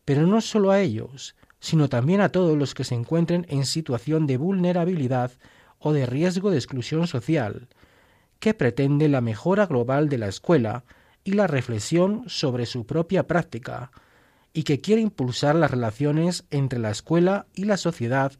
pero 0.04 0.26
no 0.26 0.40
solo 0.40 0.70
a 0.70 0.80
ellos, 0.80 1.34
sino 1.60 1.88
también 1.88 2.20
a 2.20 2.30
todos 2.30 2.58
los 2.58 2.74
que 2.74 2.84
se 2.84 2.94
encuentren 2.94 3.46
en 3.48 3.66
situación 3.66 4.26
de 4.26 4.36
vulnerabilidad 4.36 5.32
o 5.78 5.92
de 5.92 6.06
riesgo 6.06 6.50
de 6.50 6.58
exclusión 6.58 7.06
social, 7.06 7.68
que 8.40 8.54
pretende 8.54 9.08
la 9.08 9.20
mejora 9.20 9.66
global 9.66 10.08
de 10.08 10.18
la 10.18 10.28
escuela 10.28 10.84
y 11.24 11.32
la 11.32 11.46
reflexión 11.46 12.24
sobre 12.26 12.66
su 12.66 12.84
propia 12.84 13.26
práctica, 13.26 13.92
y 14.52 14.64
que 14.64 14.80
quiere 14.80 15.00
impulsar 15.00 15.54
las 15.54 15.70
relaciones 15.70 16.44
entre 16.50 16.78
la 16.78 16.90
escuela 16.90 17.46
y 17.54 17.64
la 17.64 17.76
sociedad 17.76 18.32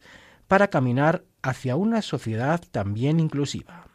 para 0.47 0.69
caminar 0.69 1.23
hacia 1.41 1.75
una 1.75 2.01
sociedad 2.01 2.61
también 2.71 3.19
inclusiva. 3.19 3.87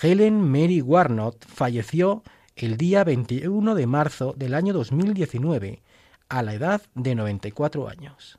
Helen 0.00 0.40
Mary 0.40 0.80
Warnott 0.80 1.44
falleció 1.46 2.22
el 2.54 2.76
día 2.76 3.02
21 3.04 3.74
de 3.74 3.86
marzo 3.86 4.34
del 4.36 4.54
año 4.54 4.72
2019 4.72 5.82
a 6.32 6.42
la 6.42 6.54
edad 6.54 6.80
de 6.94 7.14
94 7.14 7.88
años. 7.88 8.38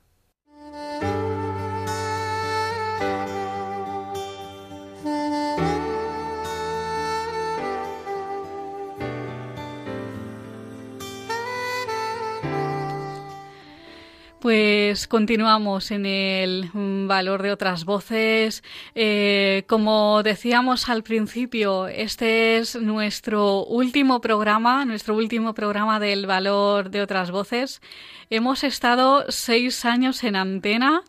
Pues 14.43 15.07
continuamos 15.07 15.89
en 15.91 16.05
el 16.05 16.69
valor 17.07 17.43
de 17.43 17.53
otras 17.53 17.85
voces. 17.85 18.61
Eh, 18.93 19.63
como 19.69 20.21
decíamos 20.21 20.89
al 20.89 21.01
principio, 21.01 21.87
este 21.87 22.57
es 22.57 22.75
nuestro 22.75 23.63
último 23.63 24.19
programa, 24.19 24.83
nuestro 24.83 25.15
último 25.15 25.53
programa 25.53 25.97
del 26.01 26.25
valor 26.25 26.89
de 26.89 27.01
otras 27.01 27.31
voces. 27.31 27.81
Hemos 28.29 28.65
estado 28.65 29.23
seis 29.29 29.85
años 29.85 30.25
en 30.25 30.35
antena. 30.35 31.03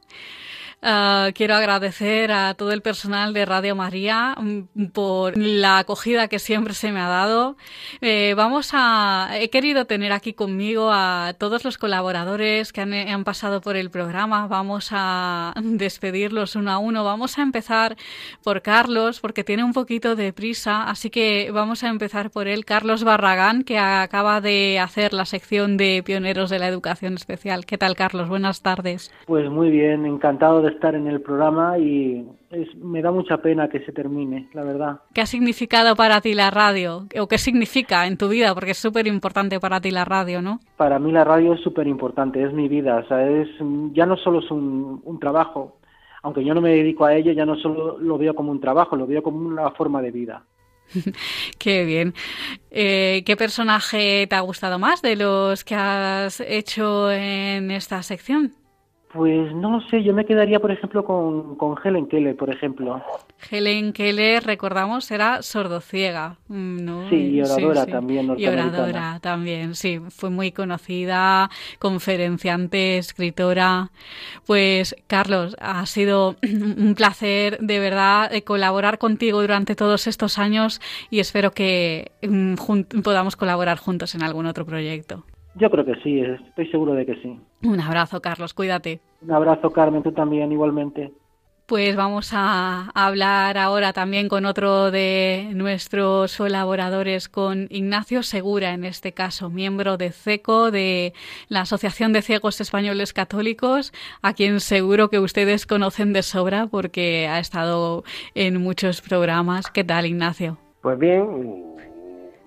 Ah, 0.86 1.30
quiero 1.34 1.54
agradecer 1.54 2.30
a 2.30 2.52
todo 2.52 2.70
el 2.72 2.82
personal 2.82 3.32
de 3.32 3.46
Radio 3.46 3.74
María 3.74 4.36
mm, 4.38 4.88
por 4.92 5.34
la 5.34 5.78
acogida 5.78 6.28
que 6.28 6.38
siempre 6.38 6.74
se 6.74 6.92
me 6.92 7.00
ha 7.00 7.08
dado. 7.08 7.56
Eh, 8.02 8.34
vamos 8.36 8.72
a, 8.74 9.30
he 9.32 9.48
querido 9.48 9.86
tener 9.86 10.12
aquí 10.12 10.34
conmigo 10.34 10.90
a 10.92 11.32
todos 11.38 11.64
los 11.64 11.78
colaboradores 11.78 12.70
que 12.74 12.82
han, 12.82 12.92
han, 12.92 13.24
pasado 13.24 13.62
por 13.62 13.76
el 13.76 13.88
programa. 13.88 14.46
Vamos 14.46 14.90
a 14.92 15.54
despedirlos 15.62 16.54
uno 16.54 16.70
a 16.70 16.76
uno. 16.76 17.02
Vamos 17.02 17.38
a 17.38 17.42
empezar 17.42 17.96
por 18.42 18.60
Carlos 18.60 19.20
porque 19.20 19.42
tiene 19.42 19.64
un 19.64 19.72
poquito 19.72 20.16
de 20.16 20.34
prisa, 20.34 20.82
así 20.90 21.08
que 21.08 21.50
vamos 21.50 21.82
a 21.82 21.88
empezar 21.88 22.30
por 22.30 22.46
él. 22.46 22.66
Carlos 22.66 23.04
Barragán, 23.04 23.64
que 23.64 23.78
acaba 23.78 24.42
de 24.42 24.78
hacer 24.78 25.14
la 25.14 25.24
sección 25.24 25.78
de 25.78 26.02
pioneros 26.04 26.50
de 26.50 26.58
la 26.58 26.68
educación 26.68 27.14
especial. 27.14 27.64
¿Qué 27.64 27.78
tal, 27.78 27.96
Carlos? 27.96 28.28
Buenas 28.28 28.60
tardes. 28.60 29.10
Pues 29.24 29.48
muy 29.48 29.70
bien, 29.70 30.04
encantado 30.04 30.60
de 30.60 30.73
estar 30.74 30.94
en 30.94 31.06
el 31.06 31.20
programa 31.20 31.78
y 31.78 32.26
me 32.76 33.02
da 33.02 33.10
mucha 33.10 33.38
pena 33.38 33.68
que 33.68 33.80
se 33.80 33.92
termine, 33.92 34.48
la 34.52 34.62
verdad. 34.62 35.00
¿Qué 35.12 35.20
ha 35.20 35.26
significado 35.26 35.96
para 35.96 36.20
ti 36.20 36.34
la 36.34 36.50
radio? 36.50 37.06
¿O 37.18 37.26
qué 37.26 37.38
significa 37.38 38.06
en 38.06 38.16
tu 38.16 38.28
vida? 38.28 38.54
Porque 38.54 38.72
es 38.72 38.78
súper 38.78 39.06
importante 39.06 39.58
para 39.58 39.80
ti 39.80 39.90
la 39.90 40.04
radio, 40.04 40.42
¿no? 40.42 40.60
Para 40.76 40.98
mí 40.98 41.10
la 41.10 41.24
radio 41.24 41.54
es 41.54 41.60
súper 41.60 41.86
importante, 41.86 42.42
es 42.42 42.52
mi 42.52 42.68
vida, 42.68 42.96
o 42.96 43.08
sea, 43.08 43.28
es, 43.28 43.48
ya 43.92 44.06
no 44.06 44.16
solo 44.16 44.40
es 44.40 44.50
un, 44.50 45.00
un 45.04 45.18
trabajo, 45.18 45.78
aunque 46.22 46.44
yo 46.44 46.54
no 46.54 46.60
me 46.60 46.70
dedico 46.70 47.04
a 47.04 47.14
ello, 47.14 47.32
ya 47.32 47.44
no 47.44 47.56
solo 47.56 47.98
lo 47.98 48.16
veo 48.18 48.34
como 48.34 48.50
un 48.50 48.60
trabajo, 48.60 48.96
lo 48.96 49.06
veo 49.06 49.22
como 49.22 49.38
una 49.46 49.70
forma 49.72 50.00
de 50.00 50.10
vida. 50.10 50.44
Qué 51.58 51.84
bien. 51.84 52.14
Eh, 52.70 53.22
¿Qué 53.26 53.36
personaje 53.36 54.26
te 54.26 54.34
ha 54.34 54.40
gustado 54.40 54.78
más 54.78 55.02
de 55.02 55.16
los 55.16 55.64
que 55.64 55.74
has 55.74 56.40
hecho 56.40 57.10
en 57.10 57.70
esta 57.70 58.02
sección? 58.02 58.52
Pues 59.14 59.54
no 59.54 59.70
lo 59.70 59.80
sé, 59.88 60.02
yo 60.02 60.12
me 60.12 60.24
quedaría, 60.24 60.58
por 60.58 60.72
ejemplo, 60.72 61.04
con, 61.04 61.54
con 61.54 61.76
Helen 61.84 62.08
Keller, 62.08 62.34
por 62.34 62.50
ejemplo. 62.50 63.00
Helen 63.48 63.92
Keller, 63.92 64.42
recordamos, 64.42 65.08
era 65.12 65.40
sordociega, 65.42 66.38
mm, 66.48 66.84
¿no? 66.84 67.08
Sí, 67.08 67.36
y 67.36 67.40
oradora 67.40 67.86
también. 67.86 68.34
Y 68.36 68.46
oradora 68.48 69.20
también, 69.22 69.76
sí. 69.76 70.00
Fue 70.08 70.30
muy 70.30 70.50
conocida, 70.50 71.48
conferenciante, 71.78 72.98
escritora. 72.98 73.92
Pues, 74.48 74.96
Carlos, 75.06 75.54
ha 75.60 75.86
sido 75.86 76.34
un 76.42 76.96
placer, 76.96 77.58
de 77.60 77.78
verdad, 77.78 78.32
colaborar 78.44 78.98
contigo 78.98 79.40
durante 79.42 79.76
todos 79.76 80.08
estos 80.08 80.40
años 80.40 80.80
y 81.08 81.20
espero 81.20 81.52
que 81.52 82.10
mm, 82.22 82.54
podamos 83.04 83.36
colaborar 83.36 83.78
juntos 83.78 84.16
en 84.16 84.24
algún 84.24 84.46
otro 84.46 84.66
proyecto. 84.66 85.22
Yo 85.56 85.70
creo 85.70 85.84
que 85.84 85.94
sí, 86.02 86.20
estoy 86.20 86.66
seguro 86.68 86.94
de 86.94 87.06
que 87.06 87.14
sí. 87.16 87.38
Un 87.62 87.80
abrazo, 87.80 88.20
Carlos, 88.20 88.54
cuídate. 88.54 89.00
Un 89.22 89.32
abrazo, 89.32 89.70
Carmen, 89.70 90.02
tú 90.02 90.12
también, 90.12 90.50
igualmente. 90.50 91.12
Pues 91.66 91.96
vamos 91.96 92.32
a 92.34 92.90
hablar 92.94 93.56
ahora 93.56 93.94
también 93.94 94.28
con 94.28 94.44
otro 94.44 94.90
de 94.90 95.48
nuestros 95.54 96.36
colaboradores, 96.36 97.30
con 97.30 97.68
Ignacio 97.70 98.22
Segura, 98.22 98.74
en 98.74 98.84
este 98.84 99.12
caso, 99.12 99.48
miembro 99.48 99.96
de 99.96 100.10
CECO, 100.10 100.70
de 100.70 101.14
la 101.48 101.62
Asociación 101.62 102.12
de 102.12 102.20
Ciegos 102.20 102.60
Españoles 102.60 103.14
Católicos, 103.14 103.94
a 104.20 104.34
quien 104.34 104.60
seguro 104.60 105.08
que 105.08 105.20
ustedes 105.20 105.64
conocen 105.64 106.12
de 106.12 106.22
sobra 106.22 106.66
porque 106.66 107.28
ha 107.28 107.38
estado 107.38 108.04
en 108.34 108.60
muchos 108.60 109.00
programas. 109.00 109.70
¿Qué 109.70 109.84
tal, 109.84 110.04
Ignacio? 110.04 110.58
Pues 110.82 110.98
bien, 110.98 111.76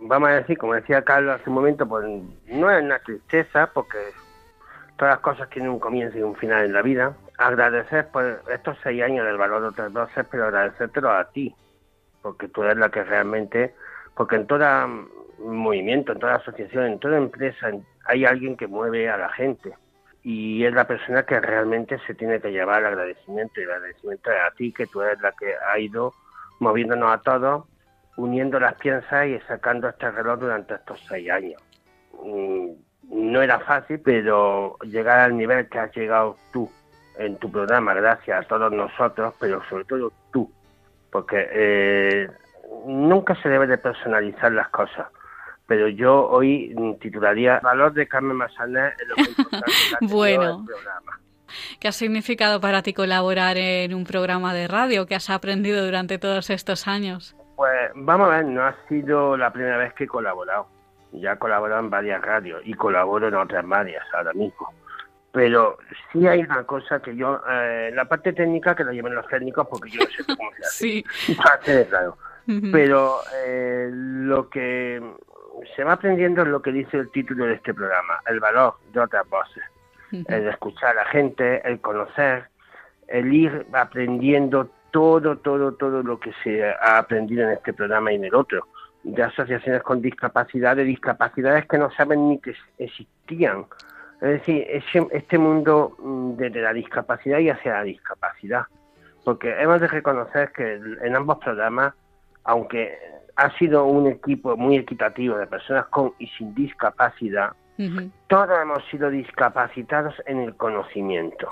vamos 0.08 0.30
a 0.30 0.34
decir, 0.34 0.58
como 0.58 0.74
decía 0.74 1.04
Carlos 1.04 1.40
hace 1.40 1.50
un 1.50 1.56
momento, 1.56 1.88
pues 1.88 2.06
no 2.48 2.72
es 2.72 2.84
una 2.84 3.00
tristeza 3.00 3.70
porque 3.74 3.98
todas 4.98 5.16
las 5.16 5.22
cosas 5.22 5.50
tienen 5.50 5.72
un 5.72 5.80
comienzo 5.80 6.18
y 6.18 6.24
un 6.24 6.36
final 6.36 6.66
en 6.66 6.74
la 6.74 6.82
vida. 6.82 7.16
Agradecer 7.38 8.08
por 8.08 8.42
estos 8.52 8.78
seis 8.84 9.04
años 9.04 9.26
del 9.26 9.38
valor 9.38 9.62
de 9.62 9.68
otras 9.70 9.94
doce, 9.94 10.24
pero 10.24 10.46
agradecértelo 10.46 11.12
a 11.12 11.30
ti, 11.30 11.54
porque 12.22 12.48
tú 12.48 12.64
eres 12.64 12.78
la 12.78 12.90
que 12.90 13.04
realmente, 13.04 13.76
porque 14.16 14.38
en 14.38 14.48
todo 14.48 14.66
movimiento, 15.40 16.14
en 16.14 16.20
toda 16.20 16.36
asociación, 16.36 16.86
en 16.86 17.00
toda 17.00 17.18
empresa, 17.18 17.70
hay 18.06 18.26
alguien 18.26 18.58
que 18.58 18.68
mueve 18.68 19.10
a 19.10 19.18
la 19.18 19.30
gente. 19.30 19.74
Y 20.24 20.66
es 20.66 20.74
la 20.74 20.88
persona 20.88 21.24
que 21.24 21.40
realmente 21.40 22.00
se 22.06 22.16
tiene 22.16 22.42
que 22.42 22.52
llevar 22.52 22.82
el 22.82 22.88
agradecimiento 22.88 23.62
y 23.62 23.64
el 23.64 23.72
agradecimiento 23.72 24.32
es 24.32 24.38
a 24.42 24.52
ti, 24.56 24.74
que 24.74 24.88
tú 24.88 25.02
eres 25.02 25.22
la 25.22 25.32
que 25.34 25.54
ha 25.56 25.80
ido 25.80 26.14
moviéndonos 26.60 27.14
a 27.14 27.22
todos, 27.22 27.66
uniendo 28.18 28.60
las 28.60 28.76
piezas 28.76 29.28
y 29.28 29.40
sacando 29.48 29.88
este 29.88 30.12
reloj 30.12 30.40
durante 30.40 30.76
estos 30.76 31.00
seis 31.08 31.30
años. 31.30 31.62
Mm, 32.24 32.72
no 33.10 33.42
era 33.42 33.60
fácil, 33.60 34.02
pero 34.04 34.78
llegar 34.84 35.20
al 35.20 35.38
nivel 35.38 35.70
que 35.70 35.80
has 35.80 35.96
llegado 35.96 36.36
tú 36.52 36.70
en 37.18 37.38
tu 37.38 37.52
programa, 37.52 37.94
gracias 37.94 38.46
a 38.46 38.48
todos 38.48 38.72
nosotros, 38.72 39.34
pero 39.40 39.62
sobre 39.70 39.86
todo 39.86 40.12
tú, 40.32 40.52
porque 41.12 41.48
eh, 41.52 42.30
nunca 42.86 43.36
se 43.42 43.50
debe 43.50 43.66
de 43.68 43.78
personalizar 43.78 44.52
las 44.52 44.70
cosas. 44.70 45.08
Pero 45.68 45.88
yo 45.88 46.28
hoy 46.30 46.76
titularía 47.02 47.60
Valor 47.60 47.94
de 47.94 48.08
Carmen 48.08 48.38
Massanet 48.38 48.94
en 49.02 49.10
lo 49.10 49.16
que 49.16 49.22
importante 49.22 49.66
bueno. 50.02 50.66
programa. 50.66 51.20
¿Qué 51.80 51.88
ha 51.88 51.92
significado 51.92 52.60
para 52.62 52.82
ti 52.82 52.94
colaborar 52.94 53.58
en 53.58 53.94
un 53.94 54.06
programa 54.06 54.54
de 54.54 54.68
radio? 54.68 55.06
¿Qué 55.06 55.16
has 55.16 55.30
aprendido 55.30 55.86
durante 55.86 56.18
todos 56.18 56.50
estos 56.50 56.88
años? 56.88 57.36
Pues 57.58 57.92
vamos 57.96 58.30
a 58.30 58.38
ver, 58.38 58.46
no 58.46 58.64
ha 58.64 58.74
sido 58.88 59.36
la 59.36 59.52
primera 59.52 59.76
vez 59.76 59.94
que 59.94 60.06
he 60.06 60.08
colaborado. 60.08 60.68
Ya 61.12 61.34
he 61.34 61.38
colaborado 61.38 61.82
en 61.82 61.90
varias 61.90 62.22
radios 62.22 62.62
y 62.64 62.74
colaboro 62.74 63.28
en 63.28 63.36
otras 63.36 63.68
varias 63.68 64.06
ahora 64.14 64.32
mismo 64.32 64.70
pero 65.38 65.78
sí 66.12 66.26
hay 66.26 66.40
una 66.42 66.64
cosa 66.64 67.00
que 67.00 67.16
yo, 67.16 67.40
eh, 67.48 67.92
la 67.94 68.06
parte 68.06 68.34
técnica 68.34 68.76
que 68.76 68.84
la 68.84 68.92
lleven 68.92 69.14
los 69.14 69.28
técnicos 69.28 69.68
porque 69.68 69.92
yo 69.92 70.00
no 70.00 70.08
sé 70.08 70.36
cómo 70.36 70.50
se 70.58 70.64
hace. 70.66 70.78
sí. 70.78 71.06
claro. 71.90 72.18
Pero 72.72 73.20
eh, 73.46 73.88
lo 73.92 74.50
que 74.50 75.00
se 75.76 75.84
va 75.84 75.94
aprendiendo 75.94 76.42
es 76.42 76.48
lo 76.48 76.64
que 76.64 76.72
dice 76.72 76.98
el 76.98 77.12
título 77.12 77.46
de 77.46 77.54
este 77.54 77.72
programa, 77.72 78.20
el 78.26 78.40
valor 78.40 78.78
de 78.92 79.00
otras 79.00 79.30
voces. 79.30 79.64
El 80.12 80.48
escuchar 80.48 80.98
a 80.98 81.04
la 81.04 81.06
gente, 81.06 81.62
el 81.68 81.82
conocer, 81.82 82.48
el 83.10 83.32
ir 83.32 83.68
aprendiendo 83.74 84.72
todo, 84.98 85.38
todo, 85.38 85.74
todo 85.74 86.02
lo 86.02 86.20
que 86.20 86.32
se 86.44 86.66
ha 86.66 86.98
aprendido 86.98 87.44
en 87.44 87.52
este 87.52 87.72
programa 87.72 88.12
y 88.12 88.16
en 88.16 88.26
el 88.26 88.34
otro, 88.34 88.68
de 89.04 89.22
asociaciones 89.22 89.84
con 89.84 90.02
discapacidad, 90.02 90.76
de 90.76 90.86
discapacidades 90.86 91.68
que 91.68 91.78
no 91.78 91.92
saben 91.92 92.28
ni 92.30 92.40
que 92.40 92.56
existían 92.80 93.66
es 94.22 94.30
decir, 94.40 94.66
este 95.12 95.38
mundo 95.38 95.96
mm, 96.00 96.38
desde 96.38 96.62
la 96.64 96.74
discapacidad 96.74 97.38
y 97.38 97.52
hacia 97.52 97.74
la 97.74 97.84
discapacidad. 97.84 98.64
Porque 99.24 99.54
hemos 99.62 99.80
de 99.80 99.88
reconocer 99.88 100.52
que 100.52 100.74
en 100.74 101.16
ambos 101.16 101.38
programas, 101.38 101.94
aunque 102.44 102.98
ha 103.36 103.56
sido 103.60 103.86
un 103.86 104.08
equipo 104.08 104.58
muy 104.58 104.78
equitativo 104.78 105.38
de 105.38 105.46
personas 105.46 105.86
con 105.88 106.14
y 106.18 106.26
sin 106.30 106.56
discapacidad, 106.56 107.52
todos 108.26 108.58
hemos 108.60 108.84
sido 108.90 109.12
discapacitados 109.12 110.16
en 110.26 110.40
el 110.40 110.56
conocimiento. 110.56 111.48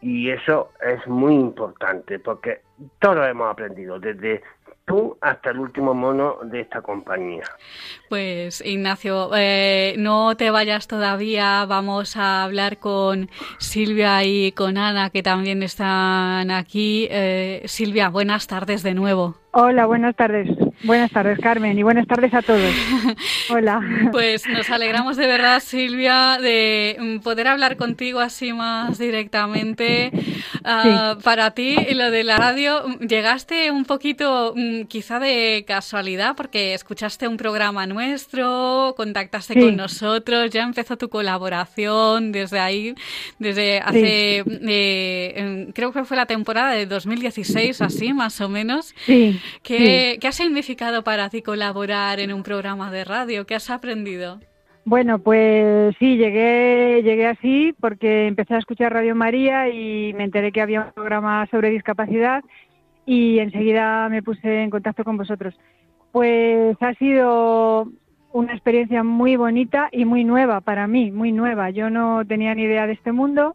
Y 0.00 0.30
eso 0.30 0.70
es 0.80 1.06
muy 1.06 1.34
importante 1.34 2.18
porque 2.18 2.60
todos 2.98 3.26
hemos 3.26 3.50
aprendido, 3.50 3.98
desde 3.98 4.42
tú 4.86 5.18
hasta 5.20 5.50
el 5.50 5.58
último 5.58 5.92
mono 5.94 6.38
de 6.44 6.60
esta 6.60 6.80
compañía. 6.80 7.42
Pues 8.08 8.64
Ignacio, 8.64 9.30
eh, 9.36 9.94
no 9.98 10.36
te 10.36 10.50
vayas 10.50 10.86
todavía, 10.86 11.66
vamos 11.66 12.16
a 12.16 12.44
hablar 12.44 12.78
con 12.78 13.28
Silvia 13.58 14.24
y 14.24 14.52
con 14.52 14.78
Ana 14.78 15.10
que 15.10 15.22
también 15.22 15.62
están 15.62 16.50
aquí. 16.50 17.08
Eh, 17.10 17.62
Silvia, 17.66 18.08
buenas 18.08 18.46
tardes 18.46 18.82
de 18.82 18.94
nuevo. 18.94 19.34
Hola, 19.50 19.86
buenas 19.86 20.14
tardes. 20.14 20.48
Buenas 20.82 21.10
tardes, 21.10 21.38
Carmen, 21.38 21.78
y 21.78 21.82
buenas 21.82 22.06
tardes 22.06 22.34
a 22.34 22.42
todos. 22.42 22.72
Hola. 23.50 23.80
Pues 24.12 24.46
nos 24.46 24.68
alegramos 24.70 25.16
de 25.16 25.26
verdad, 25.26 25.60
Silvia, 25.60 26.38
de 26.40 26.96
mm, 26.98 27.18
poder 27.20 27.48
hablar 27.48 27.76
contigo 27.76 28.20
así 28.20 28.52
más 28.52 28.98
directamente. 28.98 30.12
Ah, 30.64 31.16
para 31.22 31.52
ti, 31.52 31.76
lo 31.94 32.10
de 32.10 32.24
la 32.24 32.36
radio, 32.36 32.84
mm, 32.86 33.06
llegaste 33.06 33.70
un 33.70 33.84
poquito 33.84 34.52
mm, 34.54 34.82
quizá 34.82 35.18
de 35.18 35.64
casualidad 35.66 36.36
porque 36.36 36.74
escuchaste 36.74 37.26
un 37.26 37.38
programa 37.38 37.86
nuestro, 37.86 38.94
contactaste 38.96 39.58
con 39.58 39.76
nosotros, 39.76 40.50
ya 40.50 40.62
empezó 40.62 40.98
tu 40.98 41.08
colaboración 41.08 42.32
desde 42.32 42.58
ahí, 42.58 42.94
desde 43.38 43.80
hace, 43.80 44.44
eh, 44.46 45.68
creo 45.74 45.92
que 45.92 46.04
fue 46.04 46.16
la 46.18 46.26
temporada 46.26 46.72
de 46.72 46.84
2016, 46.84 47.80
así 47.80 48.12
más 48.12 48.40
o 48.42 48.48
menos. 48.48 48.94
Sí. 49.06 49.40
¿Qué, 49.62 50.18
¿Qué 50.20 50.28
ha 50.28 50.32
para 51.04 51.28
ti 51.28 51.42
colaborar 51.42 52.18
en 52.18 52.32
un 52.32 52.42
programa 52.42 52.90
de 52.90 53.04
radio? 53.04 53.46
¿Qué 53.46 53.54
has 53.54 53.70
aprendido? 53.70 54.40
Bueno, 54.84 55.18
pues 55.18 55.94
sí, 55.98 56.16
llegué, 56.16 57.02
llegué 57.04 57.26
así 57.26 57.74
porque 57.80 58.26
empecé 58.26 58.54
a 58.54 58.58
escuchar 58.58 58.92
Radio 58.92 59.14
María 59.14 59.68
y 59.68 60.12
me 60.14 60.24
enteré 60.24 60.50
que 60.50 60.60
había 60.60 60.82
un 60.82 60.92
programa 60.92 61.46
sobre 61.50 61.70
discapacidad 61.70 62.42
y 63.04 63.38
enseguida 63.38 64.08
me 64.08 64.22
puse 64.22 64.62
en 64.62 64.70
contacto 64.70 65.04
con 65.04 65.16
vosotros. 65.16 65.54
Pues 66.10 66.76
ha 66.80 66.94
sido 66.94 67.88
una 68.32 68.52
experiencia 68.52 69.04
muy 69.04 69.36
bonita 69.36 69.88
y 69.92 70.04
muy 70.04 70.24
nueva 70.24 70.60
para 70.60 70.86
mí, 70.88 71.12
muy 71.12 71.30
nueva. 71.30 71.70
Yo 71.70 71.90
no 71.90 72.24
tenía 72.26 72.54
ni 72.54 72.62
idea 72.62 72.86
de 72.86 72.94
este 72.94 73.12
mundo 73.12 73.54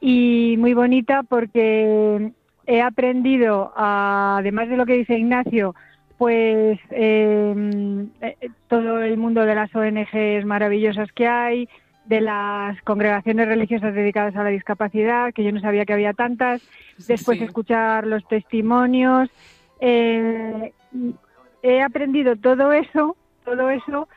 y 0.00 0.56
muy 0.58 0.74
bonita 0.74 1.22
porque 1.22 2.32
he 2.66 2.82
aprendido, 2.82 3.72
además 3.76 4.68
de 4.68 4.76
lo 4.76 4.86
que 4.86 4.94
dice 4.94 5.18
Ignacio, 5.18 5.74
pues 6.18 6.80
em, 6.90 8.10
eh, 8.20 8.50
todo 8.66 9.00
el 9.00 9.16
mundo 9.16 9.44
de 9.44 9.54
las 9.54 9.74
ONGs 9.74 10.44
maravillosas 10.44 11.10
que 11.12 11.28
hay, 11.28 11.68
de 12.06 12.20
las 12.20 12.80
congregaciones 12.82 13.46
religiosas 13.46 13.94
dedicadas 13.94 14.34
a 14.34 14.42
la 14.42 14.50
discapacidad, 14.50 15.32
que 15.32 15.44
yo 15.44 15.52
no 15.52 15.60
sabía 15.60 15.84
que 15.84 15.92
había 15.92 16.14
tantas, 16.14 16.60
después 17.06 17.40
escuchar 17.40 18.06
los 18.06 18.26
testimonios. 18.26 19.30
Eh, 19.80 20.72
he 21.62 21.82
aprendido 21.82 22.34
todo 22.34 22.72
eso, 22.72 23.16
todo 23.44 23.70
eso, 23.70 24.08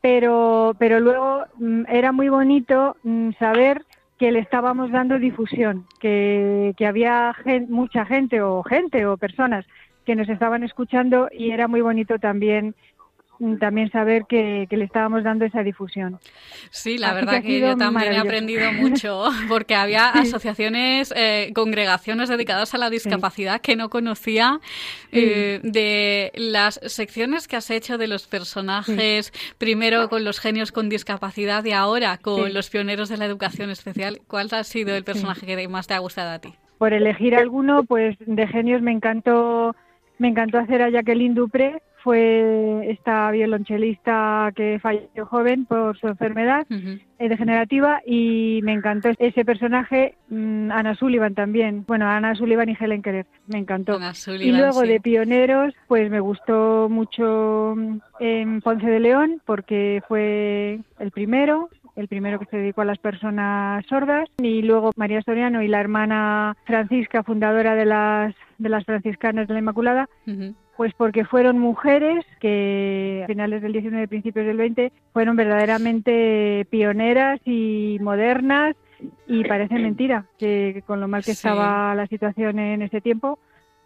pero, 0.00 0.76
pero 0.78 1.00
luego 1.00 1.44
mm, 1.58 1.84
era 1.88 2.12
muy 2.12 2.28
bonito 2.28 2.96
mm, 3.02 3.30
saber 3.38 3.84
que 4.16 4.30
le 4.30 4.40
estábamos 4.40 4.90
dando 4.92 5.18
difusión, 5.18 5.86
que, 6.00 6.74
que 6.76 6.86
había 6.86 7.34
mucha 7.68 8.04
gente 8.04 8.42
o 8.42 8.62
gente 8.62 9.06
o 9.06 9.16
personas 9.16 9.64
que 10.08 10.16
nos 10.16 10.30
estaban 10.30 10.64
escuchando 10.64 11.28
y 11.30 11.50
era 11.50 11.68
muy 11.68 11.82
bonito 11.82 12.18
también 12.18 12.74
mm, 13.40 13.58
también 13.58 13.90
saber 13.90 14.24
que, 14.26 14.66
le 14.70 14.84
estábamos 14.84 15.22
dando 15.22 15.44
esa 15.44 15.62
difusión. 15.62 16.18
Sí, 16.70 16.96
la 16.96 17.12
verdad 17.12 17.42
que, 17.42 17.60
yo 17.60 17.76
también 17.76 18.14
he 18.14 18.16
aprendido 18.16 18.72
mucho, 18.80 19.28
porque 19.50 19.74
había 19.74 20.08
asociaciones, 20.08 21.12
eh, 21.14 21.52
congregaciones 21.54 22.30
dedicadas 22.30 22.72
a 22.72 22.78
la 22.78 22.88
discapacidad 22.88 23.60
que 23.60 23.76
no 23.76 23.90
conocía, 23.90 24.60
eh, 25.12 25.60
de 25.62 26.32
las 26.36 26.80
secciones 26.86 27.46
que 27.46 27.56
has 27.56 27.70
hecho 27.70 27.98
de 27.98 28.08
los 28.08 28.26
personajes, 28.26 29.30
primero 29.58 30.08
con 30.08 30.24
los 30.24 30.40
genios 30.40 30.72
con 30.72 30.88
discapacidad 30.88 31.62
y 31.66 31.72
ahora 31.72 32.16
con 32.16 32.54
los 32.54 32.70
pioneros 32.70 33.10
de 33.10 33.18
la 33.18 33.26
educación 33.26 33.68
especial. 33.68 34.20
¿Cuál 34.26 34.48
ha 34.52 34.64
sido 34.64 34.96
el 34.96 35.04
personaje 35.04 35.44
que 35.44 35.68
más 35.68 35.86
te 35.86 35.92
ha 35.92 35.98
gustado 35.98 36.30
a 36.30 36.38
ti? 36.38 36.54
Por 36.78 36.94
elegir 36.94 37.34
alguno, 37.34 37.84
pues 37.84 38.16
de 38.20 38.46
genios 38.46 38.80
me 38.80 38.92
encantó 38.92 39.74
me 40.18 40.28
encantó 40.28 40.58
hacer 40.58 40.82
a 40.82 40.90
Jacqueline 40.90 41.34
Dupré, 41.34 41.80
fue 42.02 42.90
esta 42.90 43.30
violonchelista 43.30 44.52
que 44.54 44.78
falleció 44.80 45.26
joven 45.26 45.66
por 45.66 45.98
su 45.98 46.06
enfermedad 46.06 46.66
eh, 46.70 47.28
degenerativa 47.28 48.00
y 48.06 48.60
me 48.62 48.72
encantó 48.72 49.10
ese 49.18 49.44
personaje, 49.44 50.14
mm, 50.28 50.70
Ana 50.70 50.94
Sullivan 50.94 51.34
también, 51.34 51.84
bueno, 51.86 52.06
Ana 52.08 52.34
Sullivan 52.34 52.68
y 52.68 52.76
Helen 52.78 53.02
Keller, 53.02 53.26
me 53.46 53.58
encantó. 53.58 53.98
y 54.38 54.52
luego 54.52 54.82
de 54.82 55.00
pioneros, 55.00 55.74
pues 55.86 56.10
me 56.10 56.20
gustó 56.20 56.88
mucho 56.88 57.74
mm, 57.76 57.98
en 58.20 58.60
Ponce 58.60 58.86
de 58.86 59.00
León 59.00 59.42
porque 59.44 60.02
fue 60.06 60.80
el 61.00 61.10
primero, 61.10 61.68
el 61.98 62.06
primero 62.06 62.38
que 62.38 62.46
se 62.46 62.56
dedicó 62.56 62.82
a 62.82 62.84
las 62.84 62.98
personas 62.98 63.84
sordas, 63.86 64.28
y 64.38 64.62
luego 64.62 64.92
María 64.96 65.20
Soriano 65.22 65.62
y 65.62 65.68
la 65.68 65.80
hermana 65.80 66.56
Francisca, 66.64 67.24
fundadora 67.24 67.74
de 67.74 67.86
las, 67.86 68.34
de 68.58 68.68
las 68.68 68.84
franciscanas 68.84 69.48
de 69.48 69.54
la 69.54 69.60
Inmaculada, 69.60 70.08
pues 70.76 70.94
porque 70.96 71.24
fueron 71.24 71.58
mujeres 71.58 72.24
que 72.38 73.22
a 73.24 73.26
finales 73.26 73.62
del 73.62 73.72
19 73.72 74.04
y 74.04 74.06
principios 74.06 74.46
del 74.46 74.56
20 74.58 74.92
fueron 75.12 75.34
verdaderamente 75.34 76.66
pioneras 76.70 77.40
y 77.44 77.98
modernas. 78.00 78.76
Y 79.26 79.44
parece 79.44 79.74
mentira 79.74 80.24
que 80.38 80.82
con 80.86 81.00
lo 81.00 81.08
mal 81.08 81.24
que 81.24 81.32
estaba 81.32 81.94
la 81.94 82.06
situación 82.06 82.58
en 82.58 82.82
ese 82.82 83.00
tiempo 83.00 83.38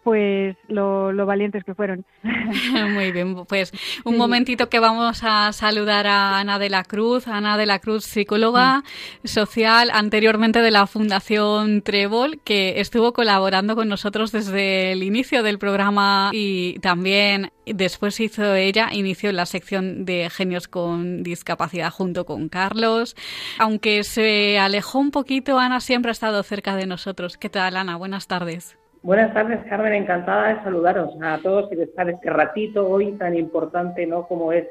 pues 0.03 0.57
lo, 0.67 1.13
valientes 1.25 1.63
que 1.63 1.73
fueron. 1.73 2.05
Muy 2.93 3.11
bien, 3.11 3.45
pues 3.45 3.71
un 4.03 4.17
momentito 4.17 4.69
que 4.69 4.79
vamos 4.79 5.21
a 5.23 5.51
saludar 5.53 6.07
a 6.07 6.39
Ana 6.39 6.59
de 6.59 6.69
la 6.69 6.83
Cruz, 6.83 7.27
Ana 7.27 7.57
de 7.57 7.65
la 7.65 7.79
Cruz, 7.79 8.03
psicóloga 8.03 8.79
mm. 8.79 9.27
social 9.27 9.89
anteriormente 9.93 10.59
de 10.59 10.71
la 10.71 10.87
Fundación 10.87 11.81
Trébol, 11.81 12.41
que 12.43 12.81
estuvo 12.81 13.13
colaborando 13.13 13.75
con 13.75 13.87
nosotros 13.87 14.31
desde 14.31 14.91
el 14.91 15.03
inicio 15.03 15.41
del 15.41 15.57
programa 15.57 16.31
y 16.33 16.79
también 16.79 17.51
después 17.65 18.19
hizo 18.19 18.55
ella, 18.55 18.89
inició 18.91 19.31
la 19.31 19.45
sección 19.45 20.03
de 20.03 20.29
genios 20.29 20.67
con 20.67 21.23
discapacidad 21.23 21.91
junto 21.91 22.25
con 22.25 22.49
Carlos. 22.49 23.15
Aunque 23.57 24.03
se 24.03 24.59
alejó 24.59 24.99
un 24.99 25.11
poquito, 25.11 25.59
Ana 25.59 25.79
siempre 25.79 26.09
ha 26.09 26.11
estado 26.11 26.43
cerca 26.43 26.75
de 26.75 26.87
nosotros. 26.87 27.37
¿Qué 27.37 27.49
tal, 27.49 27.77
Ana? 27.77 27.95
Buenas 27.95 28.27
tardes. 28.27 28.77
Buenas 29.03 29.33
tardes, 29.33 29.59
Carmen. 29.67 29.93
Encantada 29.93 30.53
de 30.53 30.63
saludaros 30.63 31.13
a 31.21 31.37
todos 31.43 31.69
y 31.73 31.75
de 31.75 31.83
estar 31.83 32.09
este 32.09 32.29
ratito 32.29 32.87
hoy 32.87 33.11
tan 33.17 33.35
importante, 33.35 34.05
¿no? 34.05 34.25
Como 34.29 34.53
es 34.53 34.63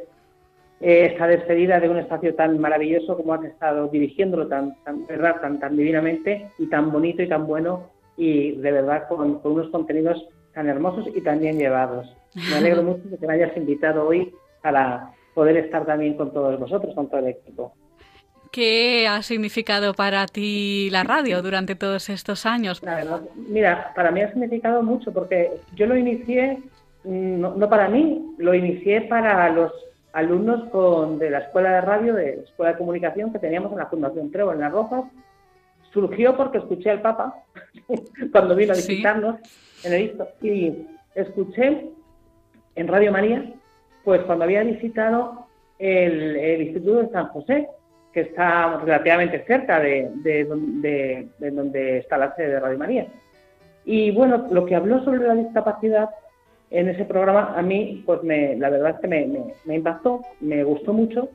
eh, 0.81 1.11
esta 1.13 1.27
despedida 1.27 1.79
de 1.79 1.91
un 1.91 1.99
espacio 1.99 2.35
tan 2.35 2.59
maravilloso 2.59 3.15
como 3.15 3.35
has 3.35 3.45
estado 3.45 3.89
dirigiéndolo 3.89 4.49
tan, 4.49 4.75
tan, 4.85 5.07
¿verdad? 5.07 5.39
tan, 5.43 5.61
tan 5.61 5.77
divinamente 5.77 6.51
y 6.59 6.67
tan 6.69 6.91
bonito 6.91 7.23
y 7.23 7.29
tan 7.29 7.47
bueno 7.47 7.91
y 8.17 8.53
de 8.53 8.73
verdad 8.73 9.07
con, 9.07 9.39
con 9.41 9.53
unos 9.53 9.69
contenidos 9.69 10.27
tan 10.55 10.67
hermosos 10.67 11.09
y 11.15 11.21
tan 11.21 11.39
bien 11.39 11.59
llevados. 11.59 12.17
Me 12.35 12.57
alegro 12.57 12.83
mucho 12.85 13.07
de 13.11 13.19
que 13.19 13.27
me 13.27 13.35
hayas 13.35 13.55
invitado 13.55 14.09
hoy 14.09 14.35
para 14.63 15.13
poder 15.35 15.59
estar 15.59 15.85
también 15.85 16.17
con 16.17 16.33
todos 16.33 16.59
vosotros, 16.59 16.95
con 16.95 17.11
todo 17.11 17.21
el 17.21 17.29
equipo. 17.29 17.75
¿Qué 18.53 19.09
ha 19.09 19.23
significado 19.23 19.95
para 19.95 20.27
ti 20.27 20.91
la 20.91 21.05
radio 21.05 21.41
durante 21.41 21.75
todos 21.75 22.11
estos 22.11 22.45
años? 22.45 22.83
mira, 23.49 23.95
para 23.97 24.11
mí 24.11 24.21
ha 24.21 24.31
significado 24.31 24.83
mucho 24.83 25.11
porque 25.11 25.53
yo 25.75 25.87
lo 25.87 25.97
inicié, 25.97 26.59
mm, 27.05 27.41
no, 27.41 27.69
para 27.71 27.89
mí, 27.89 28.35
lo 28.37 28.53
inicié 28.55 29.01
para 29.09 29.49
los 29.49 29.73
alumnos 30.13 30.69
con, 30.69 31.19
de 31.19 31.31
la 31.31 31.39
escuela 31.39 31.71
de 31.71 31.81
radio, 31.81 32.15
de 32.15 32.37
la 32.37 32.43
escuela 32.43 32.73
de 32.73 32.79
comunicación 32.79 33.33
que 33.33 33.39
teníamos 33.39 33.73
en 33.73 33.79
la 33.79 33.87
Fundación 33.87 34.31
Trevo 34.31 34.53
en 34.53 34.61
Las 34.61 34.71
Rojas. 34.71 35.05
Surgió 35.91 36.37
porque 36.37 36.59
escuché 36.59 36.91
al 36.91 37.01
Papa 37.01 37.35
cuando 38.33 38.55
vino 38.55 38.75
a 38.75 38.77
visitarnos 38.77 39.37
en 39.83 39.93
el 39.95 40.15
y 40.43 40.87
escuché 41.15 41.89
en 42.75 42.87
Radio 42.87 43.13
María, 43.13 43.51
pues 44.05 44.21
cuando 44.25 44.45
había 44.45 44.63
visitado 44.63 45.47
el, 45.79 46.37
el 46.37 46.63
Instituto 46.65 46.99
de 46.99 47.09
San 47.09 47.29
José, 47.29 47.67
que 48.13 48.21
está 48.21 48.79
relativamente 48.79 49.45
cerca 49.47 49.81
de, 49.81 50.45
donde, 50.47 51.99
está 51.99 52.19
la 52.19 52.35
sede 52.35 52.49
de 52.49 52.61
Radio 52.61 52.79
María. 52.79 53.07
Y 53.85 54.11
bueno, 54.13 54.47
lo 54.51 54.67
que 54.67 54.77
habló 54.77 55.03
sobre 55.03 55.27
la 55.27 55.35
discapacidad 55.35 56.11
en 56.71 56.89
ese 56.89 57.05
programa 57.05 57.55
a 57.57 57.63
mí, 57.63 58.03
pues 58.07 58.23
me, 58.23 58.57
la 58.57 58.71
verdad 58.71 58.91
es 58.91 59.01
que 59.01 59.09
me, 59.09 59.75
impactó, 59.75 60.23
me 60.41 60.63
gustó 60.63 60.93
mucho 60.93 61.29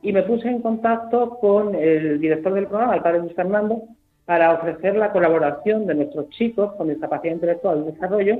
y 0.00 0.12
me 0.12 0.22
puse 0.22 0.48
en 0.48 0.60
contacto 0.60 1.38
con 1.38 1.74
el 1.74 2.20
director 2.20 2.54
del 2.54 2.66
programa, 2.66 2.96
el 2.96 3.02
padre 3.02 3.20
Luis 3.20 3.34
Fernando, 3.34 3.82
para 4.24 4.52
ofrecer 4.52 4.96
la 4.96 5.12
colaboración 5.12 5.86
de 5.86 5.94
nuestros 5.94 6.28
chicos 6.30 6.74
con 6.74 6.88
discapacidad 6.88 7.34
intelectual 7.34 7.82
y 7.82 7.92
desarrollo 7.92 8.38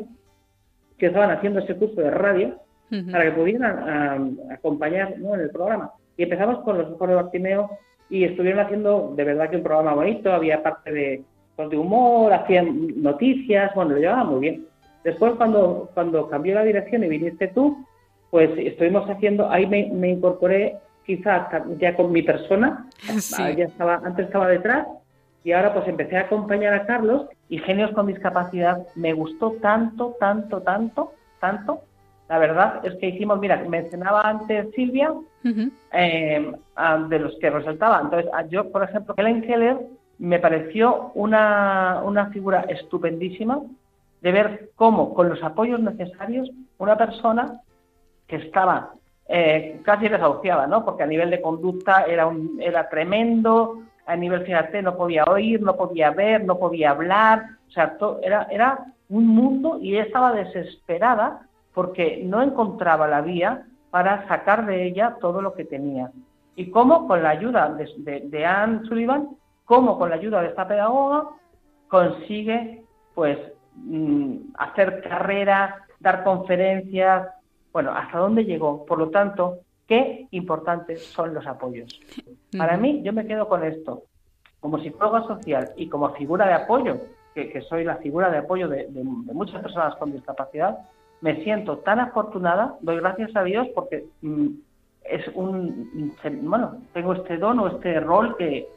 que 0.98 1.06
estaban 1.06 1.30
haciendo 1.30 1.60
ese 1.60 1.76
curso 1.76 2.00
de 2.00 2.10
radio 2.10 2.58
para 3.10 3.24
que 3.24 3.32
pudieran 3.32 4.38
acompañar 4.50 5.14
en 5.14 5.40
el 5.40 5.50
programa. 5.50 5.92
Y 6.16 6.24
empezamos 6.24 6.60
con 6.60 6.78
los 6.78 6.90
ojos 6.92 7.08
de 7.08 7.14
Bartimeo 7.14 7.70
y 8.10 8.24
estuvieron 8.24 8.60
haciendo 8.60 9.12
de 9.16 9.24
verdad 9.24 9.48
que 9.48 9.56
un 9.56 9.62
programa 9.62 9.94
bonito, 9.94 10.32
había 10.32 10.62
parte 10.62 10.92
de, 10.92 11.24
pues, 11.56 11.70
de 11.70 11.78
humor, 11.78 12.32
hacían 12.32 13.02
noticias, 13.02 13.74
bueno, 13.74 13.92
lo 13.92 13.98
llevaba 13.98 14.24
muy 14.24 14.40
bien. 14.40 14.66
Después 15.04 15.32
cuando, 15.34 15.90
cuando 15.94 16.28
cambió 16.28 16.54
la 16.54 16.62
dirección 16.62 17.02
y 17.04 17.08
viniste 17.08 17.48
tú, 17.48 17.84
pues 18.30 18.50
estuvimos 18.56 19.08
haciendo, 19.08 19.50
ahí 19.50 19.66
me, 19.66 20.08
incorporé 20.08 20.76
quizás 21.04 21.48
ya 21.78 21.94
con 21.96 22.12
mi 22.12 22.22
persona, 22.22 22.86
ya 23.56 23.64
estaba, 23.64 24.00
antes 24.04 24.26
estaba 24.26 24.48
detrás. 24.48 24.86
Y 25.44 25.52
ahora 25.52 25.74
pues 25.74 25.88
empecé 25.88 26.16
a 26.16 26.22
acompañar 26.22 26.72
a 26.72 26.86
Carlos 26.86 27.26
y 27.48 27.58
Genios 27.58 27.90
con 27.90 28.06
Discapacidad 28.06 28.86
me 28.94 29.12
gustó 29.12 29.52
tanto, 29.60 30.16
tanto, 30.20 30.60
tanto, 30.60 31.12
tanto, 31.40 31.80
la 32.28 32.38
verdad 32.38 32.84
es 32.86 32.96
que 32.96 33.08
hicimos, 33.08 33.38
mira, 33.38 33.62
mencionaba 33.68 34.22
antes 34.22 34.70
Silvia, 34.74 35.12
eh, 35.44 36.52
de 37.08 37.18
los 37.18 37.36
que 37.38 37.50
resaltaba. 37.50 38.00
Entonces, 38.00 38.30
yo, 38.48 38.70
por 38.70 38.82
ejemplo, 38.82 39.14
Helen 39.16 39.42
Keller 39.42 39.78
me 40.18 40.38
pareció 40.38 41.10
una, 41.14 42.00
una 42.04 42.26
figura 42.30 42.60
estupendísima 42.68 43.60
de 44.20 44.32
ver 44.32 44.70
cómo, 44.76 45.14
con 45.14 45.28
los 45.28 45.42
apoyos 45.42 45.80
necesarios, 45.80 46.50
una 46.78 46.96
persona 46.96 47.60
que 48.26 48.36
estaba 48.36 48.94
eh, 49.28 49.80
casi 49.84 50.08
desahuciada, 50.08 50.66
¿no? 50.66 50.84
Porque 50.84 51.02
a 51.02 51.06
nivel 51.06 51.30
de 51.30 51.42
conducta 51.42 52.04
era, 52.04 52.26
un, 52.26 52.58
era 52.60 52.88
tremendo, 52.88 53.82
a 54.06 54.16
nivel, 54.16 54.44
fíjate, 54.44 54.80
no 54.80 54.96
podía 54.96 55.24
oír, 55.24 55.60
no 55.60 55.76
podía 55.76 56.10
ver, 56.10 56.44
no 56.44 56.58
podía 56.58 56.90
hablar, 56.90 57.44
o 57.68 57.70
sea, 57.70 57.96
era, 58.22 58.46
era 58.50 58.78
un 59.08 59.26
mundo 59.26 59.78
y 59.80 59.94
ella 59.94 60.04
estaba 60.04 60.32
desesperada 60.32 61.46
porque 61.74 62.22
no 62.24 62.42
encontraba 62.42 63.08
la 63.08 63.20
vía 63.20 63.66
para 63.90 64.26
sacar 64.28 64.66
de 64.66 64.84
ella 64.86 65.16
todo 65.20 65.42
lo 65.42 65.54
que 65.54 65.64
tenía. 65.64 66.10
Y 66.56 66.70
cómo 66.70 67.06
con 67.06 67.22
la 67.22 67.30
ayuda 67.30 67.74
de, 67.74 68.46
Anne 68.46 68.86
Sullivan, 68.86 69.36
cómo 69.64 69.98
con 69.98 70.10
la 70.10 70.16
ayuda 70.16 70.42
de 70.42 70.48
esta 70.48 70.68
pedagoga 70.68 71.28
consigue 71.88 72.84
pues 73.14 73.38
mm, 73.76 74.36
hacer 74.54 75.02
carrera, 75.02 75.86
dar 76.00 76.24
conferencias, 76.24 77.28
bueno, 77.72 77.92
hasta 77.92 78.18
dónde 78.18 78.44
llegó. 78.44 78.84
Por 78.84 78.98
lo 78.98 79.10
tanto, 79.10 79.58
qué 79.86 80.26
importantes 80.30 81.04
son 81.06 81.34
los 81.34 81.46
apoyos. 81.46 82.00
Para 82.56 82.76
mí, 82.76 83.02
yo 83.02 83.12
me 83.12 83.26
quedo 83.26 83.48
con 83.48 83.64
esto. 83.64 84.04
Como 84.60 84.78
psicóloga 84.78 85.26
social 85.26 85.72
y 85.76 85.88
como 85.88 86.14
figura 86.14 86.46
de 86.46 86.54
apoyo, 86.54 87.00
que, 87.34 87.60
soy 87.68 87.84
la 87.84 87.96
figura 87.96 88.30
de 88.30 88.38
apoyo 88.38 88.68
de 88.68 88.88
muchas 89.32 89.62
personas 89.62 89.96
con 89.96 90.12
discapacidad, 90.12 90.78
me 91.22 91.42
siento 91.44 91.78
tan 91.78 92.00
afortunada, 92.00 92.76
doy 92.80 92.96
gracias 92.96 93.34
a 93.34 93.44
Dios 93.44 93.68
porque 93.74 94.04
mm, 94.20 94.48
es 95.04 95.26
un, 95.34 96.14
bueno, 96.42 96.78
tengo 96.92 97.14
este 97.14 97.38
don 97.38 97.58
o 97.60 97.68
este 97.68 97.98
rol 98.00 98.36
que, 98.36 98.68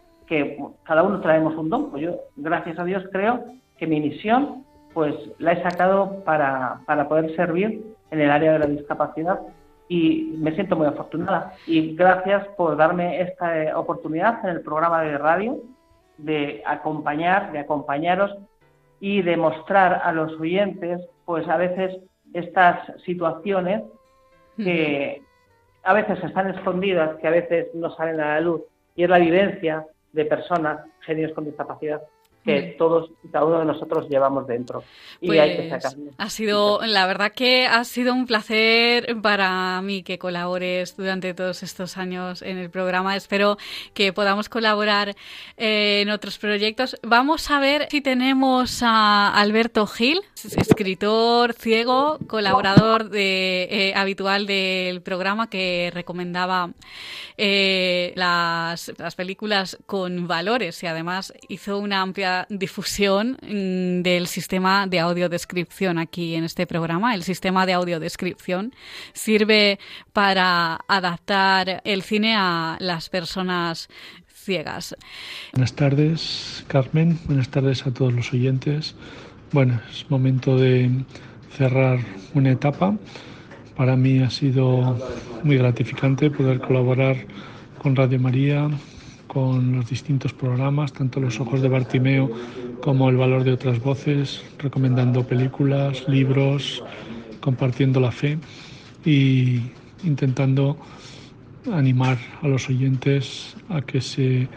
cada 0.84 1.04
uno 1.04 1.22
traemos 1.22 1.56
un 1.56 1.70
don. 1.70 1.92
Pues 1.92 2.04
yo, 2.04 2.16
gracias 2.36 2.80
a 2.80 2.84
Dios, 2.84 3.04
creo 3.12 3.44
que 3.78 3.86
mi 3.86 4.00
misión, 4.00 4.64
pues 4.94 5.14
la 5.38 5.52
he 5.52 5.62
sacado 5.62 6.24
para, 6.24 6.82
para 6.86 7.08
poder 7.08 7.36
servir 7.36 7.84
en 8.10 8.22
el 8.22 8.32
área 8.32 8.54
de 8.54 8.60
la 8.60 8.66
discapacidad 8.66 9.40
y 9.88 10.34
me 10.38 10.54
siento 10.54 10.76
muy 10.76 10.88
afortunada. 10.88 11.54
Y 11.68 11.96
gracias 11.96 12.48
por 12.58 12.76
darme 12.76 13.22
esta 13.22 13.78
oportunidad 13.78 14.44
en 14.44 14.52
el 14.52 14.62
programa 14.62 15.04
de 15.04 15.18
radio 15.18 15.60
de 16.18 16.64
acompañar, 16.66 17.52
de 17.52 17.60
acompañaros 17.60 18.36
y 19.00 19.22
de 19.22 19.38
mostrar 19.38 20.02
a 20.04 20.12
los 20.12 20.34
oyentes, 20.40 21.02
pues 21.26 21.48
a 21.50 21.58
veces 21.58 22.00
estas 22.36 22.92
situaciones 23.04 23.84
que 24.58 25.22
a 25.84 25.94
veces 25.94 26.24
están 26.24 26.50
escondidas, 26.50 27.18
que 27.18 27.28
a 27.28 27.32
veces 27.32 27.68
no 27.74 27.96
salen 27.96 28.20
a 28.20 28.36
la 28.36 28.42
luz, 28.42 28.62
y 28.96 29.04
es 29.04 29.10
la 29.10 29.20
vivencia 29.20 29.86
de 30.14 30.26
personas, 30.26 30.80
genios 31.02 31.34
con 31.34 31.46
discapacidad 31.46 32.02
que 32.46 32.76
todos 32.78 33.10
y 33.24 33.30
cada 33.30 33.46
uno 33.46 33.60
de 33.60 33.66
nosotros 33.66 34.08
llevamos 34.08 34.46
dentro. 34.46 34.84
Y 35.20 35.38
hay 35.38 35.58
que 35.58 35.70
pues, 35.70 35.98
Ha 36.18 36.30
sido, 36.30 36.80
la 36.86 37.08
verdad 37.08 37.32
que 37.32 37.66
ha 37.66 37.84
sido 37.84 38.14
un 38.14 38.28
placer 38.28 39.18
para 39.22 39.82
mí 39.82 40.04
que 40.04 40.20
colabores 40.20 40.96
durante 40.96 41.34
todos 41.34 41.64
estos 41.64 41.98
años 41.98 42.44
en 42.44 42.58
el 42.58 42.70
programa. 42.70 43.16
Espero 43.16 43.58
que 43.94 44.14
podamos 44.14 44.48
colaborar 44.48 45.16
eh, 45.58 46.02
en 46.02 46.10
otros 46.10 46.38
proyectos. 46.38 46.98
Vamos 47.02 47.50
a 47.50 47.60
ver 47.60 47.88
si 47.90 48.02
tenemos 48.02 48.84
a 48.84 49.34
Alberto 49.34 49.88
Gil, 49.88 50.22
escritor 50.44 51.54
ciego, 51.54 52.20
colaborador 52.28 53.10
de, 53.10 53.68
eh, 53.72 53.94
habitual 53.96 54.46
del 54.46 55.02
programa 55.02 55.50
que 55.50 55.90
recomendaba 55.94 56.70
eh, 57.38 58.14
las, 58.16 58.94
las 58.98 59.16
películas 59.16 59.78
con 59.86 60.28
valores 60.28 60.84
y 60.84 60.88
además 60.88 61.34
hizo 61.48 61.80
una 61.80 62.02
amplia 62.02 62.35
difusión 62.50 63.38
mm, 63.42 64.02
del 64.02 64.28
sistema 64.28 64.88
de 64.88 65.00
audiodescripción 65.00 65.98
aquí 65.98 66.36
en 66.36 66.44
este 66.44 66.68
programa. 66.68 67.16
El 67.16 67.24
sistema 67.24 67.66
de 67.66 67.74
audiodescripción 67.74 68.74
sirve 69.14 69.80
para 70.14 70.80
adaptar 70.88 71.82
el 71.86 72.02
cine 72.02 72.36
a 72.38 72.78
las 72.80 73.10
personas 73.10 73.88
ciegas. 74.46 74.96
Buenas 75.54 75.74
tardes, 75.74 76.64
Carmen. 76.68 77.18
Buenas 77.26 77.50
tardes 77.50 77.86
a 77.88 77.94
todos 77.94 78.14
los 78.14 78.32
oyentes. 78.32 78.96
Bueno, 79.52 79.80
es 79.90 80.10
momento 80.10 80.58
de 80.58 80.92
cerrar 81.58 82.00
una 82.34 82.52
etapa. 82.52 82.98
Para 83.76 83.96
mí 83.96 84.20
ha 84.20 84.30
sido 84.30 84.98
muy 85.44 85.58
gratificante 85.58 86.30
poder 86.30 86.60
colaborar 86.60 87.18
con 87.82 87.96
Radio 87.96 88.20
María, 88.20 88.70
con 89.36 89.74
los 89.74 89.90
distintos 89.90 90.32
programas, 90.32 90.94
tanto 90.94 91.20
Los 91.20 91.42
Ojos 91.42 91.62
de 91.62 91.68
Bartimeo 91.68 92.32
como 92.80 93.10
El 93.10 93.18
Valor 93.18 93.44
de 93.44 93.52
otras 93.52 93.84
Voces, 93.84 94.42
recomendando 94.60 95.28
películas, 95.28 96.08
libros, 96.08 96.82
compartiendo 97.42 98.00
la 98.00 98.14
fe 98.14 98.38
y 99.04 99.60
intentando 100.06 100.78
animar 101.70 102.18
a 102.44 102.48
los 102.48 102.70
oyentes 102.70 103.58
a 103.68 103.82
que 103.82 104.00
se 104.00 104.48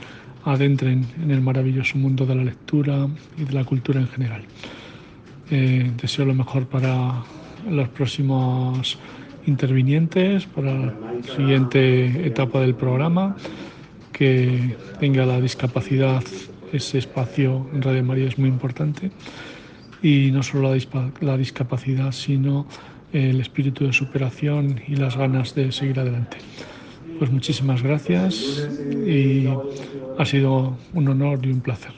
adentren 0.45 1.05
en 1.21 1.33
el 1.33 1.41
maravilloso 1.41 1.99
mundo 1.99 2.25
de 2.25 2.37
la 2.37 2.45
lectura 2.45 3.09
y 3.37 3.47
de 3.47 3.53
la 3.53 3.65
cultura 3.65 3.99
en 3.99 4.07
general. 4.07 4.43
Eh, 5.51 5.91
deseo 6.01 6.25
lo 6.25 6.35
mejor 6.35 6.69
para 6.69 7.25
los 7.69 7.89
próximos 7.89 8.97
intervinientes, 9.45 10.47
para 10.47 10.73
la 10.73 10.95
siguiente 11.35 12.25
etapa 12.25 12.61
del 12.61 12.77
programa, 12.77 13.35
que 14.19 14.77
tenga 14.99 15.25
la 15.25 15.41
discapacidad, 15.41 16.25
ese 16.73 16.99
espacio 16.99 17.69
en 17.73 17.83
Radio 17.83 18.03
María 18.03 18.27
es 18.27 18.37
muy 18.37 18.49
importante, 18.49 19.13
y 20.03 20.31
no 20.33 20.43
solo 20.43 20.75
la, 20.75 21.11
la 21.21 21.37
discapacidad, 21.37 22.11
sino 22.11 22.67
el 23.13 23.41
espíritu 23.41 23.87
de 23.87 23.93
superación 23.93 24.81
y 24.87 24.97
las 24.97 25.17
ganas 25.17 25.55
de 25.55 25.71
seguir 25.73 26.01
adelante. 26.01 26.39
Pues 27.19 27.31
muchísimas 27.31 27.83
gracias 27.83 28.69
y 29.07 29.47
ha 30.19 30.25
sido 30.25 30.77
un 30.95 31.09
honor 31.09 31.41
y 31.45 31.51
un 31.51 31.61
placer. 31.61 31.98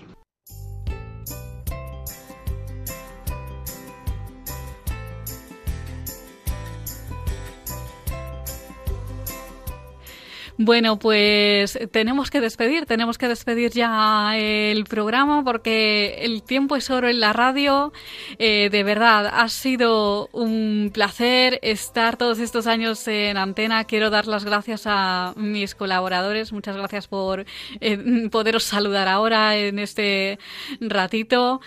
Bueno, 10.63 10.99
pues 10.99 11.79
tenemos 11.91 12.31
que 12.31 12.39
despedir, 12.39 12.85
tenemos 12.85 13.17
que 13.17 13.29
despedir 13.29 13.71
ya 13.71 14.37
el 14.37 14.85
programa 14.85 15.43
porque 15.43 16.19
el 16.21 16.43
tiempo 16.43 16.77
es 16.77 16.91
oro 16.91 17.09
en 17.09 17.19
la 17.19 17.33
radio. 17.33 17.95
Eh, 18.39 18.69
de 18.71 18.85
verdad, 18.85 19.27
ha 19.33 19.49
sido 19.49 20.29
un 20.33 20.91
placer 20.93 21.61
estar 21.63 22.19
todos 22.19 22.41
estos 22.41 22.67
años 22.67 23.09
en 23.09 23.39
antena. 23.39 23.85
Quiero 23.85 24.11
dar 24.11 24.27
las 24.27 24.45
gracias 24.45 24.83
a 24.85 25.33
mis 25.35 25.75
colaboradores. 25.75 26.53
Muchas 26.53 26.77
gracias 26.77 27.09
por 27.09 27.47
eh, 27.81 28.29
poderos 28.31 28.65
saludar 28.65 29.09
ahora 29.09 29.57
en 29.57 29.79
este 29.79 30.39
ratito. 30.79 31.63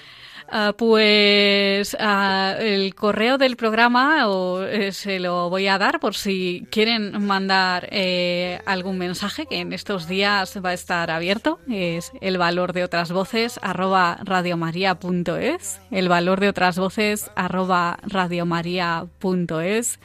Ah, 0.56 0.76
pues 0.78 1.98
ah, 2.00 2.56
el 2.60 2.94
correo 2.94 3.40
del 3.40 3.56
programa 3.56 4.28
eh, 4.70 4.92
se 4.92 5.20
lo 5.20 5.50
voy 5.50 5.66
a 5.66 5.80
dar 5.80 6.00
por 6.00 6.14
si 6.14 6.68
quieren 6.70 7.26
mandar 7.26 7.88
eh, 7.90 8.60
algún 8.68 9.00
mensaje 9.00 9.48
que 9.48 9.62
en 9.62 9.74
estos 9.74 10.08
días 10.08 10.60
va 10.64 10.70
a 10.70 10.74
estar 10.74 11.10
abierto. 11.10 11.60
Es 11.68 12.12
el 12.22 12.38
valor 12.38 12.74
de 12.74 12.84
otras 12.84 13.12
voces 13.12 13.60
arroba 13.64 14.20
radiomaria.es. 14.24 15.82
El 15.90 16.08
valor 16.08 16.40
de 16.40 16.50
otras 16.50 16.78
voces 16.78 17.32
arroba 17.36 17.98
radiomaria.es. 18.04 20.00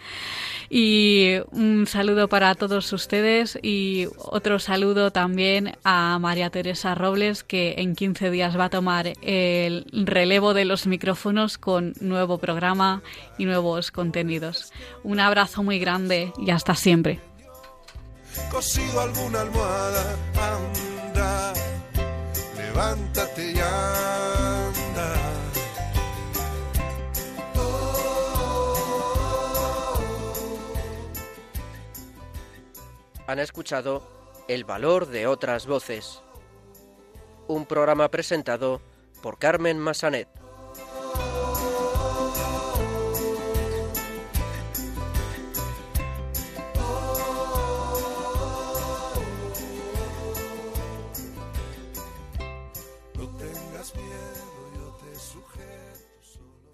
Y 0.71 1.37
un 1.53 1.87
saludo 1.87 2.29
para 2.29 2.55
todos 2.55 2.91
ustedes 2.95 3.59
y 3.63 4.07
otro 4.17 4.59
saludo 4.59 5.11
también 5.11 5.73
a 5.85 6.19
María 6.19 6.49
Teresa 6.51 6.95
Robles 6.95 7.43
que 7.43 7.75
en 7.79 7.95
15 7.95 8.31
días 8.31 8.59
va 8.59 8.67
a 8.67 8.71
tomar 8.71 9.13
el 9.23 9.87
relevo 9.93 10.38
de 10.39 10.65
los 10.65 10.87
micrófonos 10.87 11.59
con 11.59 11.95
nuevo 12.01 12.39
programa 12.39 13.03
y 13.39 13.45
nuevos 13.45 13.91
contenidos. 13.91 14.73
Un 15.03 15.19
abrazo 15.19 15.65
muy 15.65 15.81
grande 15.81 16.33
y 16.39 16.51
hasta 16.51 16.77
siempre. 16.77 17.21
alguna 19.01 19.41
almohada, 19.41 20.17
levántate 22.57 23.55
Han 33.27 33.41
escuchado 33.41 34.03
El 34.47 34.65
valor 34.65 35.09
de 35.09 35.27
otras 35.27 35.67
voces. 35.67 36.23
Un 37.49 37.67
programa 37.67 38.09
presentado 38.09 38.81
por 39.19 39.39
Carmen 39.39 39.79
Massanet. 39.79 40.38